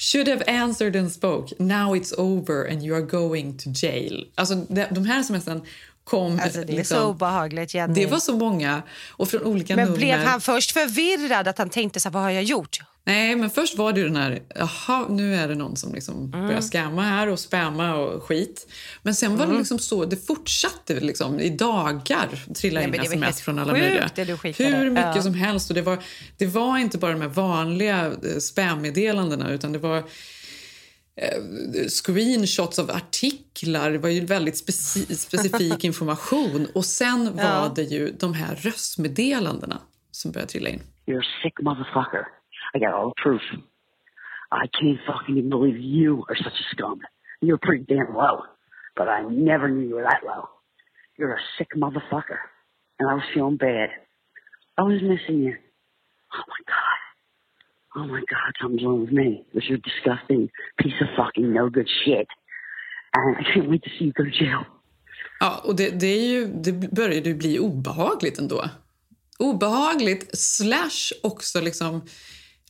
Should 0.00 0.28
have 0.28 0.42
answered 0.46 0.96
and 0.96 1.12
spoke. 1.12 1.60
Now 1.60 1.92
it's 1.92 2.14
over 2.16 2.62
and 2.62 2.82
you 2.82 2.94
are 2.94 3.02
going 3.02 3.58
to 3.58 3.70
jail. 3.70 4.24
Alltså, 4.34 4.54
de, 4.54 5.06
här 5.06 5.22
smsen 5.22 5.62
kom... 6.10 6.40
Alltså, 6.42 6.60
det 6.64 6.72
är 6.72 6.76
liksom- 6.76 6.96
så 6.96 7.06
obehagligt, 7.08 7.74
Jenny. 7.74 7.94
Det 7.94 8.06
var 8.06 8.18
så 8.18 8.36
många 8.36 8.82
och 9.10 9.28
från 9.28 9.42
olika 9.42 9.76
Men 9.76 9.84
nummer. 9.84 9.98
blev 9.98 10.18
han 10.18 10.40
först 10.40 10.70
förvirrad 10.72 11.48
att 11.48 11.58
han 11.58 11.70
tänkte 11.70 12.00
så 12.00 12.08
här, 12.08 12.12
vad 12.14 12.22
har 12.22 12.30
jag 12.30 12.42
gjort? 12.42 12.78
Nej, 13.04 13.36
men 13.36 13.50
först 13.50 13.78
var 13.78 13.92
det 13.92 14.00
ju 14.00 14.06
den 14.06 14.16
här, 14.16 14.42
jaha, 14.54 15.06
nu 15.08 15.34
är 15.36 15.48
det 15.48 15.54
någon 15.54 15.76
som 15.76 15.94
liksom 15.94 16.14
Mm. 16.34 16.46
börjar 16.46 16.60
scamma 16.60 17.02
här 17.02 17.28
och 17.28 17.38
spamma 17.38 17.94
och 17.94 18.22
skit. 18.22 18.66
Men 19.02 19.14
sen 19.14 19.30
var 19.30 19.38
det 19.38 19.44
Mm. 19.44 19.58
liksom 19.58 19.78
så, 19.78 20.04
det 20.04 20.26
fortsatte 20.26 21.00
liksom 21.00 21.40
i 21.40 21.50
dagar 21.50 22.28
trilla 22.54 22.80
Nej, 22.80 22.86
in 22.88 22.92
det 22.92 22.98
sms 23.06 23.40
från 23.40 23.58
alla 23.58 23.72
möjliga. 23.72 24.10
det. 24.14 24.24
Hur 24.24 24.90
mycket 24.90 25.16
Ja. 25.16 25.22
som 25.22 25.34
helst 25.34 25.70
och 25.70 25.74
det 25.74 25.82
var, 25.82 25.98
det 26.38 26.46
var 26.46 26.78
inte 26.78 26.98
bara 26.98 27.12
de 27.12 27.20
här 27.20 27.28
vanliga 27.28 28.06
eh, 28.06 28.38
spammeddelandena 28.40 29.50
utan 29.50 29.72
det 29.72 29.78
var 29.78 30.02
screenshots 31.88 32.78
av 32.78 32.90
artiklar, 32.90 33.90
det 33.90 33.98
var 33.98 34.08
ju 34.08 34.24
väldigt 34.24 34.54
speci- 34.54 35.14
specifik 35.14 35.84
information 35.90 36.66
och 36.74 36.84
sen 36.84 37.36
var 37.36 37.42
Ja. 37.44 37.72
det 37.76 37.82
ju 37.82 38.10
de 38.12 38.34
här 38.34 38.54
röstmeddelandena 38.54 39.78
som 40.10 40.32
började 40.32 40.50
trilla 40.52 40.68
in. 40.68 40.80
You're 41.06 41.20
a 41.20 41.24
sick 41.42 41.60
motherfucker. 41.60 42.26
I 42.74 42.78
got 42.78 42.94
all 42.94 43.12
the 43.14 43.22
proof. 43.22 43.42
I 44.52 44.66
can't 44.78 44.98
fucking 45.06 45.38
even 45.38 45.50
believe 45.50 45.78
you 45.78 46.24
are 46.28 46.36
such 46.36 46.58
a 46.60 46.66
scum. 46.74 47.00
You're 47.40 47.58
pretty 47.58 47.84
damn 47.94 48.12
low, 48.14 48.36
but 48.96 49.06
I 49.08 49.20
never 49.50 49.68
knew 49.68 49.84
you 49.88 49.96
were 49.96 50.04
that 50.10 50.22
low. 50.24 50.48
You're 51.18 51.34
a 51.34 51.40
sick 51.58 51.68
motherfucker. 51.76 52.40
And 52.98 53.10
I 53.10 53.14
was 53.14 53.24
feeling 53.34 53.56
bad. 53.56 53.88
I 54.78 54.82
was 54.82 55.00
missing 55.02 55.42
you. 55.46 55.54
Oh 57.96 58.06
my 58.06 58.20
God. 58.20 58.52
Something's 58.60 58.84
wrong 58.84 59.00
with 59.00 59.12
me. 59.12 59.44
This 59.54 59.64
is 59.64 59.70
a 59.70 59.82
disgusting 59.90 60.48
piece 60.82 60.98
of 61.04 61.08
fucking 61.16 61.52
no 61.52 61.68
good 61.70 61.88
shit. 62.04 62.28
And 63.14 63.36
I 63.36 63.42
can't 63.52 63.68
wait 63.70 63.82
to 63.82 63.90
see 63.90 64.04
you 64.04 64.12
go 64.12 64.24
to 64.24 64.44
jail. 64.44 64.64
Ja, 65.40 65.60
och 65.64 65.76
det, 65.76 66.00
det, 66.00 66.06
är 66.06 66.28
ju, 66.28 66.46
det 66.46 66.72
började 66.72 67.28
ju 67.28 67.34
bli 67.34 67.58
obehagligt 67.58 68.38
ändå. 68.38 68.64
Obehagligt 69.38 70.38
slash 70.38 71.12
också 71.22 71.60
liksom 71.60 72.02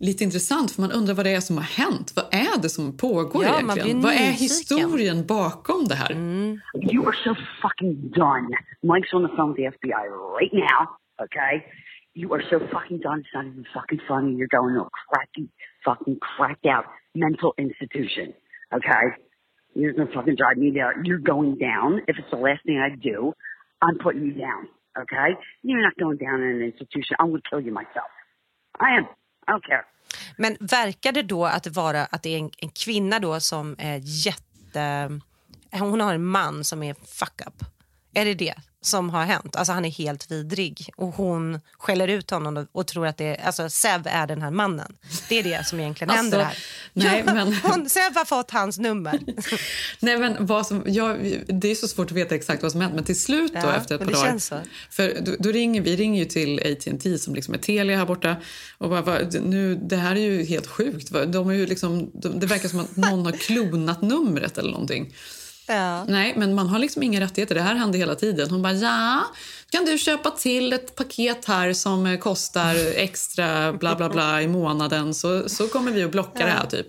lite 0.01 0.25
intressant 0.25 0.73
för 0.73 0.83
man 0.83 0.93
undrar 0.93 1.15
vad 1.15 1.27
det 1.27 1.35
är 1.35 1.41
som 1.41 1.57
har 1.57 1.65
hänt. 1.65 2.13
Vad 2.17 2.25
är 2.31 2.63
det 2.63 2.69
som 2.69 2.97
pågår 2.97 3.45
Ja, 3.45 3.61
egentligen? 3.61 4.01
Vad 4.01 4.13
är 4.13 4.33
historien 4.33 5.27
bakom 5.27 5.85
det 5.85 5.95
här? 5.95 6.13
You 6.93 7.09
are 7.09 7.17
so 7.25 7.35
fucking 7.63 8.11
done. 8.11 8.49
Mike's 8.83 9.15
on 9.15 9.29
the 9.29 9.37
phone 9.37 9.53
with 9.53 9.57
the 9.57 9.67
FBI 9.67 10.05
right 10.41 10.53
now, 10.53 10.81
okay? 11.25 11.55
You 12.15 12.33
are 12.35 12.43
so 12.51 12.59
fucking 12.73 13.01
done. 13.01 13.21
It's 13.21 13.29
not 13.35 13.47
even 13.47 13.65
fucking 13.73 14.01
funny. 14.09 14.35
You're 14.35 14.49
going 14.49 14.75
to 14.75 14.83
a 14.83 14.91
cracky, 15.09 15.49
fucking 15.85 16.19
cracked 16.21 16.67
out 16.67 16.85
mental 17.15 17.55
institution, 17.59 18.35
okay? 18.75 19.05
You're 19.75 19.93
gonna 19.93 20.11
fucking 20.15 20.37
drive 20.37 20.57
me 20.57 20.71
there. 20.73 20.95
You're 21.05 21.25
going 21.35 21.57
down. 21.57 22.01
If 22.09 22.19
it's 22.19 22.31
the 22.31 22.37
last 22.37 22.65
thing 22.65 22.79
I 22.79 22.91
do, 22.97 23.33
I'm 23.83 23.99
putting 23.99 24.25
you 24.27 24.33
down, 24.33 24.69
okay? 24.99 25.39
You're 25.63 25.83
not 25.83 25.97
going 25.97 26.19
down 26.19 26.43
in 26.43 26.57
an 26.57 26.63
institution. 26.63 27.17
I'm 27.21 27.31
gonna 27.31 27.43
kill 27.49 27.61
you 27.61 27.73
myself. 27.73 28.11
I 28.81 28.97
am. 28.99 29.07
I 29.47 29.53
don't 29.53 29.65
care. 29.65 29.85
Men 30.37 30.57
verkar 30.61 31.13
det 31.13 31.23
då 31.23 31.45
att, 31.47 31.67
vara, 31.77 32.05
att 32.05 32.23
det 32.23 32.31
är 32.31 32.39
en, 32.39 32.51
en 32.59 32.69
kvinna 32.69 33.19
då 33.19 33.41
som 33.41 33.77
är 33.79 33.97
inte... 33.97 35.21
Hon 35.73 36.01
har 36.01 36.15
en 36.15 36.25
man 36.25 36.65
som 36.65 36.83
är 36.83 36.95
fuck 36.95 37.41
up. 37.47 37.55
Är 38.15 38.25
det 38.25 38.35
det 38.35 38.55
som 38.83 39.11
har 39.11 39.25
hänt? 39.25 39.57
Alltså 39.57 39.73
han 39.73 39.85
är 39.85 39.91
helt 39.91 40.31
vidrig 40.31 40.91
och 40.97 41.09
hon 41.15 41.61
skäller 41.79 42.09
ut 42.09 42.31
honom 42.31 42.67
och, 42.73 42.87
tror 42.87 43.07
att 43.07 43.17
det 43.17 43.25
är, 43.25 43.47
alltså 43.47 43.69
Sev 43.71 44.03
är 44.05 44.27
den 44.27 44.43
här 44.43 44.51
mannen. 44.51 44.93
Det 45.29 45.39
är 45.39 45.43
det 45.43 45.67
som 45.67 45.81
egentligen 45.81 46.11
Alltså, 46.11 46.23
händer 46.23 46.39
här. 46.45 46.59
nej, 46.93 47.23
ja, 47.27 47.35
men- 47.35 47.55
hon, 47.63 47.89
Sev 47.89 48.15
har 48.15 48.25
fått 48.25 48.51
hans 48.51 48.79
nummer. 48.79 49.19
Nej, 50.01 50.19
men 50.19 50.47
vad 50.47 50.67
som, 50.67 50.83
ja, 50.87 51.17
det 51.47 51.69
är 51.71 51.75
så 51.75 51.89
svårt 51.89 52.07
att 52.11 52.17
veta 52.17 52.35
exakt 52.35 52.63
vad 52.63 52.73
som 52.73 52.81
hänt, 52.81 52.95
men 52.95 53.05
till 53.05 53.21
slut 53.21 53.53
då, 53.53 53.59
Ja, 53.59 53.77
efter 53.77 53.95
ett 53.95 54.01
par 54.05 54.13
dagar... 54.13 54.65
För 54.91 55.21
då, 55.21 55.33
då 55.39 55.53
ringer 55.53 55.81
vi 55.81 55.97
ringer 55.97 56.19
ju 56.23 56.25
till 56.29 56.73
AT&T 56.73 57.19
som 57.19 57.35
liksom 57.35 57.55
är 57.55 57.59
Telia 57.59 57.97
här 57.97 58.07
borta. 58.07 58.37
Och 58.79 58.91
bara, 58.91 59.03
vad- 59.03 59.43
nu, 59.43 59.75
det 59.75 59.97
här 59.97 60.17
är 60.17 60.21
ju 60.21 60.45
helt 60.45 60.67
sjukt. 60.67 61.11
Va? 61.11 61.25
De 61.27 61.51
är 61.51 61.55
ju 61.55 61.67
liksom, 61.67 62.11
de, 62.15 62.41
det 62.41 62.47
verkar 62.47 62.69
som 62.69 62.79
att 62.81 62.97
någon 62.97 63.25
har 63.27 63.33
klonat 63.47 64.03
numret 64.03 64.59
eller 64.59 64.71
någonting. 64.71 65.15
Ja. 65.71 66.05
Nej, 66.05 66.35
men 66.37 66.55
man 66.55 66.69
har 66.69 66.79
liksom 66.79 67.03
inga 67.03 67.21
rättigheter. 67.21 67.55
Det 67.55 67.61
här 67.63 67.75
händer 67.75 67.99
hela 67.99 68.15
tiden. 68.15 68.51
Hon 68.51 68.63
bara, 68.63 68.73
ja, 68.73 69.25
kan 69.71 69.85
du 69.85 69.99
köpa 69.99 70.31
till 70.31 70.73
ett 70.73 70.95
paket 70.95 71.45
här 71.45 71.73
som 71.73 72.07
eh, 72.07 72.19
kostar 72.19 72.75
extra 72.97 73.73
bla 73.73 73.97
bla 73.97 74.09
bla 74.09 74.43
i 74.43 74.49
månaden 74.49 75.15
så, 75.15 75.49
så 75.49 75.69
kommer 75.69 75.93
vi 75.93 76.03
att 76.03 76.11
blocka 76.11 76.45
det 76.45 76.51
här 76.51 76.67
typ. 76.67 76.87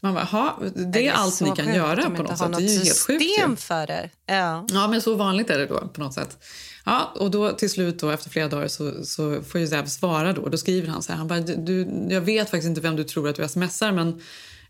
Man 0.00 0.14
bara, 0.14 0.24
"Ha, 0.24 0.58
det 0.92 1.06
är 1.08 1.12
allt 1.12 1.34
så 1.34 1.44
ni 1.44 1.50
kan 1.56 1.74
göra 1.74 2.10
på 2.10 2.22
något 2.22 2.38
sätt. 2.38 2.52
Det 2.56 2.62
är 2.64 2.68
ju 2.68 2.78
något 2.78 2.86
helt 2.86 3.06
sjukt 3.06 3.24
ju. 3.50 3.56
för 3.56 3.86
det. 3.86 4.10
Ja. 4.26 4.66
Ja, 4.68 4.88
men 4.88 5.00
så 5.02 5.14
vanligt 5.14 5.50
är 5.50 5.58
det 5.58 5.66
då 5.66 5.88
på 5.88 6.00
något 6.00 6.14
sätt. 6.14 6.38
Ja, 6.84 7.12
och 7.16 7.30
då 7.30 7.52
till 7.52 7.70
slut 7.70 7.98
då 8.00 8.10
efter 8.10 8.30
flera 8.30 8.48
dagar 8.48 8.68
så, 8.68 9.04
så 9.04 9.42
får 9.42 9.60
ju 9.60 9.66
Zev 9.66 9.86
svara 9.86 10.32
då. 10.32 10.48
Då 10.48 10.56
skriver 10.58 10.88
han 10.88 11.02
så 11.02 11.12
här, 11.12 11.18
han 11.18 11.28
bara, 11.28 11.40
du, 11.40 12.06
jag 12.10 12.20
vet 12.20 12.50
faktiskt 12.50 12.68
inte 12.68 12.80
vem 12.80 12.96
du 12.96 13.04
tror 13.04 13.28
att 13.28 13.36
du 13.36 13.48
smsar 13.48 13.92
men 13.92 14.20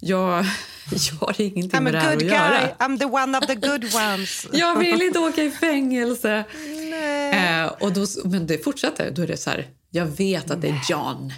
jag, 0.01 0.44
jag 1.11 1.26
har 1.26 1.40
ingenting 1.40 1.70
I'm 1.70 1.80
med 1.80 1.94
det 1.94 2.01
här 2.01 2.12
att 2.12 2.18
guy, 2.18 2.28
göra. 2.30 2.68
I'm 2.78 2.99
the 2.99 3.05
one 3.05 3.38
of 3.38 3.47
the 3.47 3.55
good 3.55 3.84
ones. 3.94 4.47
Jag 4.53 4.78
vill 4.78 5.03
inte 5.03 5.18
åka 5.18 5.42
i 5.42 5.51
fängelse. 5.51 6.44
Nej. 6.90 7.61
Eh, 7.62 7.66
och 7.66 7.92
då, 7.92 8.07
men 8.24 8.47
det 8.47 8.64
fortsätter. 8.64 9.11
Då 9.11 9.22
är 9.22 9.26
det 9.26 9.36
så 9.36 9.51
här, 9.51 9.66
jag 9.90 10.07
vet 10.07 10.51
att 10.51 10.61
det 10.62 10.68
är 10.68 10.80
John. 10.90 11.32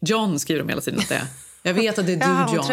John 0.00 0.38
skriver 0.40 0.60
de 0.62 0.68
hela 0.68 0.80
tiden 0.80 1.00
att 1.00 1.08
det 1.08 1.14
är. 1.14 1.26
Jag 1.62 1.74
vet 1.74 1.98
att 1.98 2.06
det 2.06 2.12
är 2.12 2.16
du 2.48 2.56
John. 2.56 2.66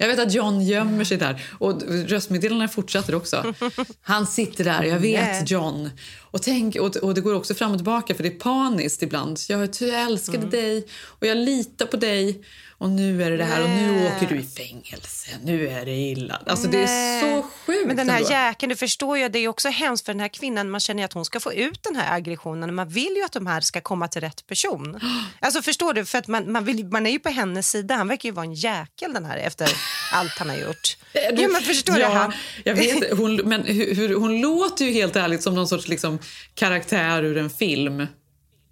jag. 0.00 0.08
Vet 0.08 0.18
att 0.18 0.32
John 0.34 0.60
gömmer 0.62 1.04
sig 1.04 1.16
där. 1.16 1.42
Och 1.58 1.82
röstmeddelandena 1.88 2.68
fortsätter 2.68 3.14
också. 3.14 3.54
Han 4.02 4.26
sitter 4.26 4.64
där, 4.64 4.82
jag 4.82 4.98
vet. 4.98 5.50
John. 5.50 5.90
Och, 6.30 6.42
tänk, 6.42 6.76
och, 6.76 6.96
och 6.96 7.14
det 7.14 7.20
går 7.20 7.34
också 7.34 7.54
fram 7.54 7.70
och 7.70 7.78
tillbaka 7.78 8.14
för 8.14 8.22
det 8.22 8.28
är 8.28 8.38
paniskt 8.38 9.02
ibland. 9.02 9.38
Jag, 9.48 9.60
jag 9.80 10.02
älskade 10.02 10.38
Mm. 10.38 10.50
dig 10.50 10.86
och 11.04 11.26
jag 11.26 11.36
litar 11.36 11.86
på 11.86 11.96
dig. 11.96 12.44
Och 12.80 12.90
nu 12.90 13.22
är 13.22 13.30
det 13.30 13.36
det 13.36 13.44
här 13.44 13.62
och 13.62 13.68
nu 13.70 13.92
Nej. 13.92 14.12
åker 14.16 14.26
du 14.34 14.40
i 14.40 14.42
fängelse. 14.42 15.30
Nu 15.44 15.68
är 15.68 15.84
det 15.84 15.94
illa. 15.96 16.42
Alltså 16.46 16.68
det 16.68 16.78
är 16.82 16.86
Nej. 16.86 17.20
så 17.22 17.42
sjukt 17.66 17.86
Men 17.86 17.96
den 17.96 18.10
här 18.10 18.18
ändå. 18.18 18.30
jäkeln, 18.30 18.70
du 18.70 18.76
förstår 18.76 19.18
ju, 19.18 19.28
det 19.28 19.38
är 19.38 19.48
också 19.48 19.68
hemskt 19.68 20.06
för 20.06 20.12
den 20.12 20.20
här 20.20 20.28
kvinnan. 20.28 20.70
Man 20.70 20.80
känner 20.80 21.04
att 21.04 21.12
hon 21.12 21.24
ska 21.24 21.40
få 21.40 21.52
ut 21.52 21.82
den 21.82 21.96
här 21.96 22.16
aggressionen. 22.16 22.74
Man 22.74 22.88
vill 22.88 23.12
ju 23.16 23.24
att 23.24 23.32
de 23.32 23.46
här 23.46 23.60
ska 23.60 23.80
komma 23.80 24.08
till 24.08 24.20
rätt 24.20 24.46
person. 24.46 25.00
Alltså 25.40 25.62
förstår 25.62 25.92
du? 25.94 26.04
För 26.04 26.18
att 26.18 26.26
man, 26.26 26.52
man, 26.52 26.64
vill, 26.64 26.84
man 26.86 27.06
är 27.06 27.10
ju 27.10 27.18
på 27.18 27.28
hennes 27.28 27.70
sida. 27.70 27.94
Han 27.94 28.08
verkar 28.08 28.28
ju 28.28 28.32
vara 28.34 28.46
en 28.46 28.54
jäkel 28.54 29.12
den 29.12 29.24
här 29.24 29.36
efter 29.36 29.68
allt 30.12 30.32
han 30.38 30.48
har 30.48 30.56
gjort. 30.56 30.96
Du- 31.12 31.42
Ja, 31.42 31.48
men 31.48 31.62
förstår 31.62 31.98
ja, 31.98 32.08
du? 32.08 32.14
Han, 32.14 32.32
Jag 32.64 32.74
vet, 32.74 33.18
hon, 33.18 33.36
men 33.36 33.62
hur, 33.64 33.94
hur, 33.94 34.14
hon 34.14 34.40
låter 34.40 34.84
ju 34.84 34.92
helt 34.92 35.16
ärligt 35.16 35.42
som 35.42 35.54
någon 35.54 35.68
sorts 35.68 35.88
liksom, 35.88 36.18
karaktär 36.54 37.22
ur 37.22 37.36
en 37.36 37.50
film. 37.50 38.06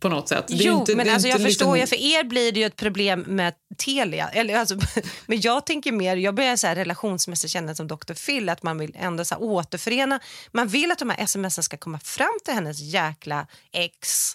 På 0.00 0.08
något 0.08 0.28
sätt. 0.28 0.44
Jo, 0.48 0.78
inte- 0.80 0.96
men 0.96 1.10
alltså 1.10 1.28
jag 1.28 1.42
förstår 1.42 1.76
liksom- 1.76 1.98
ju, 1.98 2.04
för 2.12 2.18
er 2.18 2.24
blir 2.24 2.52
det 2.52 2.60
ju 2.60 2.66
ett 2.66 2.76
problem 2.76 3.20
med 3.20 3.54
Telia. 3.78 4.28
Eller, 4.28 4.56
alltså, 4.56 4.78
men 5.26 5.40
jag 5.40 5.66
tänker 5.66 5.92
mer, 5.92 6.16
jag 6.16 6.34
börjar 6.34 6.56
så 6.56 6.66
här 6.66 6.74
relationsmässigt 6.74 7.52
känna 7.52 7.74
som 7.74 7.86
Dr. 7.88 8.14
Phil, 8.26 8.48
att 8.48 8.62
man 8.62 8.78
vill 8.78 8.96
ändå 8.98 9.24
så 9.24 9.34
här 9.34 9.42
återförena. 9.42 10.20
Man 10.52 10.68
vill 10.68 10.92
att 10.92 10.98
de 10.98 11.10
här 11.10 11.24
sms 11.24 11.64
ska 11.64 11.76
komma 11.76 11.98
fram 11.98 12.38
till 12.44 12.54
hennes 12.54 12.80
jäkla 12.80 13.46
ex. 13.72 14.32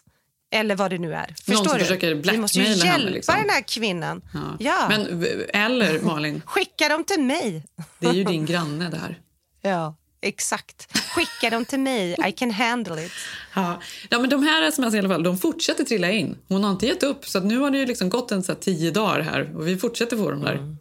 Eller 0.54 0.76
vad 0.76 0.92
det 0.92 0.98
nu 0.98 1.14
är. 1.14 1.36
Förstår 1.46 1.56
som 1.64 1.74
du? 1.74 1.80
försöker 1.80 2.16
Vi 2.16 2.38
måste 2.38 2.60
ju 2.60 2.64
blackmaila 2.66 2.86
hjälpa 2.86 3.00
henne, 3.00 3.12
liksom. 3.12 3.36
den 3.36 3.50
här 3.50 3.62
kvinnan. 3.68 4.22
Ja. 4.34 4.40
Ja. 4.60 4.86
Men, 4.90 5.26
eller 5.54 6.00
Malin, 6.04 6.42
Skicka 6.46 6.90
dem 6.90 7.04
till 7.04 7.24
mig. 7.24 7.64
det 8.00 8.08
är 8.08 8.14
ju 8.14 8.24
din 8.24 8.46
granne 8.46 8.90
där. 8.90 9.20
Ja, 9.64 9.96
exakt. 10.22 10.98
Skicka 11.16 11.50
dem 11.50 11.66
till 11.66 11.80
mig. 11.80 12.16
I 12.28 12.32
can 12.32 12.52
handle 12.52 13.06
it. 13.06 13.12
Ja. 13.54 13.82
ja, 14.10 14.20
men 14.20 14.30
de 14.30 14.44
här 14.44 14.64
sms 14.64 14.94
i 14.94 15.00
alla 15.00 15.10
fall, 15.10 15.24
de 15.24 15.38
fortsätter 15.38 15.84
trilla 15.84 16.12
in. 16.12 16.38
Hon 16.48 16.64
har 16.64 16.72
inte 16.72 16.86
gett 16.88 17.04
upp. 17.04 17.28
Så 17.28 17.40
nu 17.40 17.58
har 17.58 17.72
det 17.72 17.78
ju 17.78 17.86
liksom 17.86 18.10
gått 18.10 18.32
en 18.32 18.44
så 18.44 18.56
tio 18.56 18.92
dagar 18.92 19.20
här 19.20 19.58
och 19.58 19.68
vi 19.68 19.78
fortsätter 19.78 20.18
få 20.18 20.32
dem 20.32 20.42
där. 20.42 20.76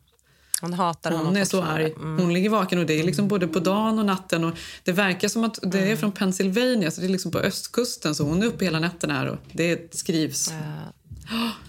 Hon 0.60 0.72
hatar 0.72 1.10
honom 1.10 1.26
Hon 1.26 1.36
är 1.36 1.44
så 1.44 1.62
arg. 1.62 1.92
Hon 1.96 2.32
ligger 2.34 2.50
vaken 2.50 2.78
och 2.78 2.86
det 2.86 3.00
är 3.00 3.04
liksom 3.04 3.28
både 3.28 3.48
på 3.48 3.58
dagen 3.58 3.98
och 3.98 4.04
natten. 4.06 4.44
Och 4.44 4.54
det 4.84 4.92
verkar 4.92 5.28
som 5.28 5.44
att 5.44 5.58
det 5.62 5.78
Mm. 5.78 5.92
är 5.92 5.96
från 5.96 6.12
Pennsylvania, 6.12 6.90
så 6.90 7.00
det 7.00 7.06
är 7.06 7.08
liksom 7.08 7.30
på 7.32 7.38
östkusten. 7.38 8.14
Så 8.14 8.24
hon 8.24 8.42
är 8.42 8.46
uppe 8.46 8.64
hela 8.64 8.80
nätterna 8.80 9.14
här 9.14 9.26
och 9.28 9.38
det 9.52 9.94
skrivs. 9.94 10.52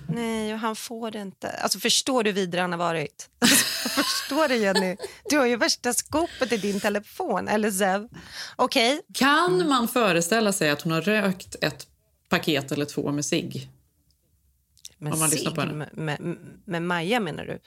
Nej, 0.07 0.53
och 0.53 0.59
han 0.59 0.75
får 0.75 1.11
det 1.11 1.21
inte. 1.21 1.49
Alltså, 1.49 1.79
förstår 1.79 2.23
du 2.23 2.31
vidrig 2.31 2.61
han 2.61 2.71
har 2.71 2.79
varit? 2.79 3.29
Förstår 3.95 4.47
du, 4.47 4.55
Jenny? 4.55 4.95
Du 5.29 5.37
har 5.37 5.45
ju 5.45 5.55
värsta 5.55 5.93
skopet 5.93 6.51
i 6.51 6.57
din 6.57 6.79
telefon. 6.79 7.47
Eller 7.47 7.71
Zev. 7.71 8.07
Okej. 8.55 9.01
Kan 9.13 9.67
man 9.69 9.87
föreställa 9.87 10.53
sig 10.53 10.69
att 10.69 10.81
hon 10.81 10.91
har 10.91 11.01
rökt 11.01 11.55
ett 11.61 11.87
paket 12.29 12.71
eller 12.71 12.85
två 12.85 13.11
med 13.11 13.25
cigg? 13.25 13.69
Men 14.97 15.13
Om 15.13 15.19
man 15.19 15.29
cigg 15.29 15.55
på 15.55 15.61
henne. 15.61 15.73
med, 15.73 16.19
med, 16.21 16.37
med 16.65 16.81
Maja, 16.81 17.19
menar 17.19 17.45
du? 17.45 17.59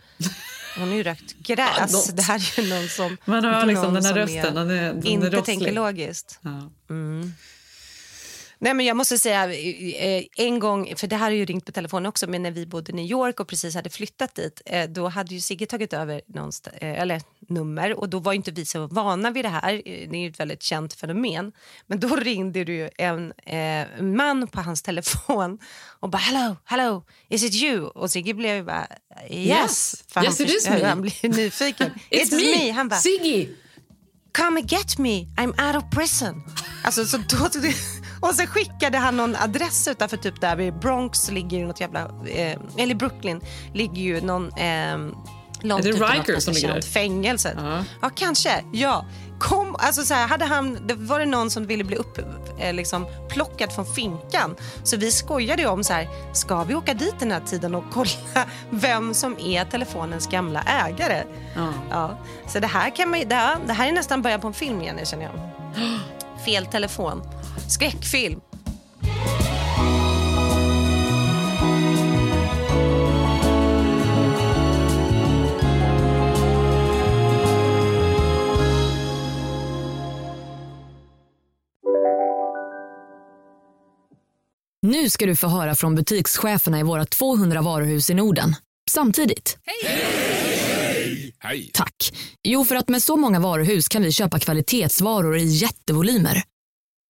Hon 0.79 0.89
har 0.89 0.95
ju 0.97 1.03
rökt 1.03 1.35
gräs. 1.39 2.07
det 2.13 2.23
här 2.23 2.59
är 2.59 2.63
ju 2.63 2.69
någon 2.75 2.89
som, 2.89 3.17
Man 3.25 3.45
hör 3.45 3.67
liksom 3.67 3.95
den 3.95 4.05
här 4.05 4.15
rösten, 4.15 4.55
den 4.55 4.71
är- 4.71 4.93
den 4.93 5.07
är 5.07 5.11
inte 5.11 5.27
rosslig. 5.27 5.45
tänker 5.45 5.73
logiskt. 5.73 6.39
Ja. 6.43 6.71
Nej, 8.65 8.75
men 8.75 8.87
jag 8.87 8.97
måste 8.97 9.19
säga, 9.19 9.53
eh, 9.55 10.25
en 10.37 10.59
gång, 10.59 10.93
för 10.97 11.07
det 11.07 11.17
här 11.17 11.25
har 11.25 11.31
ju 11.31 11.45
ringt 11.45 11.67
på 11.67 11.73
telefon 11.73 12.07
också, 12.07 12.27
men 12.27 12.43
när 12.43 12.51
vi 12.51 12.67
bodde 12.67 12.93
i 12.93 12.95
New 12.95 13.05
York 13.07 13.41
och 13.41 13.49
precis 13.49 13.75
hade 13.75 13.91
flyttat 13.91 14.35
dit, 14.35 14.63
eh, 14.67 14.89
då 14.91 15.09
hade 15.09 15.35
ju 15.35 15.41
Sigge 15.41 15.67
tagit 15.67 15.93
över 15.93 16.21
någonst- 16.27 16.69
eh, 16.81 17.01
eller 17.01 17.23
nummer 17.49 17.95
och 17.99 18.09
då 18.09 18.19
var 18.19 18.33
inte 18.33 18.51
vi 18.51 18.65
så 18.65 18.87
vana 18.87 19.31
vid 19.31 19.45
det 19.45 19.49
här. 19.49 19.75
Eh, 19.75 20.09
Det 20.11 20.17
är 20.17 20.21
ju 20.21 20.29
ett 20.29 20.41
väldigt 20.41 20.63
känt 20.63 20.95
fenomen. 20.95 21.53
Men 21.87 22.01
då 22.01 22.17
ringde 22.17 22.65
det 22.65 22.73
ju 22.73 22.91
en 22.99 23.33
eh, 23.47 24.03
man 24.03 24.47
på 24.47 24.61
hans 24.61 24.83
telefon 24.83 25.59
och 26.01 26.09
bara 26.11 26.19
hello, 26.19 26.57
hello, 26.65 27.05
is 27.29 27.43
it 27.45 27.55
you? 27.63 27.85
Och 27.87 28.11
Sigge 28.11 28.35
blev 28.35 28.57
ju 28.57 28.63
bara 28.65 28.87
yes. 29.31 29.49
Yes. 29.49 30.05
För 30.09 30.25
Yes, 30.25 30.41
it 30.41 30.51
is 30.51 30.69
me. 30.71 30.85
han 30.89 31.03
blir 31.03 31.29
nyfiken. 31.29 31.91
It's 32.11 32.35
me, 32.37 32.71
Han 32.71 32.89
bara, 32.89 33.01
Siggy! 33.01 33.49
come 34.39 34.61
and 34.61 34.73
get 34.73 34.99
me, 34.99 35.27
I'm 35.37 35.67
out 35.67 35.85
of 35.85 35.91
prison. 35.99 36.43
Alltså, 36.85 37.05
så 37.05 37.17
då, 37.17 37.49
och 38.25 38.35
så 38.35 38.47
skickade 38.47 38.99
han 38.99 39.17
någon 39.17 39.37
adress 39.37 39.89
utanför 39.89 40.17
typ 40.17 40.41
där 40.41 40.57
vid 40.57 40.79
Bronx 40.79 41.31
ligger 41.31 41.59
ju 41.59 41.67
något 41.67 41.81
jävla, 41.81 42.01
eh, 42.27 42.59
eller 42.77 42.95
Brooklyn 42.95 43.41
ligger 43.73 44.03
ju 44.03 44.21
någon 44.21 44.53
eh, 44.53 44.99
långt 45.61 45.85
Är 45.85 45.93
det 45.93 45.99
Rikers 45.99 46.35
något 46.35 46.43
som 46.43 46.53
ligger 46.53 46.75
där? 46.75 46.81
Fängelset. 46.81 47.55
Ja. 47.57 47.85
Ja. 48.03 48.11
kanske. 48.15 48.65
Ja. 48.73 49.05
Kom, 49.39 49.77
alltså 49.79 50.03
så 50.03 50.15
här, 50.15 50.29
hade 50.29 50.45
han, 50.45 50.87
det 50.87 50.95
var 50.95 51.19
det 51.19 51.27
någon 51.27 51.51
som 51.51 51.67
ville 51.67 51.85
bli 51.85 51.97
upp, 51.97 52.19
eh, 52.59 52.75
liksom, 52.75 53.07
plockad 53.29 53.73
från 53.73 53.87
finkan. 53.87 54.57
Så 54.83 54.97
vi 54.97 55.11
skojade 55.11 55.67
om 55.67 55.85
så 55.85 55.93
här, 55.93 56.09
ska 56.33 56.65
vi 56.65 56.75
åka 56.75 56.95
dit 56.95 57.15
den 57.19 57.33
här 57.33 57.41
tiden 57.41 57.75
och 57.75 57.85
kolla 57.93 58.11
vem 58.71 59.15
som 59.15 59.39
är 59.39 59.65
telefonens 59.65 60.27
gamla 60.27 60.63
ägare? 60.63 61.23
Ja. 61.57 61.73
Ja, 61.91 62.19
så 62.49 62.61
det 62.61 62.67
här, 62.67 62.97
kan 62.97 63.11
man, 63.11 63.29
det, 63.29 63.35
här, 63.35 63.57
det 63.67 63.73
här 63.73 63.89
är 63.89 63.93
nästan 63.93 64.23
början 64.23 64.41
på 64.41 64.47
en 64.47 64.55
film, 64.55 64.83
Jenny, 64.83 65.05
känner 65.05 65.25
jag. 65.25 65.35
Fel 66.45 66.67
telefon. 66.67 67.23
Skräckfilm. 67.69 68.41
Nu 84.83 85.11
ska 85.11 85.27
du 85.27 85.37
få 85.37 85.47
höra 85.47 85.75
från 85.75 85.95
butikscheferna 85.95 86.81
i 86.81 86.83
våra 86.83 87.05
200 87.05 87.63
varuhus 87.63 88.11
i 88.11 88.15
Norden. 88.15 88.57
Samtidigt. 88.91 89.59
Hej! 89.67 90.05
Tack. 91.73 92.13
Jo, 92.43 92.65
för 92.65 92.77
att 92.77 92.89
med 92.89 93.03
så 93.03 93.17
många 93.17 93.41
varuhus 93.41 93.89
kan 93.89 94.03
vi 94.03 94.13
köpa 94.13 94.39
kvalitetsvaror 94.39 95.37
i 95.37 95.45
jättevolymer. 95.45 96.43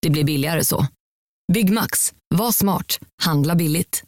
Det 0.05 0.11
blir 0.11 0.25
billigare 0.25 0.65
så. 0.65 0.87
Byggmax. 1.53 2.13
Var 2.35 2.53
smart. 2.53 2.99
Handla 3.23 3.55
billigt. 3.55 4.03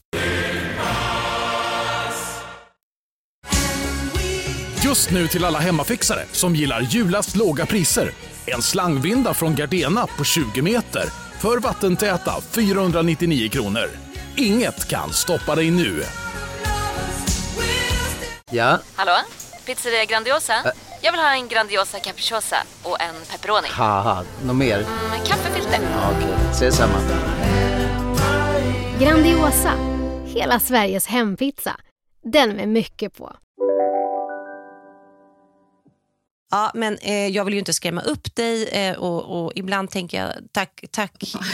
Just 4.84 5.10
nu 5.10 5.28
till 5.28 5.44
alla 5.44 5.58
hemmafixare 5.58 6.24
som 6.32 6.54
gillar 6.56 6.80
julast 6.80 7.36
låga 7.36 7.66
priser. 7.66 8.10
En 8.46 8.62
slangvinda 8.62 9.34
från 9.34 9.54
Gardena 9.54 10.06
på 10.06 10.24
20 10.24 10.62
meter 10.62 11.04
för 11.40 11.58
vattentäta 11.58 12.40
499 12.40 13.48
kronor. 13.48 13.90
Inget 14.36 14.88
kan 14.88 15.12
stoppa 15.12 15.54
dig 15.54 15.70
nu. 15.70 16.02
Ja, 18.50 18.80
Hallå? 18.94 19.16
Pizzeria 19.66 20.04
Grandiosa? 20.04 20.72
Jag 21.06 21.12
vill 21.12 21.20
ha 21.20 21.34
en 21.34 21.48
Grandiosa 21.48 22.00
capriciosa 22.00 22.56
och 22.82 23.00
en 23.00 23.14
pepperoni. 23.30 23.68
Haha, 23.68 24.24
något 24.44 24.56
mer? 24.56 24.78
Med 25.10 25.26
kaffefilter. 25.26 25.78
Ja, 25.82 26.10
Okej, 26.16 26.34
ses 26.50 26.76
samma. 26.76 26.98
Grandiosa, 29.00 29.72
hela 30.26 30.60
Sveriges 30.60 31.06
hempizza. 31.06 31.80
Den 32.24 32.50
med 32.50 32.68
mycket 32.68 33.14
på. 33.14 33.36
Ja, 36.50 36.70
men 36.74 36.98
eh, 36.98 37.26
jag 37.26 37.44
vill 37.44 37.54
ju 37.54 37.58
inte 37.58 37.72
skrämma 37.72 38.00
upp 38.00 38.34
dig 38.34 38.68
eh, 38.68 38.96
och, 38.96 39.44
och 39.44 39.52
ibland 39.54 39.90
tänker 39.90 40.20
jag 40.20 40.32
tack, 40.52 40.84
tack 40.90 41.12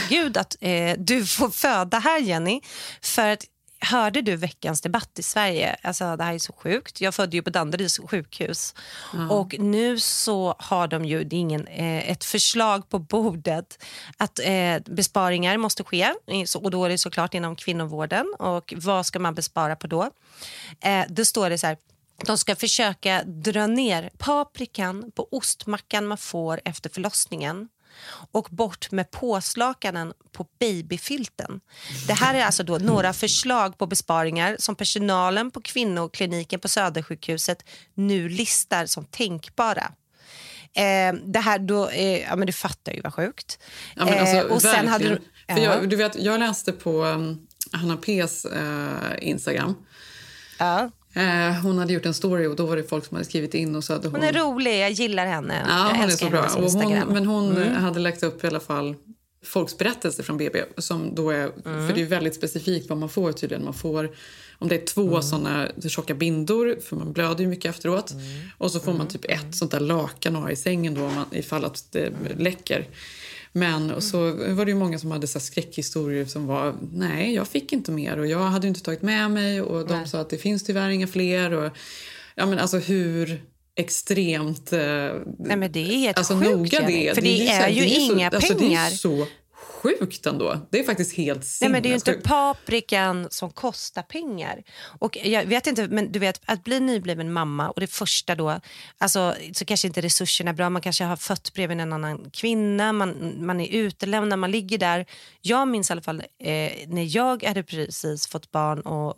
gud 0.08 0.36
att 0.36 0.56
eh, 0.60 0.94
du 0.98 1.26
får 1.26 1.48
föda 1.48 1.98
här 1.98 2.20
Jenny. 2.20 2.60
För 3.02 3.28
att 3.28 3.44
Hörde 3.84 4.22
du 4.22 4.36
veckans 4.36 4.80
debatt 4.80 5.18
i 5.18 5.22
Sverige? 5.22 5.76
Alltså, 5.82 6.16
det 6.16 6.24
här 6.24 6.34
är 6.34 6.38
så 6.38 6.52
sjukt. 6.52 7.00
Jag 7.00 7.14
födde 7.14 7.36
ju 7.36 7.42
på 7.42 7.50
Danderyds 7.50 7.98
sjukhus. 7.98 8.74
Ja. 9.12 9.28
Och 9.30 9.54
nu 9.58 9.98
så 10.00 10.54
har 10.58 10.88
de 10.88 11.04
ju 11.04 11.28
ingen, 11.30 11.66
eh, 11.66 12.10
ett 12.10 12.24
förslag 12.24 12.88
på 12.88 12.98
bordet 12.98 13.84
att 14.16 14.38
eh, 14.38 14.78
besparingar 14.86 15.56
måste 15.56 15.84
ske. 15.84 16.14
Och 16.56 16.70
då 16.70 16.84
är 16.84 16.88
det 16.88 16.98
såklart 16.98 17.34
inom 17.34 17.56
kvinnovården. 17.56 18.34
Och 18.38 18.74
vad 18.76 19.06
ska 19.06 19.18
man 19.18 19.34
bespara 19.34 19.76
på 19.76 19.86
då? 19.86 20.10
Eh, 20.80 21.04
då 21.08 21.24
står 21.24 21.50
det 21.50 21.58
så 21.58 21.66
här. 21.66 21.76
De 22.26 22.38
ska 22.38 22.56
försöka 22.56 23.22
dra 23.24 23.66
ner 23.66 24.10
paprikan 24.18 25.12
på 25.14 25.28
ostmackan 25.30 26.06
man 26.06 26.18
får 26.18 26.60
efter 26.64 26.90
förlossningen 26.90 27.68
och 28.32 28.48
bort 28.50 28.90
med 28.90 29.10
påslakanen 29.10 30.12
på 30.32 30.46
babyfilten. 30.60 31.60
Det 32.06 32.12
här 32.12 32.34
är 32.34 32.44
alltså 32.44 32.62
då 32.62 32.78
några 32.78 33.12
förslag 33.12 33.78
på 33.78 33.86
besparingar 33.86 34.56
som 34.58 34.76
personalen 34.76 35.50
på 35.50 35.60
kvinnokliniken 35.60 36.60
på 36.60 36.68
Södersjukhuset 36.68 37.64
nu 37.94 38.28
listar 38.28 38.86
som 38.86 39.04
tänkbara. 39.04 39.92
Eh, 40.74 41.14
det 41.24 41.38
här 41.38 41.58
då, 41.58 41.88
eh, 41.88 42.20
ja 42.20 42.36
men 42.36 42.46
du 42.46 42.52
fattar 42.52 42.92
ju 42.92 43.00
vad 43.00 43.14
sjukt. 43.14 43.58
Ja, 43.96 44.04
men 44.04 44.18
alltså, 44.18 44.36
Eh, 44.36 44.42
och 44.42 44.62
sen 44.62 44.88
hade 44.88 45.04
verkligen. 45.04 45.30
du, 45.46 45.54
För 45.54 45.60
ja. 45.60 45.74
jag, 45.74 45.88
du 45.88 45.96
vet, 45.96 46.16
jag 46.16 46.40
läste 46.40 46.72
på 46.72 47.04
um, 47.04 47.46
Hanna 47.72 47.96
P's 47.96 48.46
eh, 48.52 49.28
Instagram. 49.28 49.74
Eh, 51.14 51.60
hon 51.62 51.78
hade 51.78 51.92
gjort 51.92 52.06
en 52.06 52.14
story 52.14 52.46
och 52.46 52.56
då 52.56 52.66
var 52.66 52.76
det 52.76 52.82
folk 52.82 53.04
som 53.06 53.14
hade 53.14 53.24
skrivit 53.24 53.54
in 53.54 53.76
och 53.76 53.84
så 53.84 53.92
hade 53.92 54.08
hon... 54.08 54.14
Hon 54.20 54.24
är 54.28 54.32
rolig, 54.32 54.80
jag 54.80 54.90
gillar 54.90 55.26
henne. 55.26 55.54
Ja, 55.68 55.88
jag 55.88 55.96
hon 55.96 56.04
är 56.04 56.10
så 56.10 56.28
bra. 56.30 56.48
hon, 56.54 56.98
men 57.08 57.26
hon 57.26 57.56
Mm. 57.56 57.74
hade 57.74 58.00
lagt 58.00 58.22
upp 58.22 58.44
i 58.44 58.46
alla 58.46 58.60
fall 58.60 58.94
folks 59.44 59.78
berättelser 59.78 60.22
från 60.22 60.36
BB. 60.36 60.62
Som 60.78 61.14
då 61.14 61.30
är, 61.30 61.50
Mm. 61.64 61.88
För 61.88 61.94
det 61.94 62.02
är 62.02 62.06
väldigt 62.06 62.34
specifikt 62.34 62.88
vad 62.88 62.98
man 62.98 63.08
får 63.08 63.32
tydligen. 63.32 63.64
Man 63.64 63.74
får, 63.74 64.10
om 64.58 64.68
det 64.68 64.74
är 64.82 64.86
två 64.86 65.08
Mm. 65.08 65.22
såna 65.22 65.68
tjocka 65.88 66.14
bindor, 66.14 66.76
för 66.88 66.96
man 66.96 67.12
blöder 67.12 67.40
ju 67.44 67.46
mycket 67.50 67.70
efteråt. 67.70 68.10
Mm. 68.10 68.24
Och 68.58 68.70
så 68.70 68.80
får 68.80 68.92
man 68.92 69.08
typ 69.08 69.24
ett 69.30 69.54
sånt 69.56 69.70
där 69.70 69.80
lakan 69.80 70.36
att 70.36 70.42
ha 70.42 70.50
i 70.50 70.56
sängen 70.56 70.94
då, 70.94 71.04
om 71.04 71.14
man, 71.14 71.26
ifall 71.30 71.64
att 71.64 71.86
det 71.90 72.12
läcker. 72.38 72.86
Men 73.52 73.90
och 73.90 74.02
så 74.02 74.18
var 74.54 74.64
det 74.64 74.70
ju 74.70 74.76
många 74.76 74.98
som 74.98 75.10
hade 75.10 75.26
så 75.26 75.40
skräckhistorier 75.40 76.24
som 76.24 76.46
var 76.46 76.74
nej, 76.92 77.34
jag 77.34 77.48
fick 77.48 77.72
inte 77.72 77.90
mer 77.92 78.18
och 78.18 78.26
jag 78.26 78.38
hade 78.38 78.66
ju 78.66 78.68
inte 78.68 78.82
tagit 78.82 79.02
med 79.02 79.30
mig 79.30 79.62
och 79.62 79.86
de 79.88 79.94
Nej. 79.98 80.08
sa 80.08 80.20
att 80.20 80.30
det 80.30 80.38
finns 80.38 80.64
tyvärr 80.64 80.90
inga 80.90 81.06
fler. 81.06 81.52
Och, 81.52 81.70
ja, 82.34 82.46
men 82.46 82.58
alltså 82.58 82.78
hur 82.78 83.42
extremt... 83.76 84.72
Eh, 84.72 84.78
Nej, 85.38 85.56
men 85.56 85.72
det 85.72 85.80
är 85.80 85.84
helt 85.98 86.18
alltså, 86.18 86.34
sjukt, 86.38 86.50
noga 86.50 86.86
det 86.86 87.08
är. 87.08 87.14
för 87.14 87.22
det 87.22 87.36
så 87.36 87.42
är 87.42 87.46
här- 87.48 87.68
ju 87.68 87.82
det 87.82 87.90
så- 87.90 88.12
inga 88.14 88.28
alltså, 88.30 88.54
Det 88.54 88.60
pengar. 88.60 88.86
är 88.86 88.90
så 88.90 89.26
sjukt 89.82 90.26
ändå. 90.26 90.66
Det 90.70 90.78
är 90.80 90.84
faktiskt 90.84 91.16
helt 91.16 91.58
Nej, 91.60 91.70
men 91.70 91.82
det 91.82 91.88
är 91.88 91.90
ju 91.90 91.94
inte 91.94 92.12
paprikan 92.12 93.26
som 93.30 93.50
kostar 93.50 94.02
pengar. 94.02 94.62
Och 94.98 95.18
jag 95.24 95.44
vet 95.44 95.66
inte, 95.66 95.88
men 95.88 96.12
du 96.12 96.18
vet 96.18 96.40
att 96.44 96.64
bli 96.64 96.80
nybliven 96.80 97.32
mamma 97.32 97.70
och 97.70 97.80
det 97.80 97.86
första 97.86 98.34
då, 98.34 98.60
alltså 98.98 99.34
så 99.52 99.64
kanske 99.64 99.86
inte 99.88 100.00
resurserna 100.00 100.50
är 100.50 100.54
bra, 100.54 100.70
man 100.70 100.82
kanske 100.82 101.04
har 101.04 101.16
fött 101.16 101.52
bredvid 101.54 101.80
en 101.80 101.92
annan 101.92 102.30
kvinna, 102.30 102.92
man, 102.92 103.34
man 103.46 103.60
är 103.60 103.68
utelämnad, 103.68 104.38
man 104.38 104.50
ligger 104.50 104.78
där. 104.78 105.06
Jag 105.40 105.68
minns 105.68 105.90
i 105.90 105.92
alla 105.92 106.02
fall 106.02 106.22
eh, 106.38 106.72
när 106.86 107.16
jag 107.16 107.44
hade 107.44 107.62
precis 107.62 108.26
fått 108.26 108.52
barn 108.52 108.80
och 108.80 109.14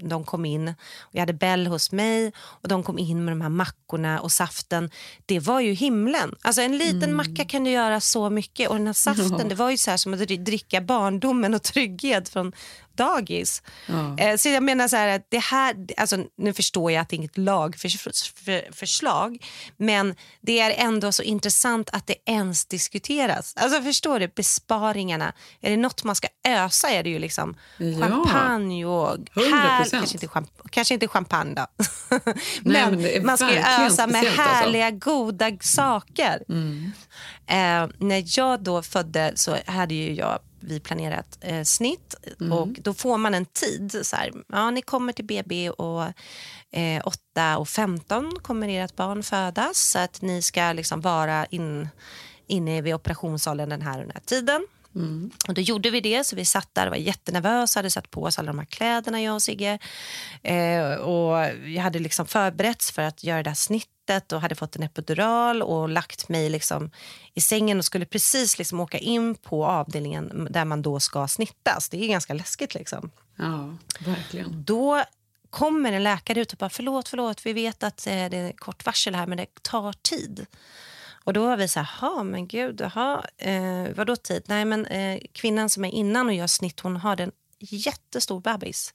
de 0.00 0.24
kom 0.24 0.44
in 0.44 0.68
och 1.00 1.14
jag 1.14 1.20
hade 1.20 1.32
Bell 1.32 1.66
hos 1.66 1.92
mig 1.92 2.32
och 2.38 2.68
de 2.68 2.82
kom 2.82 2.98
in 2.98 3.24
med 3.24 3.32
de 3.32 3.40
här 3.40 3.48
mackorna 3.48 4.20
och 4.20 4.32
saften. 4.32 4.90
Det 5.26 5.40
var 5.40 5.60
ju 5.60 5.72
himlen. 5.72 6.34
Alltså 6.42 6.62
en 6.62 6.78
liten 6.78 7.14
macka 7.14 7.44
kan 7.44 7.66
ju 7.66 7.72
göra 7.72 8.00
så 8.00 8.30
mycket 8.30 8.68
och 8.68 8.76
den 8.76 8.86
här 8.86 8.92
saften, 8.92 9.38
Ja. 9.38 9.44
det 9.48 9.54
var 9.54 9.70
ju 9.70 9.76
så 9.76 9.90
här 9.90 9.97
som 9.98 10.14
att 10.14 10.20
dri- 10.20 10.44
dricka 10.44 10.80
barndomen 10.80 11.54
och 11.54 11.62
trygghet 11.62 12.28
från 12.28 12.52
dagis. 12.94 13.62
Ja. 13.86 14.16
Eh, 14.18 14.36
Så 14.36 14.48
jag 14.48 14.62
menar 14.62 14.88
så 14.88 14.96
här 14.96 15.08
att 15.16 15.26
det 15.28 15.38
här, 15.38 15.76
alltså 15.96 16.16
nu 16.36 16.52
förstår 16.52 16.92
jag 16.92 17.02
att 17.02 17.08
det 17.08 17.14
är 17.14 17.18
inget 17.18 17.38
lagförslag, 17.38 19.46
men 19.76 20.14
det 20.40 20.60
är 20.60 20.74
ändå 20.86 21.12
så 21.12 21.22
intressant 21.22 21.90
att 21.92 22.06
det 22.06 22.14
ens 22.26 22.66
diskuteras. 22.66 23.52
Alltså 23.56 23.82
förstår 23.82 24.20
du, 24.20 24.28
besparingarna, 24.28 25.32
är 25.60 25.70
det 25.70 25.76
något 25.76 26.04
man 26.04 26.14
ska 26.16 26.28
ösa 26.48 26.88
är 26.90 27.02
det 27.02 27.10
ju 27.10 27.18
liksom 27.18 27.56
Ja. 27.78 28.08
champagne 28.08 28.84
och 28.84 29.16
100%. 29.34 29.50
här, 29.50 29.84
kanske 29.90 30.16
inte, 30.16 30.26
champ- 30.26 30.68
kanske 30.70 30.94
inte 30.94 31.08
champagne 31.08 31.54
då. 31.54 31.66
men, 32.62 32.62
men 32.62 33.02
det 33.02 33.16
är 33.16 33.22
man 33.22 33.38
ska 33.38 33.50
ju 33.52 33.58
ösa 33.58 34.06
med 34.06 34.20
alltså. 34.20 34.42
härliga 34.42 34.90
goda 34.90 35.50
saker. 35.60 36.42
Mm. 36.48 36.92
Eh, 37.46 37.88
när 37.98 38.38
jag 38.38 38.62
då 38.62 38.82
födde 38.82 39.32
så 39.34 39.56
hade 39.66 39.94
ju 39.94 40.14
jag 40.14 40.38
vi 40.60 40.80
planerat 40.80 41.38
eh, 41.40 41.62
snitt 41.62 42.14
Mm. 42.40 42.52
och 42.52 42.68
då 42.68 42.94
får 42.94 43.18
man 43.18 43.34
en 43.34 43.46
tid. 43.46 44.00
Så 44.02 44.16
här, 44.16 44.32
ja, 44.48 44.70
ni 44.70 44.82
kommer 44.82 45.12
till 45.12 45.24
BB 45.24 45.70
och 45.70 46.02
eh, 46.70 47.02
8 47.04 47.58
och 47.58 47.68
15 47.68 48.38
kommer 48.42 48.68
ert 48.68 48.96
barn 48.96 49.22
födas 49.22 49.78
så 49.78 49.98
att 49.98 50.22
ni 50.22 50.42
ska 50.42 50.72
liksom 50.72 51.00
vara 51.00 51.46
in, 51.46 51.88
inne 52.46 52.82
vid 52.82 52.94
operationssalen 52.94 53.68
den 53.68 53.82
här, 53.82 53.98
den 54.00 54.10
här 54.10 54.22
tiden. 54.24 54.66
Mm. 54.94 55.30
Och 55.48 55.54
då 55.54 55.60
gjorde 55.60 55.90
vi 55.90 56.00
det, 56.00 56.24
så 56.24 56.36
vi 56.36 56.44
satt 56.44 56.74
där 56.74 56.86
och 56.86 56.90
var 56.90 56.96
jättenervösa, 56.96 57.78
hade 57.78 57.90
satt 57.90 58.10
på 58.10 58.22
oss 58.22 58.38
alla 58.38 58.46
de 58.46 58.58
här 58.58 58.66
kläderna 58.66 59.22
jag 59.22 59.34
och 59.34 59.42
Sigge. 59.42 59.78
Eh, 60.42 60.92
och 60.92 61.36
jag 61.66 61.82
hade 61.82 61.98
liksom 61.98 62.26
förberetts 62.26 62.92
för 62.92 63.02
att 63.02 63.24
göra 63.24 63.42
det 63.42 63.50
här 63.50 63.54
snittet 63.54 63.97
och 64.32 64.40
hade 64.40 64.54
fått 64.54 64.76
en 64.76 64.82
epidural 64.82 65.62
och 65.62 65.88
lagt 65.88 66.28
mig 66.28 66.50
liksom 66.50 66.90
i 67.34 67.40
sängen 67.40 67.78
och 67.78 67.84
skulle 67.84 68.04
precis 68.06 68.58
liksom 68.58 68.80
åka 68.80 68.98
in 68.98 69.34
på 69.34 69.66
avdelningen 69.66 70.48
där 70.50 70.64
man 70.64 70.82
då 70.82 71.00
ska 71.00 71.28
snittas. 71.28 71.88
Det 71.88 72.04
är 72.04 72.08
ganska 72.08 72.34
läskigt 72.34 72.74
liksom. 72.74 73.10
Ja, 73.36 73.76
verkligen. 74.00 74.64
Då 74.64 75.04
kommer 75.50 75.92
en 75.92 76.04
läkare 76.04 76.40
ut 76.40 76.52
och 76.52 76.58
bara 76.58 76.70
förlåt, 76.70 77.08
förlåt, 77.08 77.46
vi 77.46 77.52
vet 77.52 77.82
att 77.82 78.06
eh, 78.06 78.12
det 78.12 78.36
är 78.36 78.52
kort 78.52 78.86
varsel 78.86 79.14
här 79.14 79.26
men 79.26 79.38
det 79.38 79.62
tar 79.62 79.92
tid. 79.92 80.46
Och 81.24 81.32
då 81.32 81.46
var 81.46 81.56
vi 81.56 81.68
så 81.68 81.80
här, 81.80 82.00
"Ha, 82.00 82.22
men 82.22 82.48
gud, 82.48 82.80
jaha, 82.80 83.24
eh, 83.36 83.94
vadå 83.96 84.16
tid? 84.16 84.42
Nej 84.46 84.64
men 84.64 84.86
eh, 84.86 85.20
kvinnan 85.32 85.70
som 85.70 85.84
är 85.84 85.90
innan 85.90 86.26
och 86.26 86.34
gör 86.34 86.46
snitt, 86.46 86.80
hon 86.80 86.96
har 86.96 87.20
en 87.20 87.32
jättestor 87.60 88.40
bebis. 88.40 88.94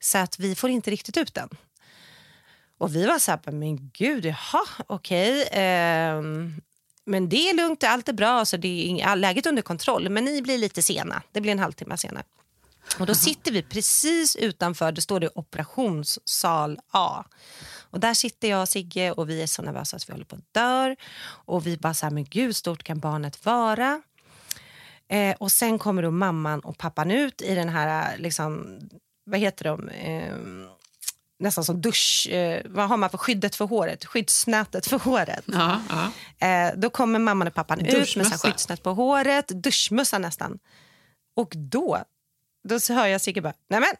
Så 0.00 0.18
att 0.18 0.38
vi 0.38 0.54
får 0.54 0.70
inte 0.70 0.90
riktigt 0.90 1.16
ut 1.16 1.34
den. 1.34 1.48
Och 2.80 2.96
vi 2.96 3.06
var 3.06 3.18
så 3.18 3.30
här, 3.30 3.52
men 3.52 3.90
gud, 3.92 4.24
jaha, 4.24 4.64
okej. 4.86 5.48
ehm, 5.52 6.60
men 7.04 7.28
det 7.28 7.50
är 7.50 7.54
lugnt, 7.54 7.84
allt 7.84 8.08
är 8.08 8.12
bra, 8.12 8.44
så 8.44 8.56
det 8.56 9.00
är 9.00 9.16
läget 9.16 9.46
under 9.46 9.62
kontroll. 9.62 10.08
Men 10.08 10.24
ni 10.24 10.42
blir 10.42 10.58
lite 10.58 10.82
sena, 10.82 11.22
det 11.32 11.40
blir 11.40 11.52
en 11.52 11.58
halvtimme 11.58 11.96
senare. 11.96 12.24
Och 12.98 13.06
då 13.06 13.14
sitter 13.14 13.52
vi 13.52 13.62
precis 13.62 14.36
utanför, 14.36 14.92
det 14.92 15.00
står 15.00 15.20
det 15.20 15.30
operationssal 15.34 16.78
A. 16.90 17.24
Och 17.90 18.00
där 18.00 18.14
sitter 18.14 18.48
jag 18.48 18.62
och 18.62 18.68
Sigge 18.68 19.12
och 19.12 19.30
vi 19.30 19.42
är 19.42 19.46
så 19.46 19.62
nervösa 19.62 19.96
att 19.96 20.08
vi 20.08 20.12
håller 20.12 20.24
på 20.24 20.36
att 20.36 20.54
dör. 20.54 20.96
Och 21.46 21.66
vi 21.66 21.76
bara 21.76 21.94
så 21.94 22.06
här, 22.06 22.10
men 22.10 22.24
gud, 22.24 22.56
stort 22.56 22.82
kan 22.82 22.98
barnet 22.98 23.44
vara? 23.46 24.02
Eh, 25.08 25.36
och 25.38 25.52
sen 25.52 25.78
kommer 25.78 26.02
då 26.02 26.10
mamman 26.10 26.60
och 26.60 26.78
pappan 26.78 27.10
ut 27.10 27.42
i 27.42 27.54
den 27.54 27.68
här, 27.68 28.18
liksom, 28.18 28.80
vad 29.24 29.40
heter 29.40 29.64
de? 29.64 29.88
Eh, 29.88 30.34
nästan 31.40 31.64
som 31.64 31.80
dusch, 31.80 32.28
eh, 32.30 32.62
vad 32.64 32.88
har 32.88 32.96
man 32.96 33.10
för 33.10 33.18
skyddet 33.18 33.56
för 33.56 33.64
håret? 33.64 34.04
Skyddsnätet 34.04 34.86
för 34.86 34.98
håret. 34.98 35.44
Ja, 35.46 35.80
ja. 35.88 36.46
Eh, 36.46 36.72
då 36.76 36.90
kommer 36.90 37.18
mamman 37.18 37.48
och 37.48 37.54
pappan 37.54 37.86
ut 37.86 38.16
med 38.16 38.26
så 38.26 38.38
skyddsnät 38.38 38.82
på 38.82 38.90
håret, 38.90 39.48
duschmössa 39.48 40.18
nästan. 40.18 40.58
Och 41.36 41.52
då, 41.56 42.04
då 42.68 42.80
så 42.80 42.94
hör 42.94 43.06
jag 43.06 43.20
Sigge 43.20 43.40
bara, 43.40 43.54
nej 43.68 43.80
men 43.80 43.94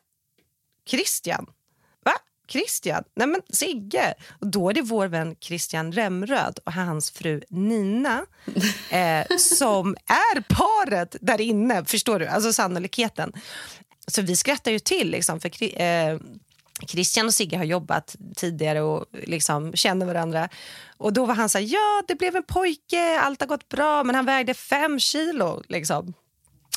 Christian, 0.87 1.47
va? 2.05 2.13
Christian? 2.49 3.05
Nej 3.15 3.27
men 3.27 3.41
Sigge! 3.49 4.15
Och 4.41 4.47
då 4.47 4.71
är 4.71 4.75
det 4.75 4.83
vår 4.83 5.07
vän 5.07 5.37
Christian 5.41 5.93
Remröd 5.93 6.59
och 6.65 6.73
hans 6.73 7.11
fru 7.11 7.43
Nina 7.49 8.27
eh, 8.91 9.37
som 9.39 9.97
är 10.07 10.41
paret 10.41 11.17
där 11.21 11.41
inne, 11.41 11.85
förstår 11.85 12.19
du? 12.19 12.27
Alltså 12.27 12.53
sannolikheten. 12.53 13.33
Så 14.07 14.23
vi 14.23 14.37
skrattar 14.37 14.71
ju 14.71 14.79
till 14.79 15.11
liksom, 15.11 15.41
för 15.41 15.81
eh, 15.83 16.19
Christian 16.89 17.27
och 17.27 17.35
Sigge 17.35 17.57
har 17.57 17.65
jobbat 17.65 18.17
tidigare 18.37 18.81
och 18.81 19.07
liksom 19.13 19.73
känner 19.73 20.07
varandra. 20.07 20.49
Och 20.97 21.13
då 21.13 21.27
var 21.27 21.35
han 21.35 21.49
så 21.49 21.59
här, 21.59 21.65
ja 21.65 22.03
det 22.09 22.15
blev 22.15 22.37
en 22.37 22.43
pojke, 22.43 23.21
allt 23.21 23.41
har 23.41 23.49
gått 23.49 23.69
bra, 23.69 24.05
men 24.05 24.15
han 24.15 24.25
vägde 24.25 24.55
fem 24.55 25.01
kilo. 25.01 25.63
Liksom. 25.69 26.15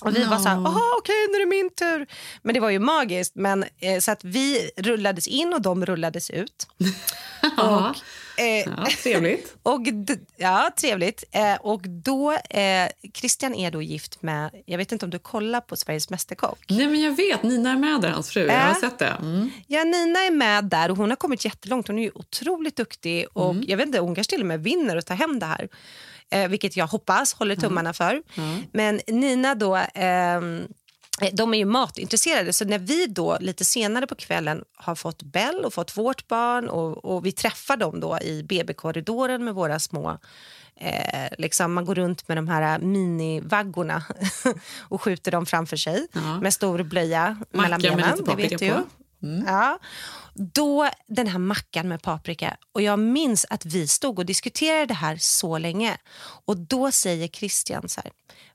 Och 0.01 0.15
vi 0.15 0.23
var 0.23 0.39
så 0.39 0.49
här, 0.49 0.59
okej 0.99 1.27
nu 1.29 1.35
är 1.35 1.39
det 1.39 1.45
min 1.45 1.69
tur. 1.69 2.07
Men 2.41 2.53
det 2.53 2.59
var 2.59 2.69
ju 2.69 2.79
magiskt. 2.79 3.35
Men, 3.35 3.65
eh, 3.79 3.99
så 3.99 4.11
att 4.11 4.23
vi 4.23 4.71
rullades 4.77 5.27
in 5.27 5.53
och 5.53 5.61
de 5.61 5.85
rullades 5.85 6.29
ut. 6.29 6.67
Och 7.57 7.95
Eh, 8.37 8.45
Ja, 8.77 8.87
trevligt. 9.03 9.55
och, 9.63 9.81
ja, 10.37 10.71
trevligt. 10.77 11.23
Eh, 11.31 11.55
och 11.55 11.81
då, 11.81 12.31
eh, 12.31 12.87
Christian 13.13 13.55
är 13.55 13.71
då 13.71 13.81
gift 13.81 14.21
med, 14.21 14.49
jag 14.65 14.77
vet 14.77 14.91
inte 14.91 15.05
om 15.05 15.09
du 15.09 15.19
kollar 15.19 15.61
på 15.61 15.75
Sveriges 15.75 16.09
Mästerkock? 16.09 16.59
Nej, 16.69 16.87
men 16.87 17.01
jag 17.01 17.15
vet. 17.15 17.43
Nina 17.43 17.71
är 17.71 17.77
med 17.77 18.01
där, 18.01 18.09
hans 18.09 18.29
fru. 18.29 18.45
Jag 18.47 18.59
har 18.59 18.69
Äh. 18.69 18.75
sett 18.79 18.99
det. 18.99 19.07
Mm. 19.21 19.49
Ja, 19.67 19.83
Nina 19.83 20.19
är 20.19 20.31
med 20.31 20.65
där 20.65 20.91
och 20.91 20.97
hon 20.97 21.09
har 21.09 21.15
kommit 21.17 21.45
jättelångt. 21.45 21.87
Hon 21.87 21.99
är 21.99 22.03
ju 22.03 22.11
otroligt 22.15 22.75
duktig 22.75 23.25
och 23.33 23.51
Mm. 23.51 23.63
jag 23.67 23.77
vet 23.77 23.85
inte, 23.87 23.99
hon 23.99 24.15
kanske 24.15 24.31
till 24.31 24.41
och 24.41 24.47
med 24.47 24.63
vinner 24.63 24.95
och 24.97 25.05
tar 25.05 25.15
hem 25.15 25.39
det 25.39 25.45
här. 25.45 25.69
Eh, 26.31 26.47
vilket 26.47 26.77
jag 26.77 26.87
hoppas, 26.87 27.33
håller 27.33 27.55
tummarna 27.55 27.93
för. 27.93 28.21
Men 28.71 29.01
Nina 29.07 29.55
då, 29.55 29.75
ehm, 29.93 30.61
de 31.33 31.53
är 31.53 31.57
ju 31.57 31.65
matintresserade 31.65 32.53
så 32.53 32.65
när 32.65 32.79
vi 32.79 33.07
då 33.07 33.37
lite 33.39 33.65
senare 33.65 34.07
på 34.07 34.15
kvällen 34.15 34.63
har 34.75 34.95
fått 34.95 35.23
Bell 35.23 35.65
och 35.65 35.73
fått 35.73 35.97
vårt 35.97 36.27
barn 36.27 36.69
och, 36.69 37.05
och 37.05 37.25
vi 37.25 37.31
träffar 37.31 37.77
dem 37.77 37.99
då 37.99 38.19
i 38.21 38.43
BB-korridoren 38.43 39.45
med 39.45 39.53
våra 39.55 39.79
små 39.79 40.19
Eh, 40.75 41.29
liksom 41.37 41.73
man 41.73 41.85
går 41.85 41.95
runt 41.95 42.27
med 42.27 42.37
de 42.37 42.47
här 42.47 42.79
minivaggorna 42.79 44.03
och 44.79 45.01
skjuter 45.01 45.31
dem 45.31 45.45
framför 45.45 45.77
sig 45.77 46.07
med 46.41 46.53
stor 46.53 46.83
blöja 46.83 47.37
mellan 47.51 47.81
Macka 47.81 47.95
med 47.95 48.05
benen. 48.05 48.17
lite 48.17 48.35
Det 48.35 48.35
vet 48.35 48.59
du. 48.59 49.02
Mm. 49.23 49.45
Ja. 49.47 49.79
Då 50.33 50.89
den 51.07 51.27
här 51.27 51.39
mackan 51.39 51.87
med 51.87 52.01
paprika. 52.01 52.57
Och 52.73 52.81
Jag 52.81 52.99
minns 52.99 53.45
att 53.49 53.65
vi 53.65 53.87
stod 53.87 54.19
och 54.19 54.25
diskuterade 54.25 54.85
det 54.85 54.93
här 54.93 55.17
så 55.19 55.57
länge. 55.57 55.97
Och 56.45 56.57
Då 56.57 56.91
säger 56.91 57.27
Christian 57.27 57.89
så 57.89 58.01
här, 58.01 58.11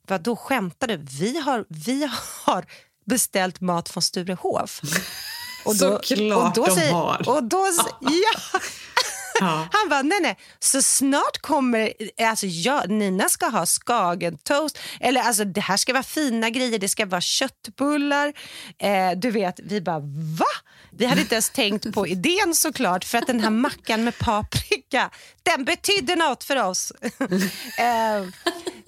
vad 0.09 0.21
då 0.23 0.37
skämtar 0.37 0.87
du? 0.87 0.97
Vi 0.97 1.39
har, 1.41 1.65
vi 1.69 2.09
har 2.45 2.67
beställt 3.07 3.61
mat 3.61 3.89
från 3.89 4.03
Sturehof. 4.03 4.81
Och 5.65 5.77
Såklart 5.77 6.55
de 6.55 6.71
har. 6.93 7.29
Och 7.29 7.45
då, 7.45 7.67
s- 7.67 7.87
ja. 9.41 9.69
Han 9.73 9.89
bara, 9.89 10.03
nej 10.03 10.19
nej, 10.23 10.39
så 10.59 10.83
snart 10.83 11.39
kommer, 11.41 11.93
alltså 12.23 12.47
jag, 12.47 12.91
Nina 12.91 13.29
ska 13.29 13.47
ha 13.47 13.67
skagentoast, 13.67 14.79
eller 15.01 15.21
alltså 15.21 15.45
det 15.45 15.61
här 15.61 15.77
ska 15.77 15.93
vara 15.93 16.03
fina 16.03 16.51
grejer, 16.51 16.79
det 16.79 16.89
ska 16.89 17.07
vara 17.07 17.21
köttbullar. 17.21 18.33
Eh, 18.79 19.11
du 19.17 19.31
vet, 19.31 19.61
vi 19.63 19.81
bara, 19.81 20.01
va? 20.39 20.47
Vi 20.91 21.07
hade 21.07 21.21
inte 21.21 21.35
ens 21.35 21.51
tänkt 21.51 21.95
på 21.95 22.07
idén 22.17 22.55
såklart, 22.55 23.05
för 23.05 23.19
att 23.19 23.27
den 23.27 23.41
här 23.41 23.51
mackan 23.51 24.05
med 24.05 24.19
paprika, 24.19 25.11
den 25.57 25.65
betydde 25.65 26.17
något 26.17 26.45
för 26.45 26.63
oss. 26.65 26.93
eh, 27.79 28.29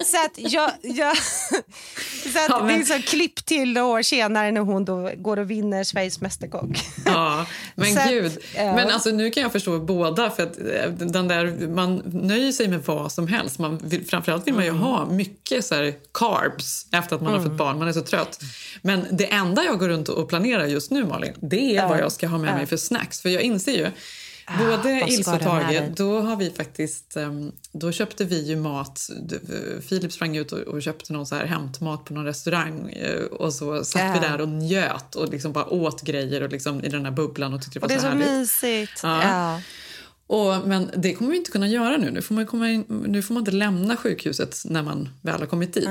så 0.05 0.17
att 0.25 0.31
jag, 0.53 0.71
jag 0.81 1.17
så 1.17 2.39
att 2.39 2.49
Ja, 2.49 2.59
det 2.59 2.65
men- 2.65 2.81
är 2.81 2.85
så 2.85 3.01
klipp 3.01 3.45
till 3.45 3.73
några 3.73 3.87
år 3.87 4.01
senare 4.01 4.51
när 4.51 4.61
hon 4.61 4.85
då 4.85 5.11
går 5.17 5.39
och 5.39 5.51
vinner 5.51 5.83
Sveriges 5.83 6.21
Mästerkock. 6.21 6.69
Ja, 7.05 7.45
men 7.75 7.93
Så 7.93 7.99
att, 7.99 8.09
gud. 8.09 8.37
ja. 8.55 8.75
Men 8.75 8.89
alltså, 8.89 9.09
nu 9.09 9.31
kan 9.31 9.43
jag 9.43 9.51
förstå 9.51 9.79
båda. 9.79 10.29
För 10.29 10.43
att 10.43 10.57
eh, 10.59 10.89
den 10.91 11.27
där, 11.27 11.67
man 11.67 11.95
nöjer 12.05 12.51
sig 12.51 12.67
med 12.67 12.83
vad 12.85 13.11
som 13.11 13.27
helst. 13.27 13.59
Man 13.59 13.77
vill, 13.83 14.05
framförallt 14.07 14.47
vill 14.47 14.53
man 14.53 14.65
ju 14.65 14.71
ha 14.71 15.05
mycket 15.05 15.65
så 15.65 15.75
här, 15.75 15.93
carbs 16.13 16.85
efter 16.91 17.15
att 17.15 17.21
man 17.21 17.31
har 17.33 17.39
Mm. 17.39 17.49
fått 17.49 17.57
barn. 17.57 17.79
Man 17.79 17.87
är 17.87 17.93
så 17.93 18.01
trött. 18.01 18.39
Men 18.81 19.05
det 19.11 19.25
enda 19.33 19.63
jag 19.63 19.79
går 19.79 19.87
runt 19.87 20.09
och 20.09 20.29
planerar 20.29 20.65
just 20.65 20.91
nu, 20.91 21.05
Malin, 21.05 21.33
det 21.41 21.77
är 21.77 21.87
vad 21.87 21.99
jag 21.99 22.11
ska 22.11 22.27
ha 22.27 22.37
med 22.37 22.53
mig 22.55 22.65
för 22.65 22.77
snacks. 22.77 23.21
För 23.21 23.29
jag 23.29 23.41
inser 23.41 23.71
ju 23.71 23.87
Både 24.57 24.67
vad 24.75 24.79
ska 24.81 25.07
Ilse 25.07 25.31
och? 25.31 25.41
Tage, 25.41 25.83
då 25.97 26.19
har 26.21 26.35
vi 26.35 26.49
faktiskt, 26.49 27.17
ehm, 27.17 27.51
då 27.71 27.91
köpte 27.91 28.25
vi 28.25 28.41
ju 28.41 28.55
mat. 28.55 29.09
D- 29.29 29.35
Filip 29.87 30.11
sprang 30.11 30.37
ut 30.37 30.51
och, 30.51 30.81
köpte 30.81 31.13
någon 31.13 31.25
så 31.25 31.35
här 31.35 31.45
hämtmat 31.45 32.05
på 32.05 32.13
någon 32.13 32.25
restaurang 32.25 32.89
eh, 32.89 33.21
och 33.21 33.53
så 33.53 33.83
satt 33.83 34.01
Ja. 34.01 34.13
vi 34.13 34.19
där 34.27 34.41
och 34.41 34.49
njöt 34.49 35.15
och 35.15 35.29
liksom 35.29 35.51
bara 35.53 35.65
åt 35.65 36.01
grejer 36.01 36.43
och 36.43 36.49
liksom 36.49 36.83
i 36.83 36.89
den 36.89 37.05
här 37.05 37.11
bubblan 37.11 37.53
och 37.53 37.61
tyckte 37.61 37.79
det 37.79 37.81
var 37.81 37.85
Och 37.85 37.89
det 37.89 37.95
är 37.95 37.97
så 37.99 38.01
så 38.01 38.07
härligt. 38.09 38.27
mysigt. 38.39 38.99
Ja. 39.03 39.23
Ja. 39.23 39.61
Och, 40.27 40.67
men 40.67 40.89
det 40.97 41.13
kommer 41.13 41.31
vi 41.31 41.37
inte 41.37 41.51
kunna 41.51 41.67
göra 41.67 41.97
nu. 41.97 42.11
Nu 42.11 42.21
får, 42.21 42.35
man 42.35 42.45
komma 42.45 42.69
in, 42.69 42.85
nu 43.07 43.21
får 43.21 43.33
man 43.33 43.41
inte 43.41 43.51
lämna 43.51 43.97
sjukhuset 43.97 44.57
när 44.65 44.83
man 44.83 45.09
väl 45.21 45.39
har 45.39 45.45
kommit 45.47 45.73
dit. 45.73 45.83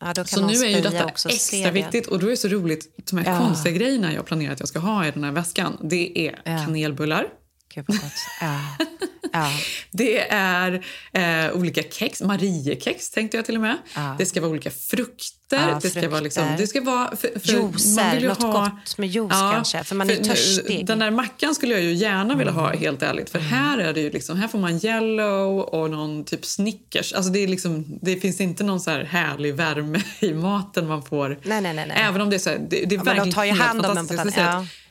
Ja, 0.00 0.24
Så 0.24 0.46
nu 0.46 0.52
är 0.54 0.68
ju 0.76 0.80
detta 0.80 1.04
också, 1.06 1.28
extra 1.28 1.70
viktigt. 1.70 2.06
Och 2.06 2.18
då 2.18 2.26
är 2.26 2.30
det 2.30 2.36
så 2.36 2.48
roligt, 2.48 2.94
de 3.10 3.18
här 3.18 3.32
Ja. 3.32 3.38
konstiga 3.38 3.74
grejerna 3.76 4.12
jag 4.14 4.26
planerar 4.26 4.52
att 4.52 4.60
jag 4.60 4.68
ska 4.68 4.78
ha 4.78 5.06
i 5.06 5.10
den 5.10 5.24
här 5.24 5.32
väskan. 5.32 5.76
Det 5.82 6.28
är 6.28 6.42
kanelbullar. 6.64 7.26
Gud 7.74 7.84
vad 7.88 8.00
gott. 8.00 8.12
Ja. 8.40 8.58
Ja. 9.32 9.50
Det 9.90 10.28
är 10.30 10.84
eh, 11.12 11.52
olika 11.56 11.82
kex, 11.82 12.22
Mariekex 12.22 13.10
tänkte 13.10 13.36
jag 13.36 13.46
till 13.46 13.54
och 13.54 13.60
med. 13.60 13.76
Det 14.18 14.26
ska 14.26 14.40
vara 14.40 14.50
olika 14.50 14.70
frukter. 14.70 15.68
Ja, 15.68 15.78
det 15.82 15.90
ska 15.90 16.08
vara 16.08 16.20
liksom, 16.20 16.42
frukter. 16.42 16.62
det 16.62 16.66
ska 16.66 16.80
vara 16.80 17.16
för, 17.16 17.40
för 17.40 17.52
Juicer, 17.52 18.28
något 18.28 18.42
ha, 18.42 18.52
gott 18.52 18.98
med 18.98 19.08
juice 19.08 19.52
kanske, 19.52 19.84
för 19.84 19.94
man 19.94 20.10
är 20.10 20.16
törstig. 20.16 20.86
Den 20.86 20.98
där 20.98 21.10
mackan 21.10 21.54
skulle 21.54 21.74
jag 21.74 21.82
ju 21.82 21.92
gärna 21.92 22.36
vilja 22.36 22.52
ha 22.52 22.74
helt 22.74 23.02
ärligt. 23.02 23.30
För 23.30 23.38
här 23.38 23.78
är 23.78 23.92
det 23.92 24.00
ju 24.00 24.10
liksom, 24.10 24.38
här 24.38 24.48
får 24.48 24.58
man 24.58 24.84
yellow 24.84 25.60
och 25.60 25.90
någon 25.90 26.24
typ 26.24 26.44
Snickers. 26.44 27.12
Alltså 27.12 27.32
det, 27.32 27.38
är 27.38 27.48
liksom, 27.48 27.98
det 28.02 28.16
finns 28.16 28.40
inte 28.40 28.64
någon 28.64 28.80
så 28.80 28.90
här 28.90 29.04
härlig 29.04 29.54
värme 29.54 30.02
i 30.20 30.34
maten 30.34 30.86
man 30.86 31.02
får. 31.02 31.28
Nej, 31.28 31.60
nej, 31.60 31.74
nej. 31.74 31.86
nej. 31.88 31.96
Även 32.00 32.20
om 32.20 32.30
det 32.30 32.36
är 32.36 32.38
så 32.38 32.50
här, 32.50 32.58
det, 32.70 32.84
det 32.84 32.94
är 32.94 32.96
Ja, 32.96 33.02
verkligen 33.02 33.28
de 33.28 33.34
tar 33.34 33.44
ju 33.44 33.52
hand 33.52 33.86
om 33.86 33.96
en 33.96 34.08
på 34.08 34.14
fantastiskt. 34.14 34.81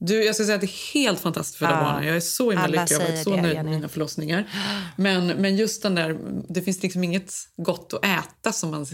Du, 0.00 0.24
jag 0.24 0.34
ska 0.34 0.44
säga 0.44 0.54
att 0.54 0.60
det 0.60 0.66
är 0.66 0.94
helt 0.94 1.20
fantastiskt 1.20 1.58
för 1.58 1.64
Ja. 1.66 1.70
barnen. 1.70 2.06
Jag 2.06 2.16
är 2.16 2.20
så 2.20 2.50
himla 2.50 2.66
lycklig. 2.66 2.96
Jag 2.96 3.00
har 3.00 3.08
varit 3.08 3.24
så 3.24 3.36
nöjd 3.36 3.54
med 3.56 3.64
mina 3.64 3.88
förlossningar. 3.88 4.48
Men, 4.96 5.26
men 5.26 5.56
just 5.56 5.82
den 5.82 5.94
där, 5.94 6.18
det 6.48 6.62
finns 6.62 6.82
liksom 6.82 7.04
inget 7.04 7.34
gott 7.56 7.92
att 7.94 8.04
äta 8.04 8.52
som 8.52 8.70
man 8.70 8.86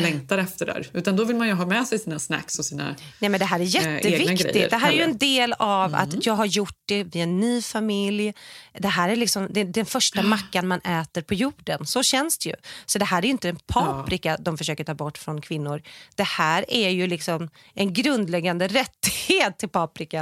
längtar 0.00 0.38
efter 0.38 0.66
där. 0.66 0.90
Utan 0.92 1.16
då 1.16 1.24
vill 1.24 1.36
man 1.36 1.48
ju 1.48 1.54
ha 1.54 1.66
med 1.66 1.86
sig 1.88 1.98
sina 1.98 2.18
snacks 2.18 2.58
och 2.58 2.64
sina 2.64 2.94
Nej, 3.18 3.28
men 3.30 3.40
det 3.40 3.44
här 3.46 3.60
är 3.60 3.62
eh, 3.62 3.68
jätteviktigt. 3.94 4.52
grejer 4.52 4.70
det 4.70 4.76
här 4.76 4.92
är 4.92 4.96
ju 4.96 5.02
en 5.02 5.18
del 5.18 5.52
av 5.58 5.88
Mm. 5.94 6.00
att 6.00 6.26
jag 6.26 6.34
har 6.34 6.46
gjort 6.46 6.76
det, 6.86 7.04
vi 7.04 7.18
är 7.18 7.22
en 7.22 7.40
ny 7.40 7.62
familj. 7.62 8.32
Det 8.78 8.88
här 8.88 9.08
är 9.08 9.16
liksom 9.16 9.48
det, 9.50 9.64
den 9.64 9.86
första 9.86 10.22
mackan 10.22 10.66
man 10.68 10.80
äter 10.80 11.22
på 11.22 11.34
jorden. 11.34 11.86
Så 11.86 12.02
känns 12.02 12.38
det 12.38 12.48
ju. 12.48 12.54
Så 12.86 12.98
det 12.98 13.04
här 13.04 13.24
är 13.24 13.28
inte 13.28 13.48
en 13.48 13.56
paprika 13.66 14.36
de 14.40 14.58
försöker 14.58 14.84
ta 14.84 14.94
bort 14.94 15.18
från 15.18 15.40
kvinnor. 15.40 15.82
Det 16.14 16.22
här 16.22 16.64
är 16.68 16.88
ju 16.90 17.06
liksom 17.06 17.50
en 17.74 17.92
grundläggande 17.94 18.68
rättighet 18.68 19.58
till 19.58 19.68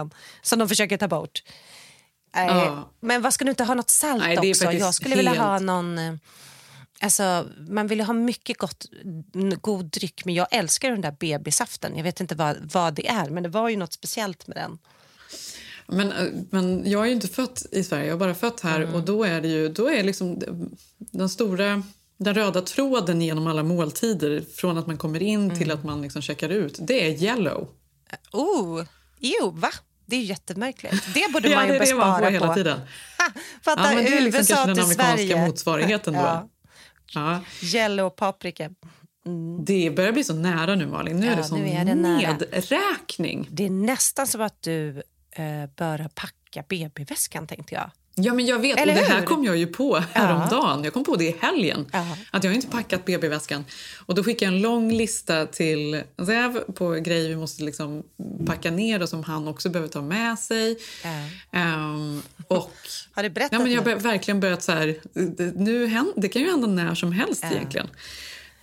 paprikan 0.09 0.21
som 0.43 0.59
de 0.59 0.69
försöker 0.69 0.97
ta 0.97 1.09
bort. 1.09 1.43
Ja. 2.33 2.91
Men 3.01 3.23
vad 3.23 3.35
ska 3.35 3.45
du 3.45 3.51
inte 3.51 3.65
ha 3.65 3.75
något 3.75 3.91
salt 3.91 4.23
Nej, 4.23 4.51
också? 4.51 4.73
Jag 4.73 4.95
skulle 4.95 5.17
vilja 5.17 5.35
ha 5.43 5.53
helt- 5.53 5.65
någon... 5.65 5.99
eh, 5.99 6.15
Alltså, 7.03 7.47
man 7.69 7.87
vill 7.87 8.01
ha 8.01 8.13
mycket 8.15 8.59
gott, 8.59 8.87
god 9.61 9.85
dryck, 9.85 10.25
men 10.25 10.35
jag 10.35 10.47
älskar 10.51 10.91
den 10.91 11.01
där 11.01 11.17
BB-saften. 11.21 11.97
Jag 11.97 12.05
vet 12.05 12.21
inte 12.21 12.35
vad, 12.35 12.57
vad 12.73 12.95
det 12.95 13.09
är, 13.09 13.31
men 13.31 13.43
det 13.43 13.49
var 13.49 13.69
ju 13.69 13.77
något 13.77 13.93
speciellt 13.93 14.47
med 14.47 14.57
den. 14.57 14.79
Men, 15.87 16.13
eh, 16.13 16.29
men 16.51 16.91
jag 16.91 17.03
är 17.03 17.07
ju 17.07 17.13
inte 17.13 17.29
född 17.29 17.59
i 17.73 17.85
Sverige, 17.85 18.05
jag 18.07 18.15
är 18.15 18.19
bara 18.19 18.35
född 18.35 18.61
här. 18.63 18.81
Mm. 18.81 18.95
Och 18.95 19.03
då 19.03 19.25
är 19.25 19.41
det 19.41 19.49
ju 19.49 19.69
då 19.69 19.91
är 19.91 20.03
liksom 20.03 20.39
den 20.99 21.29
stora 21.29 21.83
den 22.17 22.35
röda 22.35 22.61
tråden 22.63 23.23
genom 23.23 23.47
alla 23.47 23.63
måltider 23.63 24.45
från 24.55 24.79
att 24.79 24.87
man 24.87 24.97
kommer 24.99 25.23
in 25.23 25.45
Mm. 25.45 25.59
till 25.59 25.71
att 25.71 25.85
man 25.85 26.03
liksom 26.03 26.23
checkar 26.23 26.49
ut, 26.49 26.79
det 26.81 27.07
är 27.07 27.23
yellow. 27.23 27.69
Oh, 28.33 28.85
jo, 29.19 29.51
va? 29.51 29.71
Det 30.11 30.17
är 30.17 30.21
jättemärkligt. 30.21 31.15
Det 31.15 31.33
borde 31.33 31.49
Ja, 31.51 31.57
man 31.57 31.67
ju 31.67 31.73
det 31.73 31.79
är 31.79 31.87
det 31.87 31.95
man 31.95 32.07
bespara 32.09 32.25
får 32.25 32.31
hela 32.31 32.47
på. 32.47 32.55
tiden. 32.55 32.81
Fatta, 33.63 33.95
Ja, 33.95 34.01
det 34.01 34.17
är 34.17 34.21
liksom 34.21 34.39
USA 34.41 34.65
till 34.65 34.83
amerikanska 34.83 35.17
Sverige. 35.17 35.47
motsvarigheten 35.47 36.15
då. 36.15 36.21
Ja. 36.21 36.49
Ja. 37.15 37.41
Yellow 37.75 38.11
paprika. 38.11 38.71
Det 39.67 39.91
börjar 39.91 40.13
bli 40.13 40.25
så 40.25 40.35
nära 40.35 40.75
nu 40.75 40.87
Malin. 40.87 41.17
Nu 41.17 41.27
är 41.27 41.31
Ja, 41.31 41.37
det 41.37 41.45
sån 41.45 41.67
är 41.67 41.85
det 41.85 41.95
nedräkning. 41.95 43.49
Det 43.51 43.67
är 43.67 43.71
nästan 43.71 44.27
som 44.27 44.41
att 44.41 44.63
du 44.63 44.89
eh, 45.33 45.67
bör 45.77 46.09
packa 46.15 46.65
BB-väskan, 46.69 47.47
tänkte 47.47 47.75
jag. 47.75 47.91
Ja, 48.23 48.35
men 48.35 48.47
jag 48.47 48.59
vet. 48.59 48.79
Eller 48.79 48.93
och 48.93 48.99
det 49.01 49.05
här 49.15 49.23
kom 49.23 49.45
jag 49.45 49.57
ju 49.57 49.67
på 49.67 49.97
häromdagen. 50.13 50.85
Jag 50.85 50.93
kom 50.93 51.05
på 51.05 51.17
det 51.17 51.25
i 51.25 51.37
helgen. 51.41 51.87
Att 52.31 52.45
jag 52.45 52.55
inte 52.55 52.67
packat 52.67 53.05
BB-väskan. 53.05 53.65
Och 54.07 54.15
då 54.15 54.25
skickade 54.25 54.45
jag 54.45 54.55
en 54.57 54.63
lång 54.63 54.93
lista 54.93 55.47
till 55.47 56.03
Zev 56.27 56.61
på 56.75 56.91
grejer 56.91 57.29
vi 57.29 57.37
måste 57.37 57.63
liksom 57.63 58.03
packa 58.47 58.71
ner 58.71 59.03
och 59.03 59.09
som 59.09 59.25
han 59.25 59.49
också 59.49 59.69
behöver 59.71 59.89
ta 59.89 60.03
med 60.03 60.39
sig. 60.39 60.79
Ehm, 61.53 62.23
och 62.49 62.73
Har 63.13 63.23
du 63.23 63.31
berättat 63.31 63.53
ja, 63.53 63.59
men 63.59 63.73
jag 63.73 63.83
har 63.83 63.97
verkligen 63.97 64.41
börjat 64.41 64.63
så 64.63 64.73
här... 64.73 64.95
det- 65.13 65.55
Nu, 65.57 65.87
hän- 65.87 66.13
det 66.17 66.29
kan 66.29 66.43
ju 66.43 66.51
hända 66.51 66.67
när 66.67 66.95
som 66.95 67.13
helst 67.13 67.43
Ja. 67.45 67.51
egentligen. 67.57 67.89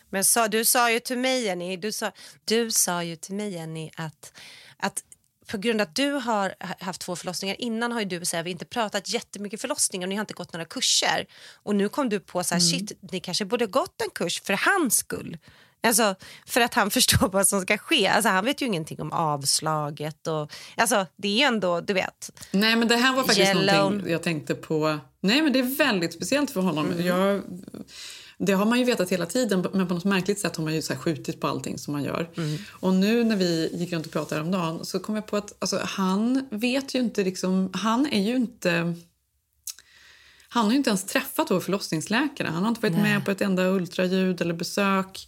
Men 0.09 0.23
sa, 0.23 0.47
du 0.47 0.65
sa 0.65 0.91
ju 0.91 0.99
till 0.99 1.17
mig, 1.17 1.43
Jenny, 1.45 1.77
du 1.77 1.91
sa, 1.91 2.11
du 2.45 2.71
sa 2.71 3.03
ju 3.03 3.15
till 3.15 3.35
mig, 3.35 3.53
Jenny 3.53 3.89
att, 3.95 4.31
att 4.77 5.03
på 5.51 5.57
grund 5.57 5.81
av 5.81 5.87
att 5.87 5.95
du 5.95 6.11
har 6.11 6.55
ha- 6.59 6.75
haft 6.79 7.01
två 7.01 7.15
förlossningar 7.15 7.61
innan 7.61 7.91
har 7.91 7.99
ju 7.99 8.05
du 8.05 8.19
och 8.19 8.27
Säve 8.27 8.49
inte 8.51 8.65
pratat 8.65 9.09
jättemycket 9.09 9.61
förlossningar 9.61 10.05
och 10.07 10.09
ni 10.09 10.15
har 10.15 10.21
inte 10.21 10.33
gått 10.33 10.53
några 10.53 10.65
kurser. 10.65 11.25
Och 11.63 11.75
nu 11.75 11.89
kom 11.89 12.09
du 12.09 12.19
på 12.19 12.43
så 12.43 12.55
här, 12.55 12.59
shit, 12.61 12.91
ni 13.11 13.19
kanske 13.19 13.45
borde 13.45 13.65
gått 13.65 14.01
en 14.01 14.09
kurs 14.09 14.41
för 14.41 14.53
hans 14.53 14.97
skull. 14.97 15.37
Alltså, 15.83 16.15
för 16.45 16.61
att 16.61 16.73
han 16.73 16.91
förstår 16.97 17.29
vad 17.29 17.47
som 17.47 17.61
ska 17.61 17.77
ske. 17.77 18.07
Alltså, 18.07 18.29
han 18.29 18.45
vet 18.45 18.61
ju 18.61 18.65
ingenting 18.65 19.01
om 19.01 19.11
avslaget. 19.11 20.27
Och, 20.27 20.51
alltså, 20.77 21.05
det 21.15 21.27
är 21.27 21.31
ju 21.37 21.41
ändå, 21.43 21.81
du 21.81 21.93
vet. 21.93 22.41
Nej, 22.51 22.75
men 22.75 22.87
det 22.87 22.95
här 22.97 23.13
var 23.15 23.23
faktiskt 23.23 23.39
Yellow. 23.47 23.75
någonting 23.75 24.11
jag 24.11 24.23
tänkte 24.23 24.55
på. 24.55 24.99
Nej, 25.19 25.41
men 25.41 25.53
det 25.53 25.59
är 25.59 25.75
väldigt 25.77 26.13
speciellt 26.13 26.51
för 26.51 26.61
honom. 26.61 26.91
Mm. 26.91 27.05
Jag, 27.05 27.41
det 28.39 28.53
har 28.53 28.65
man 28.65 28.79
ju 28.79 28.85
vetat 28.85 29.09
hela 29.09 29.25
tiden, 29.25 29.67
men 29.73 29.87
på 29.87 29.93
något 29.93 30.03
märkligt 30.03 30.39
sätt 30.39 30.55
har 30.55 30.63
man 30.63 30.73
ju 30.73 30.81
så 30.81 30.95
skjutit 30.95 31.41
på 31.41 31.47
allting 31.47 31.77
som 31.77 31.93
man 31.93 32.03
gör. 32.03 32.29
Mm. 32.37 32.57
Och 32.69 32.93
nu 32.93 33.23
när 33.23 33.35
vi 33.35 33.69
gick 33.73 33.93
runt 33.93 34.05
och 34.05 34.11
pratade 34.11 34.41
om 34.41 34.51
dagen 34.51 34.85
så 34.85 34.99
kom 34.99 35.15
jag 35.15 35.25
på 35.25 35.37
att 35.37 35.53
alltså, 35.59 35.79
han 35.83 36.47
vet 36.51 36.95
ju 36.95 36.99
inte 36.99 37.23
liksom, 37.23 37.69
han 37.73 38.07
är 38.07 38.21
ju 38.21 38.35
inte 38.35 38.93
Han 40.57 40.65
har 40.65 40.73
inte 40.73 40.89
ens 40.89 41.03
träffat 41.03 41.51
vår 41.51 41.59
förlossningsläkare. 41.59 42.47
Han 42.47 42.61
har 42.63 42.69
inte 42.69 42.81
varit 42.81 42.93
Nej. 42.93 43.01
med 43.13 43.25
på 43.25 43.31
ett 43.31 43.41
enda 43.41 43.63
ultraljud 43.67 44.41
eller 44.41 44.53
besök. 44.53 45.27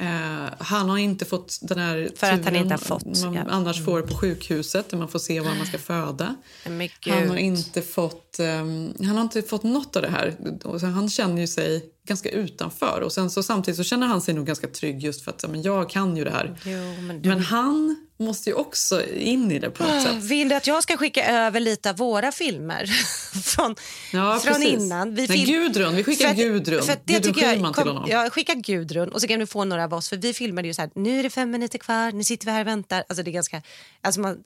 Eh, 0.00 0.52
han 0.58 0.88
har 0.90 0.98
inte 0.98 1.24
fått 1.24 1.58
den 1.62 1.78
här 1.78 2.10
För 2.16 2.26
att 2.26 2.32
han 2.32 2.42
turen 2.42 2.56
inte 2.56 2.72
har 2.74 2.78
fått, 2.78 3.04
man 3.06 3.34
ja. 3.34 3.40
Mm. 3.40 3.46
annars 3.52 3.84
får 3.84 4.02
på 4.02 4.14
sjukhuset 4.14 4.90
där 4.90 4.98
man 4.98 5.08
får 5.08 5.18
se 5.18 5.40
var 5.40 5.54
man 5.54 5.66
ska 5.66 5.78
föda. 5.78 6.34
Han 6.64 7.28
har 7.28 7.36
inte 7.36 7.82
fått, 7.82 8.38
ehm, 8.38 8.94
han 8.98 9.16
har 9.16 9.22
inte 9.22 9.42
fått 9.42 9.62
något 9.62 9.96
av 9.96 10.02
det 10.02 10.08
här. 10.10 10.34
Så 10.78 10.86
han 10.86 11.10
känner 11.10 11.40
ju 11.40 11.46
sig 11.46 11.84
ganska 12.06 12.28
utanför. 12.30 13.00
Och 13.04 13.12
sen 13.12 13.30
så 13.30 13.42
samtidigt 13.42 13.76
så 13.78 13.84
känner 13.84 14.06
han 14.06 14.20
sig 14.20 14.34
nog 14.34 14.46
ganska 14.46 14.66
trygg 14.66 15.02
just 15.02 15.24
för 15.24 15.30
att 15.30 15.42
ja, 15.42 15.48
men 15.48 15.62
jag 15.62 15.90
kan 15.90 16.16
ju 16.16 16.24
det 16.24 16.30
här. 16.30 16.58
Jo, 16.64 17.02
men 17.02 17.22
du- 17.22 17.28
Men 17.28 17.40
han 17.40 18.05
måste 18.16 18.50
ju 18.50 18.54
också 18.56 19.06
in 19.06 19.50
i 19.52 19.58
det 19.58 19.70
på 19.70 19.82
något 19.82 19.92
Ah, 19.92 20.00
sätt. 20.00 20.14
Vill 20.14 20.48
du 20.48 20.54
att 20.54 20.66
jag 20.66 20.82
ska 20.82 20.96
skicka 20.96 21.26
över 21.26 21.60
lite 21.60 21.90
av 21.90 21.96
våra 21.96 22.32
filmer 22.32 22.86
från, 23.42 23.76
Ja, 24.12 24.38
från 24.38 24.54
precis. 24.54 24.68
innan? 24.74 25.14
Nej, 25.14 25.28
film- 25.28 25.44
Gudrun, 25.46 25.96
vi 25.96 26.04
skickar 26.04 26.30
att- 26.30 26.36
Gudrun. 26.36 26.82
För 26.82 26.96
det 27.04 27.12
Gudrun 27.12 27.34
tycker 27.34 27.52
jag, 27.52 27.58
honom. 27.76 28.04
Jag 28.08 28.32
skickar 28.32 28.54
Gudrun 28.54 29.08
och 29.12 29.20
så 29.20 29.28
kan 29.28 29.40
du 29.40 29.46
få 29.46 29.64
några 29.64 29.84
av 29.84 29.94
oss. 29.94 30.08
För 30.08 30.16
vi 30.16 30.34
filmade 30.34 30.68
ju 30.68 30.74
så 30.74 30.82
här, 30.82 30.90
nu 30.94 31.18
är 31.18 31.22
det 31.22 31.30
fem 31.30 31.50
minuter 31.50 31.78
kvar, 31.78 32.12
nu 32.12 32.24
sitter 32.24 32.46
vi 32.46 32.52
här 32.52 32.60
och 32.60 32.66
väntar. 32.66 33.04
Alltså 33.08 33.22
det 33.22 33.30
är 33.30 33.32
ganska, 33.32 33.62
alltså 34.00 34.20
man, 34.20 34.36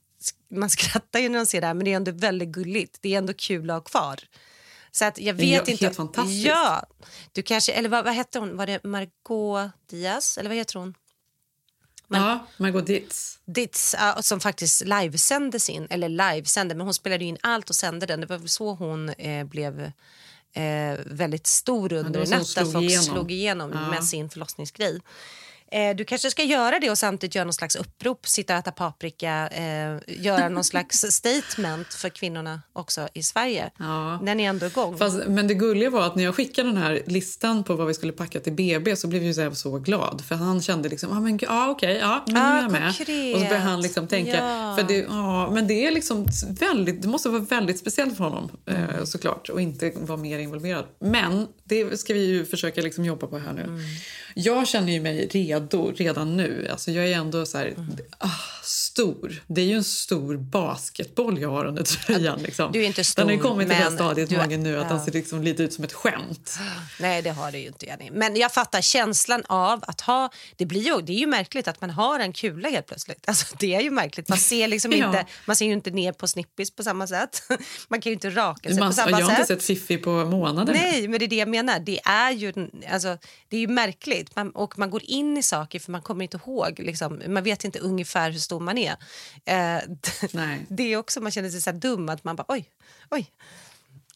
man 0.54 0.70
skrattar 0.70 1.20
ju 1.20 1.28
när 1.28 1.38
man 1.38 1.46
ser 1.46 1.60
det 1.60 1.66
här 1.66 1.74
men 1.74 1.84
det 1.84 1.92
är 1.92 1.96
ändå 1.96 2.12
väldigt 2.12 2.48
gulligt. 2.48 2.98
Det 3.00 3.14
är 3.14 3.18
ändå 3.18 3.32
kul 3.32 3.70
att 3.70 3.74
ha 3.76 3.80
kvar. 3.80 4.16
Så 4.92 5.04
att 5.04 5.18
jag 5.18 5.34
vet 5.34 5.68
ju 5.68 5.72
inte. 5.72 5.84
helt 5.84 5.96
fantastiskt. 5.96 6.46
Ja, 6.46 6.82
du 7.32 7.42
kanske, 7.42 7.72
eller 7.72 7.88
vad, 7.88 8.04
vad 8.04 8.14
hette 8.14 8.38
hon? 8.38 8.56
Var 8.56 8.66
det 8.66 8.84
Margot 8.84 9.70
Diaz? 9.90 10.38
Eller 10.38 10.48
vad 10.50 10.56
heter 10.58 10.78
hon? 10.78 10.94
Ja, 12.18 12.46
Margot 12.56 12.86
Ditz. 12.86 13.38
Ditz, 13.44 13.94
ja, 13.98 14.22
som 14.22 14.40
faktiskt 14.40 14.84
livesändes 14.84 15.68
in, 15.70 15.86
eller 15.90 16.08
livesände, 16.08 16.74
men 16.74 16.84
hon 16.86 16.94
spelade 16.94 17.24
in 17.24 17.36
allt 17.40 17.68
och 17.70 17.76
sände 17.76 18.06
den. 18.06 18.20
Det 18.20 18.26
var 18.26 18.46
så 18.46 18.74
hon 18.74 19.08
eh, 19.08 19.44
blev 19.44 19.80
eh, 20.52 20.98
väldigt 21.06 21.46
stor 21.46 21.92
under 21.92 22.20
hon 22.20 22.28
natten. 22.30 22.44
slog 22.46 22.72
Folk 22.72 22.84
igenom. 22.84 23.04
slog 23.04 23.30
igenom 23.32 23.70
Ja. 23.72 23.90
med 23.90 24.04
sin 24.04 24.30
förlossningsgrej. 24.30 25.00
Eh, 25.72 25.96
du 25.96 26.04
kanske 26.04 26.30
ska 26.30 26.42
göra 26.42 26.78
det 26.78 26.90
och 26.90 26.98
samtidigt 26.98 27.34
göra 27.34 27.44
någon 27.44 27.52
slags 27.52 27.76
upprop, 27.76 28.26
sitta 28.28 28.52
och 28.52 28.58
äta 28.58 28.70
paprika, 28.72 29.48
eh, 29.48 29.98
göra 30.06 30.48
någon 30.48 30.64
slags 30.72 30.98
statement 31.00 31.94
för 31.94 32.08
kvinnorna 32.08 32.62
också 32.72 33.08
i 33.14 33.22
Sverige. 33.22 33.70
Ni 34.36 34.42
ändå 34.44 34.66
är 34.66 34.70
igång. 34.70 34.98
Fast, 34.98 35.16
men 35.26 35.48
det 35.48 35.54
gulliga 35.54 35.90
var 35.90 36.06
att 36.06 36.16
när 36.16 36.24
jag 36.24 36.34
skickade 36.34 36.68
den 36.68 36.76
här 36.76 37.02
listan 37.06 37.64
på 37.64 37.74
vad 37.74 37.86
vi 37.86 37.94
skulle 37.94 38.12
packa 38.12 38.40
till 38.40 38.52
BB 38.52 38.96
så 38.96 39.06
blev 39.08 39.22
Josef 39.22 39.56
så 39.56 39.78
glad. 39.78 40.22
För 40.28 40.34
han 40.34 40.62
kände 40.62 40.88
liksom, 40.88 41.12
ah, 41.16 41.20
men, 41.20 41.38
ah, 41.48 41.68
okej, 41.70 41.96
ja, 42.00 42.24
men 42.26 42.34
nu 42.34 42.40
Ah, 42.40 42.58
är 42.58 42.62
jag 42.62 42.72
med. 42.72 42.96
konkret. 42.96 43.34
Och 43.34 43.40
så 43.40 43.46
började 43.46 43.64
han 43.64 43.80
liksom 43.82 44.06
tänka, 44.06 44.36
Ja. 44.36 44.76
för 44.78 44.88
det, 44.88 45.06
ah, 45.08 45.50
men 45.50 45.66
det 45.66 45.86
är 45.86 45.90
liksom 45.90 46.26
väldigt, 46.60 47.02
det 47.02 47.08
måste 47.08 47.28
vara 47.28 47.42
väldigt 47.42 47.78
speciellt 47.78 48.16
för 48.16 48.24
honom 48.24 48.50
eh, 48.66 49.04
såklart 49.04 49.48
och 49.48 49.60
inte 49.60 49.92
vara 49.96 50.18
mer 50.18 50.38
involverad. 50.38 50.84
Men 51.00 51.46
det 51.64 52.00
ska 52.00 52.14
vi 52.14 52.26
ju 52.26 52.46
försöka 52.46 52.80
liksom 52.80 53.04
jobba 53.04 53.26
på 53.26 53.38
här 53.38 53.52
nu. 53.52 53.62
Mm. 53.62 53.80
Jag 54.34 54.68
känner 54.68 54.92
ju 54.92 55.00
mig 55.00 55.26
redo 55.26 55.59
redan 55.96 56.36
nu. 56.36 56.68
Alltså 56.70 56.90
jag 56.90 57.08
är 57.08 57.16
ändå 57.16 57.46
så 57.46 57.58
här, 57.58 57.66
Mm. 57.66 57.96
ah, 58.18 58.28
stor. 58.90 59.42
Det 59.46 59.60
är 59.60 59.64
ju 59.64 59.74
en 59.74 59.84
stor 59.84 60.36
basketboll 60.36 61.40
jag 61.40 61.50
har 61.50 61.64
under 61.64 61.82
tröjan. 61.82 62.42
Liksom. 62.42 62.72
Du 62.72 62.82
är 62.82 62.86
inte 62.86 63.04
stor, 63.04 63.24
Den 63.24 63.36
har 63.36 63.42
kommit 63.42 63.68
till 63.68 63.78
det 63.78 63.90
stadiet 63.90 64.30
magen 64.30 64.62
nu 64.62 64.78
att 64.78 64.82
ja. 64.90 64.96
den 64.96 65.04
ser 65.04 65.12
liksom 65.12 65.42
lite 65.42 65.62
ut 65.62 65.72
som 65.72 65.84
ett 65.84 65.92
skämt. 65.92 66.58
Nej, 67.00 67.22
det 67.22 67.30
har 67.30 67.52
det 67.52 67.58
ju 67.58 67.66
inte, 67.66 67.86
Jenny. 67.86 68.10
Men 68.10 68.36
jag 68.36 68.52
fattar 68.52 68.80
känslan 68.80 69.42
av 69.46 69.84
att 69.86 70.00
ha... 70.00 70.30
Det, 70.56 70.66
blir 70.66 70.80
ju, 70.80 71.00
det 71.00 71.12
är 71.12 71.18
ju 71.18 71.26
märkligt 71.26 71.68
att 71.68 71.80
man 71.80 71.90
har 71.90 72.20
en 72.20 72.32
kula 72.32 72.68
helt 72.68 72.86
plötsligt. 72.86 73.24
Alltså, 73.30 73.56
det 73.58 73.74
är 73.74 73.80
ju 73.80 73.90
märkligt. 73.90 74.28
Man 74.28 74.38
ser, 74.38 74.68
liksom 74.68 74.92
Ja. 75.00 75.06
inte, 75.06 75.26
man 75.46 75.56
ser 75.56 75.66
ju 75.66 75.72
inte 75.72 75.90
ner 75.90 76.12
på 76.12 76.28
snippis 76.28 76.70
på 76.70 76.82
samma 76.82 77.06
sätt. 77.06 77.42
Man 77.88 78.00
kan 78.00 78.10
ju 78.10 78.14
inte 78.14 78.30
raka 78.30 78.68
sig 78.68 78.78
Man, 78.78 78.88
på 78.88 78.94
samma 78.94 79.10
jag 79.10 79.26
har 79.26 79.32
inte 79.32 79.46
sätt. 79.46 79.62
sett 79.62 79.62
Fiffi 79.62 79.96
på 79.96 80.10
månader. 80.10 80.74
Nej, 80.74 81.08
men 81.08 81.18
det 81.18 81.24
är 81.24 81.28
det 81.28 81.36
jag 81.36 81.48
menar. 81.48 81.78
Det 81.78 82.00
är 82.04 82.30
ju, 82.30 82.52
alltså, 82.92 83.18
det 83.48 83.56
är 83.56 83.60
ju 83.60 83.68
märkligt. 83.68 84.36
Man, 84.36 84.50
och 84.50 84.78
man 84.78 84.90
går 84.90 85.02
in 85.04 85.36
i 85.36 85.42
saker 85.42 85.78
för 85.80 85.92
man 85.92 86.02
kommer 86.02 86.22
inte 86.22 86.36
ihåg. 86.36 86.78
Liksom, 86.78 87.22
man 87.26 87.42
vet 87.42 87.64
inte 87.64 87.78
ungefär 87.78 88.30
hur 88.30 88.38
stor 88.38 88.60
man 88.60 88.78
är. 88.78 88.79
Eh, 88.86 89.78
Nej. 90.32 90.66
Det 90.68 90.82
är 90.82 90.96
också, 90.96 91.20
man 91.20 91.32
känner 91.32 91.50
sig 91.50 91.60
så 91.60 91.72
dum 91.72 92.08
att 92.08 92.24
man 92.24 92.36
bara 92.36 92.44
oj, 92.48 92.70
oj. 93.10 93.30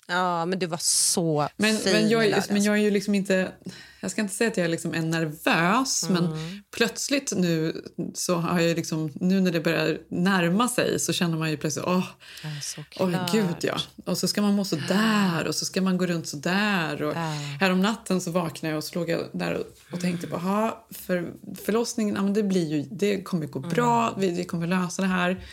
Ja, 0.06 0.46
men 0.46 0.58
du 0.58 0.66
var 0.66 0.78
så 0.80 1.48
Men, 1.56 1.76
fin 1.76 1.92
men, 1.92 2.08
jag, 2.08 2.24
är- 2.26 2.44
men 2.52 2.62
jag 2.62 2.74
är 2.74 2.82
ju 2.82 2.90
liksom 2.90 3.14
inte... 3.14 3.52
Jag 4.00 4.10
ska 4.10 4.20
inte 4.20 4.34
säga 4.34 4.50
att 4.50 4.56
jag 4.56 4.70
liksom 4.70 4.94
är 4.94 5.00
nervös, 5.02 6.02
Mm. 6.08 6.22
men 6.24 6.62
plötsligt 6.76 7.32
nu 7.36 7.82
så 8.14 8.34
har 8.34 8.60
jag 8.60 8.76
liksom... 8.76 9.12
Nu 9.14 9.40
när 9.40 9.50
det 9.52 9.60
börjar 9.60 9.98
närma 10.10 10.68
sig 10.68 11.00
så 11.00 11.12
känner 11.12 11.36
man 11.38 11.50
ju 11.50 11.56
plötsligt... 11.56 11.84
Åh, 11.86 12.04
åh 12.44 12.60
såklart. 12.62 13.32
gud 13.32 13.46
ja. 13.60 13.76
Och 14.06 14.18
så 14.18 14.28
ska 14.28 14.42
man 14.42 14.54
må 14.54 14.64
så 14.64 14.76
där 14.88 15.46
och 15.48 15.54
så 15.54 15.64
ska 15.64 15.80
man 15.82 15.98
gå 15.98 16.06
runt 16.06 16.28
så 16.28 16.36
där. 16.36 17.02
Och 17.02 17.14
Härom 17.60 17.80
natten 17.82 18.20
så 18.20 18.30
vaknade 18.30 18.72
jag 18.72 18.78
och 18.78 18.84
så 18.84 18.98
låg 18.98 19.10
jag 19.10 19.20
där 19.32 19.54
och, 19.54 19.66
och 19.92 20.00
tänkte 20.00 20.26
på 20.26 20.36
"Ha, 20.38 20.86
för 20.90 21.32
förlossningen, 21.64 22.14
ja, 22.14 22.22
men 22.22 22.32
det, 22.34 22.42
blir 22.42 22.66
ju, 22.68 22.82
det 22.90 23.22
kommer 23.22 23.46
gå 23.46 23.58
bra, 23.60 24.08
Mm. 24.08 24.20
vi, 24.20 24.30
vi 24.30 24.44
kommer 24.44 24.66
lösa 24.66 25.02
det 25.02 25.08
här. 25.08 25.44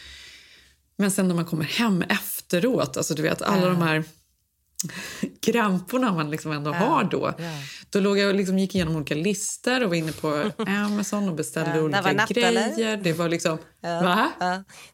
Men 0.98 1.12
sen 1.12 1.28
när 1.28 1.36
man 1.36 1.46
kommer 1.46 1.66
hem 1.66 2.02
efteråt, 2.02 2.98
alltså 2.98 3.14
du 3.14 3.22
vet 3.22 3.42
alla 3.42 3.68
de 3.68 3.82
här 3.82 4.04
kramporna 5.46 6.14
man 6.14 6.32
liksom 6.32 6.52
ändå 6.52 6.72
har 6.74 7.04
då. 7.04 7.34
Då 7.90 8.00
låg 8.00 8.18
jag 8.20 8.30
och 8.30 8.36
liksom 8.36 8.60
gick 8.60 8.76
igenom 8.76 8.96
olika 8.96 9.16
listor 9.16 9.84
och 9.84 9.90
var 9.90 9.96
inne 9.96 10.12
på 10.12 10.52
Amazon 10.68 11.30
och 11.30 11.36
beställde 11.36 11.74
det 11.74 11.82
olika 11.82 12.02
var 12.02 12.14
natt, 12.14 12.30
grejer. 12.30 12.48
eller? 12.78 12.98
Det 12.98 13.14
var 13.14 13.30
liksom... 13.30 13.58
Va? 13.82 14.32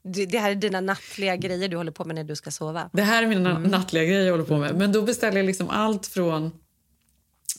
Det, 0.03 0.25
det 0.25 0.39
här 0.39 0.51
är 0.51 0.55
dina 0.55 0.81
nattliga 0.81 1.35
grejer 1.35 1.69
du 1.69 1.77
håller 1.77 1.91
på 1.91 2.05
med 2.05 2.15
när 2.15 2.23
du 2.23 2.35
ska 2.35 2.51
sova. 2.51 2.89
Det 2.93 3.01
här 3.01 3.23
är 3.23 3.27
mina 3.27 3.49
Mm. 3.57 3.63
nattliga 3.71 4.03
grejer 4.03 4.25
jag 4.25 4.33
håller 4.33 4.45
på 4.45 4.57
med. 4.57 4.75
Men 4.75 4.91
då 4.91 5.01
beställde 5.01 5.39
jag 5.39 5.45
liksom 5.45 5.69
allt 5.69 6.07
från 6.07 6.51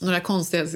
några 0.01 0.21
konstiga 0.21 0.63
eh, 0.63 0.69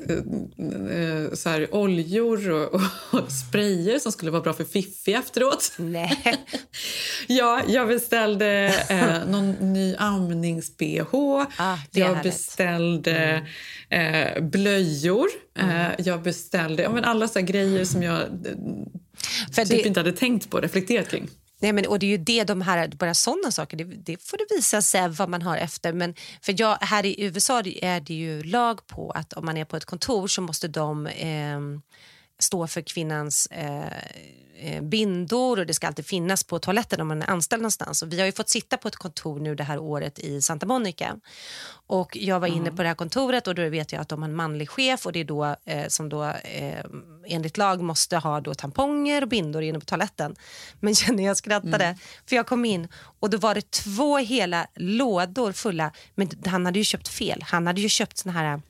eh, 0.98 1.32
så 1.32 1.48
här, 1.48 1.74
oljor 1.74 2.50
och, 2.50 2.74
och 3.10 3.32
sprayer 3.32 3.98
som 3.98 4.12
skulle 4.12 4.30
vara 4.30 4.42
bra 4.42 4.52
för 4.52 4.64
Fiffi 4.64 5.12
efteråt. 5.14 5.72
Nej. 5.76 6.22
ja, 7.26 7.60
jag 7.68 7.88
beställde 7.88 8.74
eh, 8.88 9.30
någon 9.30 9.50
ny 9.72 9.94
amnings-bh. 9.96 11.46
Ah, 11.56 11.76
jag 11.90 12.22
beställde 12.22 13.46
eh, 13.88 14.42
blöjor. 14.42 15.26
Eh, 15.58 15.86
jag 15.98 16.22
beställde 16.22 16.82
ja, 16.82 16.90
men 16.92 17.04
alla 17.04 17.28
så 17.28 17.40
grejer 17.40 17.84
som 17.84 18.02
jag 18.02 18.20
eh, 18.20 18.26
För 19.52 19.62
typ 19.64 19.68
det- 19.82 19.86
inte 19.88 20.00
hade 20.00 20.12
tänkt 20.12 20.50
på, 20.50 20.60
reflekterat 20.60 21.08
kring. 21.08 21.28
Nej, 21.62 21.72
men, 21.72 21.86
och 21.86 21.98
det 21.98 22.06
är 22.06 22.10
ju 22.10 22.16
det, 22.16 22.44
de 22.44 22.60
här, 22.60 22.88
bara 22.88 23.14
sådana 23.14 23.50
saker, 23.50 23.76
det, 23.76 23.84
det 23.84 24.22
får 24.22 24.36
det 24.36 24.54
visa 24.56 24.82
sig 24.82 25.08
vad 25.08 25.28
man 25.28 25.42
har 25.42 25.56
efter. 25.56 25.92
Men 25.92 26.14
för 26.40 26.54
jag, 26.58 26.78
här 26.80 27.06
i 27.06 27.22
USA 27.24 27.58
är 27.60 28.00
det 28.00 28.14
ju 28.14 28.42
lag 28.42 28.86
på 28.86 29.10
att 29.10 29.32
om 29.32 29.44
man 29.44 29.56
är 29.56 29.64
på 29.64 29.76
ett 29.76 29.84
kontor 29.84 30.28
så 30.28 30.42
måste 30.42 30.68
de 30.68 31.06
eh, 31.06 31.60
stå 32.38 32.66
för 32.66 32.80
kvinnans 32.80 33.46
eh, 33.46 33.80
eh, 33.80 34.41
bindor 34.82 35.58
och 35.58 35.66
det 35.66 35.74
ska 35.74 35.86
alltid 35.86 36.06
finnas 36.06 36.44
på 36.44 36.58
toaletten 36.58 37.00
om 37.00 37.08
man 37.08 37.22
är 37.22 37.30
anställd 37.30 37.62
någonstans. 37.62 38.02
Och 38.02 38.12
vi 38.12 38.18
har 38.18 38.26
ju 38.26 38.32
fått 38.32 38.48
sitta 38.48 38.76
på 38.76 38.88
ett 38.88 38.96
kontor 38.96 39.40
nu 39.40 39.54
det 39.54 39.64
här 39.64 39.78
året 39.78 40.18
i 40.18 40.42
Santa 40.42 40.66
Monica. 40.66 41.16
Och 41.86 42.16
jag 42.16 42.40
var 42.40 42.48
inne 42.48 42.70
på 42.70 42.82
det 42.82 42.88
här 42.88 42.94
kontoret 42.94 43.46
och 43.46 43.54
då 43.54 43.68
vet 43.68 43.92
jag 43.92 44.00
att 44.00 44.08
de 44.08 44.22
har 44.22 44.28
en 44.28 44.34
manlig 44.36 44.68
chef 44.70 45.06
och 45.06 45.12
det 45.12 45.20
är 45.20 45.24
då 45.24 45.56
eh, 45.64 45.88
som 45.88 46.08
då 46.08 46.24
eh, 46.24 46.84
enligt 47.26 47.56
lag 47.56 47.80
måste 47.82 48.16
ha 48.16 48.40
då 48.40 48.54
tamponger 48.54 49.22
och 49.22 49.28
bindor 49.28 49.62
inne 49.62 49.78
på 49.78 49.84
toaletten. 49.84 50.36
Men 50.80 50.92
Jenny, 51.06 51.24
jag 51.24 51.36
skrattade 51.36 51.84
Mm. 51.84 51.98
för 52.26 52.36
jag 52.36 52.46
kom 52.46 52.64
in 52.64 52.88
och 53.20 53.30
då 53.30 53.38
var 53.38 53.54
det 53.54 53.70
två 53.70 54.18
hela 54.18 54.66
lådor 54.74 55.52
fulla. 55.52 55.92
Men 56.14 56.28
han 56.46 56.66
hade 56.66 56.78
ju 56.78 56.84
köpt 56.84 57.08
fel. 57.08 57.42
Han 57.46 57.66
hade 57.66 57.80
ju 57.80 57.88
köpt 57.88 58.18
såna 58.18 58.32
här 58.32 58.60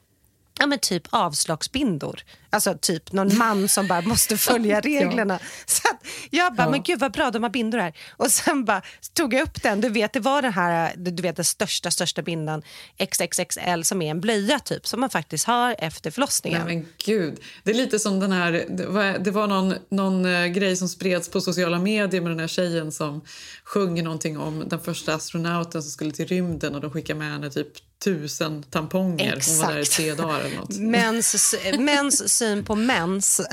Ja 0.58 0.66
men 0.66 0.78
typ 0.78 1.02
avslagsbindor. 1.10 2.20
Alltså 2.50 2.74
typ 2.80 3.12
någon 3.12 3.38
man 3.38 3.68
som 3.68 3.86
bara 3.86 4.00
måste 4.00 4.36
följa 4.36 4.80
reglerna. 4.90 5.38
Så 5.66 5.82
att 5.90 6.06
jag 6.30 6.54
bara, 6.54 6.62
Ja. 6.66 6.70
men 6.70 6.82
gud 6.82 6.98
vad 7.00 7.12
bra 7.12 7.30
de 7.30 7.42
har 7.42 7.50
bindor 7.50 7.78
här. 7.78 7.92
Och 8.16 8.30
sen 8.30 8.64
bara 8.64 8.82
tog 9.14 9.34
jag 9.34 9.42
upp 9.42 9.62
den. 9.62 9.80
Du 9.80 9.88
vet 9.88 10.12
det 10.12 10.20
var 10.20 10.42
den 10.42 10.52
här, 10.52 10.92
du 10.96 11.22
vet 11.22 11.36
den 11.36 11.44
största 11.44 11.90
största 11.90 12.22
bindan 12.22 12.62
XXXL 13.10 13.82
som 13.84 14.02
är 14.02 14.10
en 14.10 14.20
blöja 14.20 14.58
typ 14.58 14.86
som 14.86 15.00
man 15.00 15.10
faktiskt 15.10 15.46
har 15.46 15.74
efter 15.78 16.10
förlossningen. 16.10 16.66
Nej, 16.66 16.76
men 16.76 16.86
gud. 17.04 17.38
Det 17.64 17.70
är 17.70 17.74
lite 17.74 17.98
som 17.98 18.20
den 18.20 18.32
här... 18.32 18.66
Det 18.70 18.86
var, 18.86 19.18
det 19.18 19.30
var 19.30 19.46
någon, 19.46 19.74
någon 19.88 20.24
eh, 20.26 20.46
grej 20.46 20.76
som 20.76 20.88
spreds 20.88 21.28
på 21.28 21.40
sociala 21.40 21.78
medier 21.78 22.20
med 22.20 22.30
den 22.30 22.40
här 22.40 22.48
tjejen 22.48 22.92
som 22.92 23.20
sjunger 23.64 24.02
någonting 24.02 24.38
om 24.38 24.64
den 24.68 24.80
första 24.80 25.14
astronauten 25.14 25.82
som 25.82 25.90
skulle 25.90 26.10
till 26.12 26.26
rymden 26.26 26.74
och 26.74 26.80
de 26.80 26.90
skickade 26.90 27.18
med 27.18 27.32
henne 27.32 27.50
typ 27.50 27.68
tusen 28.04 28.62
tamponger. 28.70 29.40
Hon 29.46 29.58
var 29.58 29.68
där 29.72 29.78
i 29.78 29.80
Exakt. 29.80 29.96
tre 29.96 30.14
dagar 30.14 30.40
eller 30.40 30.56
något. 30.56 30.76
Mäns, 30.78 31.54
mäns 31.78 32.38
syn 32.38 32.64
på 32.64 32.74
mens. 32.74 33.40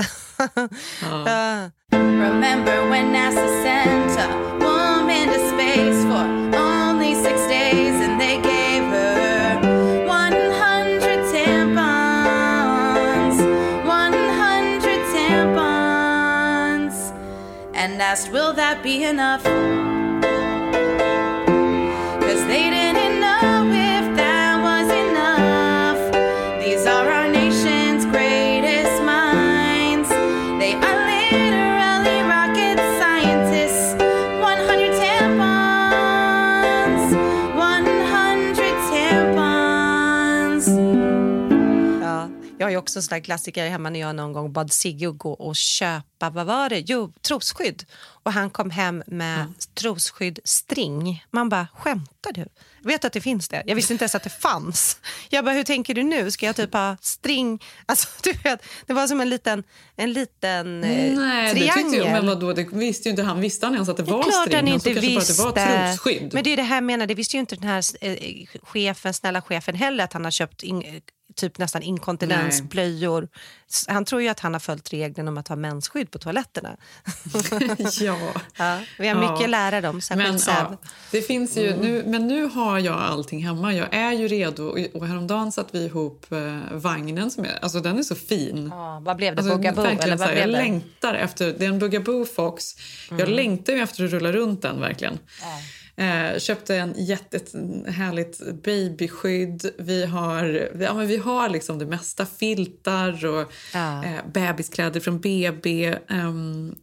Ja. 1.02 1.70
Remember 1.92 2.90
when 2.90 3.12
NASA 3.12 3.48
sent 3.64 4.20
a 4.20 4.28
woman 4.60 5.28
to 5.28 5.40
space 5.50 6.04
for 6.04 6.26
only 6.58 7.16
six 7.16 7.48
days 7.48 8.02
and 8.06 8.20
they 8.22 8.36
gave 8.38 8.84
her 8.84 9.60
100 10.08 11.26
tampons, 11.34 13.38
100 13.86 14.82
tampons, 15.14 16.96
and 17.74 18.02
asked, 18.02 18.32
Will 18.32 18.54
that 18.54 18.82
be 18.84 19.04
enough? 19.04 19.44
Också 42.80 43.00
en 43.00 43.04
sån 43.04 43.16
där 43.16 43.20
klassiker 43.24 43.70
hemma 43.70 43.90
när 43.90 44.00
jag 44.00 44.16
någon 44.16 44.34
gång 44.34 44.54
bad 44.54 44.72
Sigge 44.74 45.10
att 45.10 45.18
gå 45.18 45.32
och 45.34 45.56
köpa, 45.56 46.30
vad 46.30 46.46
var 46.46 46.70
det? 46.70 46.80
Jo, 46.80 47.14
trosskydd. 47.22 47.86
Och 48.24 48.34
han 48.34 48.50
kom 48.50 48.70
hem 48.70 49.04
med 49.08 49.40
Mm. 49.40 49.54
trosskydd 49.74 50.40
string. 50.44 51.26
Man 51.32 51.50
bara, 51.50 51.68
skämtar 51.74 52.32
du? 52.32 52.46
Jag 52.82 52.88
vet 52.90 53.06
att 53.06 53.14
det 53.14 53.22
finns 53.22 53.50
det. 53.50 53.64
Jag 53.66 53.76
visste 53.76 53.94
inte 53.94 54.04
ens 54.04 54.16
att 54.16 54.24
det 54.24 54.30
fanns. 54.30 54.98
Jag 55.30 55.46
bara, 55.46 55.56
hur 55.56 55.64
tänker 55.64 55.94
du 55.94 56.04
nu? 56.04 56.32
Ska 56.32 56.46
jag 56.46 56.56
typ 56.56 56.74
ha 56.74 56.98
string? 57.02 57.64
Alltså, 57.86 58.08
du 58.24 58.32
vet, 58.32 58.64
det 58.86 58.94
var 58.94 59.08
som 59.08 59.22
en 59.22 59.30
liten, 59.30 59.64
en 59.96 60.14
liten 60.14 60.84
eh, 60.84 60.90
Nej, 61.16 61.54
det 61.54 61.60
triangel. 61.60 61.84
tyckte 61.84 61.98
jag, 61.98 62.12
men 62.12 62.28
vadå, 62.28 62.54
det 62.54 62.64
visste 62.74 63.10
ju 63.10 63.12
inte 63.12 63.24
han. 63.24 63.42
Visste 63.42 63.66
han 63.66 63.74
ens 63.76 63.90
att 63.90 63.98
det 63.98 64.04
Det 64.04 64.12
var 64.12 64.24
klart 64.24 64.34
string? 64.48 64.56
han 64.56 64.68
inte 64.68 64.94
kanske 64.94 65.14
bara 65.44 65.50
att 65.50 65.56
det 65.56 65.62
var 65.66 65.88
visste. 65.88 66.04
trosskydd. 66.04 66.34
Men 66.34 66.44
det 66.44 66.54
är 66.54 66.58
det 66.58 66.64
här 66.64 66.76
jag 66.76 66.84
menar, 66.84 67.08
det 67.08 67.14
visste 67.16 67.36
ju 67.36 67.40
inte 67.40 67.56
den 67.56 67.70
här 67.70 67.84
eh, 68.02 68.46
chefen, 68.64 69.14
snälla 69.14 69.42
chefen 69.42 69.76
heller 69.76 70.04
att 70.04 70.14
han 70.14 70.24
har 70.24 70.32
köpt 70.32 70.64
in, 70.64 71.02
typ 71.36 71.58
nästan 71.58 71.82
inkontinensblöjor. 71.82 73.28
Han 73.88 74.06
tror 74.06 74.22
ju 74.22 74.28
att 74.28 74.40
han 74.40 74.54
har 74.54 74.60
följt 74.60 74.94
regeln 74.94 75.28
om 75.28 75.38
att 75.38 75.48
ha 75.48 75.56
mensskydd 75.56 76.12
på 76.12 76.18
toaletterna. 76.20 76.70
ja. 78.02 78.18
ja. 78.58 78.80
Vi 79.00 79.08
har 79.08 79.16
mycket 79.20 79.44
att 79.44 79.50
lära 79.50 79.82
dem, 79.82 80.02
särskilt 80.02 80.48
Men, 80.48 80.56
ja, 80.56 80.78
det 81.12 81.22
finns 81.22 81.58
ju, 81.58 81.68
Mm. 81.68 81.80
nu, 81.82 82.04
men 82.06 82.28
nu 82.28 82.46
har 82.46 82.80
jag 82.80 82.96
allting 83.02 83.46
hemma. 83.46 83.74
Jag 83.74 83.94
är 83.94 84.12
ju 84.12 84.28
redo. 84.28 84.64
Och- 84.94 85.08
häromdagen 85.08 85.52
satte 85.52 85.78
vi 85.78 85.86
ihop 85.86 86.32
eh, 86.32 86.58
vagnen. 86.72 87.32
Som 87.32 87.44
är, 87.46 87.60
alltså, 87.62 87.80
den 87.80 88.00
är 88.00 88.04
så 88.04 88.16
fin. 88.16 88.68
Ja, 88.72 89.02
vad 89.06 89.18
blev 89.18 89.36
det? 89.36 89.42
Alltså, 89.42 89.56
Bugaboo? 89.58 89.86
Eller 89.86 90.18
vad 90.18 90.28
här, 90.28 90.36
jag 90.36 90.48
det? 90.48 90.52
längtar 90.52 91.14
efter... 91.14 91.56
Det 91.60 91.66
är 91.66 91.70
en 91.70 91.80
Bugaboo 91.80 92.26
Fox. 92.26 92.64
Jag 93.10 93.20
Mm. 93.22 93.34
längtar 93.34 93.74
ju 93.74 93.80
efter 93.80 94.06
att 94.06 94.12
rulla 94.12 94.32
runt 94.32 94.62
den 94.62 94.80
verkligen. 94.80 95.20
Eh, 96.00 96.40
köpte 96.40 96.76
en 96.76 96.94
jättehärligt 96.98 98.40
babyskydd. 98.64 99.72
Vi 99.78 100.06
har, 100.06 100.70
ja, 100.80 100.94
men 100.94 101.08
vi 101.08 101.18
har 101.18 101.50
liksom 101.50 101.80
det 101.80 101.86
mesta. 101.86 102.26
Filtar 102.26 103.26
och 103.26 103.52
Ja. 103.74 104.04
eh, 104.06 104.12
bebiskläder 104.34 105.00
från 105.00 105.20
BB. 105.20 105.96
ehm, 106.10 106.76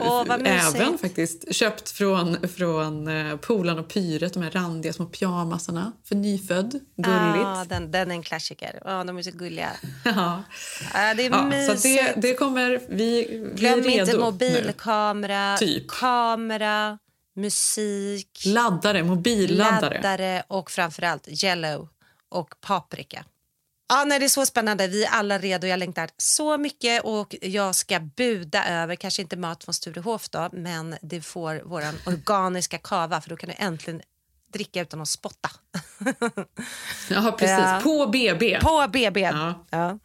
Åh, 0.00 0.24
vad 0.26 0.40
mysigt. 0.42 0.74
Även 0.76 0.98
faktiskt 0.98 1.54
köpt 1.54 1.90
från, 1.90 2.48
från 2.48 3.08
eh, 3.08 3.36
Polan 3.36 3.78
och 3.78 3.88
Pyret, 3.88 4.34
de 4.34 4.42
här 4.42 4.50
randiga 4.50 4.92
små 4.92 5.06
pyjamasarna 5.06 5.92
för 6.08 6.14
nyfödd. 6.14 6.70
Gulligt. 6.96 7.42
Ja, 7.42 7.64
den, 7.68 7.90
den 7.90 8.10
är 8.10 8.14
en 8.14 8.22
klassiker. 8.22 8.78
Ja, 8.84 9.04
de 9.04 9.18
är 9.18 9.22
så 9.22 9.30
gulliga. 9.30 9.70
Ja. 10.04 10.42
Ja, 10.94 11.14
det 11.14 11.26
är 11.26 11.30
Ja, 11.30 11.38
så 11.38 11.44
mysigt. 11.44 11.70
att 11.70 11.82
det, 11.82 12.28
det 12.28 12.34
kommer... 12.34 12.80
Vi, 12.88 13.26
vi 13.54 13.60
Glöm 13.60 13.88
inte 13.88 14.18
mobilkamera, 14.18 15.56
Typ. 15.56 15.88
kamera, 15.88 16.98
musik, 17.34 18.42
Laddare, 18.46 19.02
mobilladdare. 19.02 19.94
laddare 19.94 20.42
och 20.48 20.70
framförallt 20.70 21.28
yellow 21.44 21.88
och 22.28 22.54
paprika. 22.60 23.24
Ja, 23.88 24.04
nej, 24.04 24.18
det 24.18 24.24
är 24.24 24.28
så 24.28 24.46
spännande. 24.46 24.88
Vi 24.88 25.04
är 25.04 25.10
alla 25.10 25.38
redo. 25.38 25.66
Jag 25.66 25.78
längtar 25.78 26.10
så 26.16 26.58
mycket 26.58 27.04
och 27.04 27.34
jag 27.42 27.74
ska 27.74 28.00
buda 28.00 28.64
över, 28.68 28.96
kanske 28.96 29.22
inte 29.22 29.36
mat 29.36 29.64
från 29.64 29.74
Sturehof 29.74 30.28
då, 30.28 30.48
men 30.52 30.96
det 31.02 31.20
får 31.20 31.62
våran 31.64 31.94
organiska 32.06 32.78
kava 32.78 33.20
för 33.20 33.30
då 33.30 33.36
kan 33.36 33.48
du 33.48 33.54
äntligen 33.58 34.02
dricka 34.52 34.80
utan 34.80 35.00
att 35.00 35.08
spotta. 35.08 35.50
Ja, 37.10 37.32
precis. 37.38 37.58
Ja. 37.58 37.80
På 37.82 38.06
BB. 38.06 38.58
På 38.60 38.86
BB. 38.92 39.20
Ja. 39.20 39.64
Ja. 39.70 39.98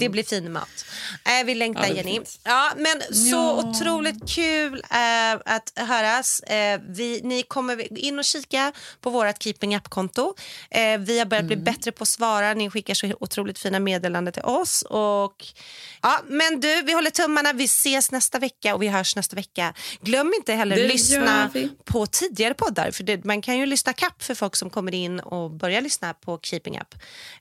Det 0.00 0.08
blir 0.08 0.22
fin 0.22 0.52
mat. 0.52 0.68
Äh, 1.40 1.46
vi 1.46 1.54
längtar, 1.54 1.86
Ja, 1.86 1.94
Jenny. 1.94 2.20
Ja, 2.44 2.72
men 2.76 3.14
så 3.14 3.58
otroligt 3.58 4.28
kul 4.30 4.82
eh, 4.90 5.32
att 5.54 5.72
höras. 5.76 6.40
Eh, 6.40 6.80
vi, 6.88 7.20
ni 7.24 7.42
kommer 7.42 7.98
in 7.98 8.18
och 8.18 8.24
kika 8.24 8.72
på 9.00 9.10
vårt 9.10 9.42
Keeping 9.42 9.76
Up-konto. 9.76 10.34
Vi 10.98 11.18
har 11.18 11.26
börjat 11.26 11.46
Mm. 11.46 11.46
bli 11.46 11.56
bättre 11.56 11.92
på 11.92 12.02
att 12.02 12.08
svara. 12.08 12.54
Ni 12.54 12.70
skickar 12.70 12.94
så 12.94 13.12
otroligt 13.20 13.58
fina 13.58 13.78
meddelanden 13.80 14.32
till 14.32 14.42
oss. 14.42 14.82
Och, 14.82 15.44
ja, 16.02 16.20
men 16.26 16.60
du, 16.60 16.82
vi 16.82 16.92
håller 16.92 17.10
tummarna. 17.10 17.52
Vi 17.52 17.64
ses 17.64 18.10
nästa 18.10 18.38
vecka 18.38 18.74
och 18.74 18.82
vi 18.82 18.88
hörs 18.88 19.16
nästa 19.16 19.36
vecka. 19.36 19.74
Glöm 20.00 20.32
inte 20.36 20.52
heller 20.52 20.76
att 20.84 20.92
lyssna 20.92 21.50
på 21.84 22.06
tidigare 22.06 22.54
poddar. 22.54 22.90
För 22.90 23.04
det, 23.04 23.24
man 23.24 23.42
kan 23.42 23.58
ju 23.58 23.66
lyssna 23.66 23.92
kapp 23.92 24.22
för 24.22 24.34
folk 24.34 24.56
som 24.56 24.70
kommer 24.70 24.94
in 24.94 25.05
och 25.20 25.50
börjar 25.50 25.80
lyssna 25.80 26.14
på 26.14 26.38
Keeping 26.42 26.78
Up. 26.80 26.94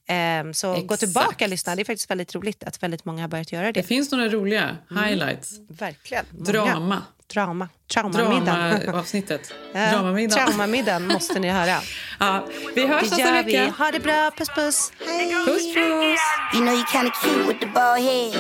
Ehm, 0.07 0.53
så 0.53 0.73
gå 0.73 0.77
Exakt. 0.79 0.99
tillbaka 0.99 1.45
och 1.45 1.49
lyssna. 1.49 1.75
Det 1.75 1.81
är 1.81 1.85
faktiskt 1.85 2.09
väldigt 2.11 2.35
roligt 2.35 2.63
att 2.63 2.83
väldigt 2.83 3.05
många 3.05 3.21
har 3.23 3.27
börjat 3.27 3.51
göra 3.51 3.65
det. 3.65 3.71
Det 3.71 3.83
finns 3.83 4.11
några 4.11 4.29
roliga 4.29 4.77
highlights. 4.89 5.51
Verkligen. 5.69 6.25
Många. 6.31 6.51
Drama. 6.51 7.01
Drama. 7.33 7.69
Traumamiddagen. 7.93 8.79
Drama-avsnittet. 8.79 9.53
Ja, 9.73 9.91
Dramamiddagen. 9.91 10.45
Traumamiddagen 10.47 11.07
måste 11.13 11.39
ni 11.39 11.49
höra. 11.49 11.77
Ja, 12.19 12.47
vi 12.75 12.87
hörs 12.87 13.01
nästa 13.11 13.31
vecka. 13.31 13.73
Ha 13.77 13.91
det 13.91 13.99
bra. 13.99 14.31
Puss, 14.37 14.49
puss. 14.49 14.91
Hej. 15.07 15.33
Puss, 15.45 15.73
puss. 15.73 16.19
You 16.53 16.61
know 16.65 16.73
you 16.73 16.85
kinda 16.91 17.11
cute 17.23 17.47
with 17.47 17.59
the 17.59 17.65
bald 17.65 17.99
head. 18.03 18.33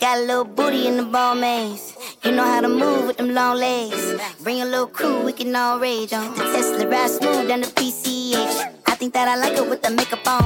Got 0.00 0.08
a 0.08 0.16
little 0.16 0.44
booty 0.44 0.86
in 0.86 0.96
the 0.96 1.02
ball 1.02 1.34
maze. 1.34 1.94
You 2.24 2.32
know 2.32 2.44
how 2.44 2.60
to 2.62 2.68
move 2.68 3.06
with 3.06 3.16
them 3.16 3.30
long 3.34 3.56
legs. 3.56 4.14
Bring 4.44 4.62
a 4.62 4.64
little 4.64 4.86
crew, 4.86 5.24
we 5.26 5.32
can 5.32 5.56
all 5.56 5.78
rage 5.80 6.12
on. 6.12 6.34
The 6.34 6.44
Tesla 6.52 6.86
ride 6.86 7.10
smooth 7.10 7.48
down 7.48 7.60
the 7.60 7.66
PCH. 7.66 8.69
Think 9.00 9.14
that 9.14 9.28
I 9.28 9.36
like 9.36 9.56
it 9.56 9.66
with 9.66 9.80
the 9.80 9.88
makeup 9.88 10.28
on. 10.28 10.44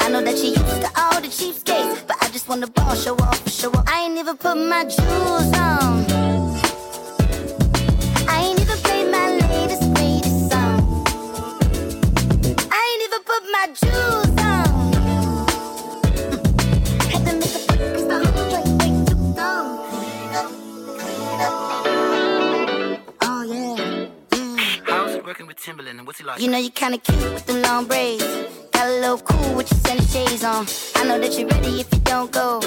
I 0.00 0.08
know 0.08 0.22
that 0.22 0.38
you 0.38 0.56
used 0.56 0.80
to 0.80 0.90
all 0.96 1.20
the 1.20 1.28
cheapskates, 1.28 2.06
but 2.06 2.16
I 2.22 2.30
just 2.30 2.48
wanna 2.48 2.66
ball 2.66 2.94
show 2.94 3.14
off, 3.16 3.46
show 3.50 3.68
off. 3.68 3.84
I 3.86 4.04
ain't 4.04 4.16
even 4.16 4.34
put 4.38 4.56
my 4.56 4.84
jewels 4.84 5.52
on. 5.52 6.06
I 8.26 8.44
ain't 8.44 8.58
even 8.58 8.78
played 8.78 9.10
my 9.12 9.26
latest 9.44 9.84
greatest 9.92 10.50
song. 10.50 11.04
I 12.72 12.80
ain't 12.88 13.02
even 13.08 13.22
put 13.30 13.42
my 13.52 13.66
jewels 13.76 14.31
Timberland 25.62 25.98
and 25.98 26.06
what's 26.08 26.18
he 26.18 26.24
like? 26.24 26.40
you 26.40 26.50
know 26.50 26.58
you 26.58 26.70
kinda 26.70 26.98
cute 26.98 27.20
with 27.34 27.46
them 27.46 27.62
long 27.62 27.84
braids. 27.84 28.24
Got 28.72 28.88
a 28.88 28.94
little 28.98 29.18
cool 29.18 29.54
with 29.54 29.70
your 29.70 29.78
sunny 29.86 30.04
shades 30.06 30.42
on. 30.42 30.66
I 30.96 31.04
know 31.04 31.20
that 31.20 31.38
you're 31.38 31.46
ready 31.46 31.80
if 31.80 31.86
you 31.92 32.00
don't 32.00 32.32
go. 32.32 32.60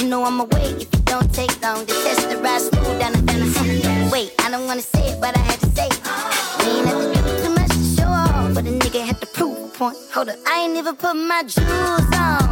You 0.00 0.08
know 0.08 0.24
I'ma 0.24 0.46
wait 0.50 0.82
if 0.82 0.92
you 0.92 1.02
don't 1.04 1.32
take 1.32 1.54
long. 1.62 1.84
The 1.84 1.94
test 2.04 2.28
the 2.28 2.38
ride 2.38 2.60
smooth 2.60 2.98
down 2.98 3.12
the 3.12 3.22
down 3.22 4.10
Wait, 4.10 4.34
I 4.40 4.50
don't 4.50 4.66
wanna 4.66 4.82
say 4.82 5.10
it, 5.10 5.20
but 5.20 5.36
I 5.36 5.40
had 5.40 5.60
to 5.60 5.66
say 5.66 5.86
it. 5.86 6.00
We 6.58 6.70
ain't 6.78 6.86
have 6.88 7.14
to 7.14 7.22
do 7.22 7.44
too 7.44 7.54
much 7.54 7.70
to 7.70 7.84
show 7.96 8.08
off, 8.08 8.54
but 8.54 8.66
a 8.66 8.70
nigga 8.70 9.06
had 9.06 9.20
to 9.20 9.26
prove 9.28 9.56
a 9.56 9.68
point. 9.78 9.96
Hold 10.12 10.30
up, 10.30 10.38
I 10.44 10.62
ain't 10.62 10.76
even 10.76 10.96
put 10.96 11.14
my 11.14 11.44
jewels 11.44 12.10
on. 12.18 12.42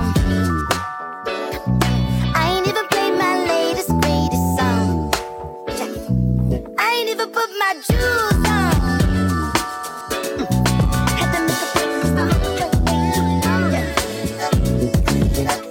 I 2.36 2.61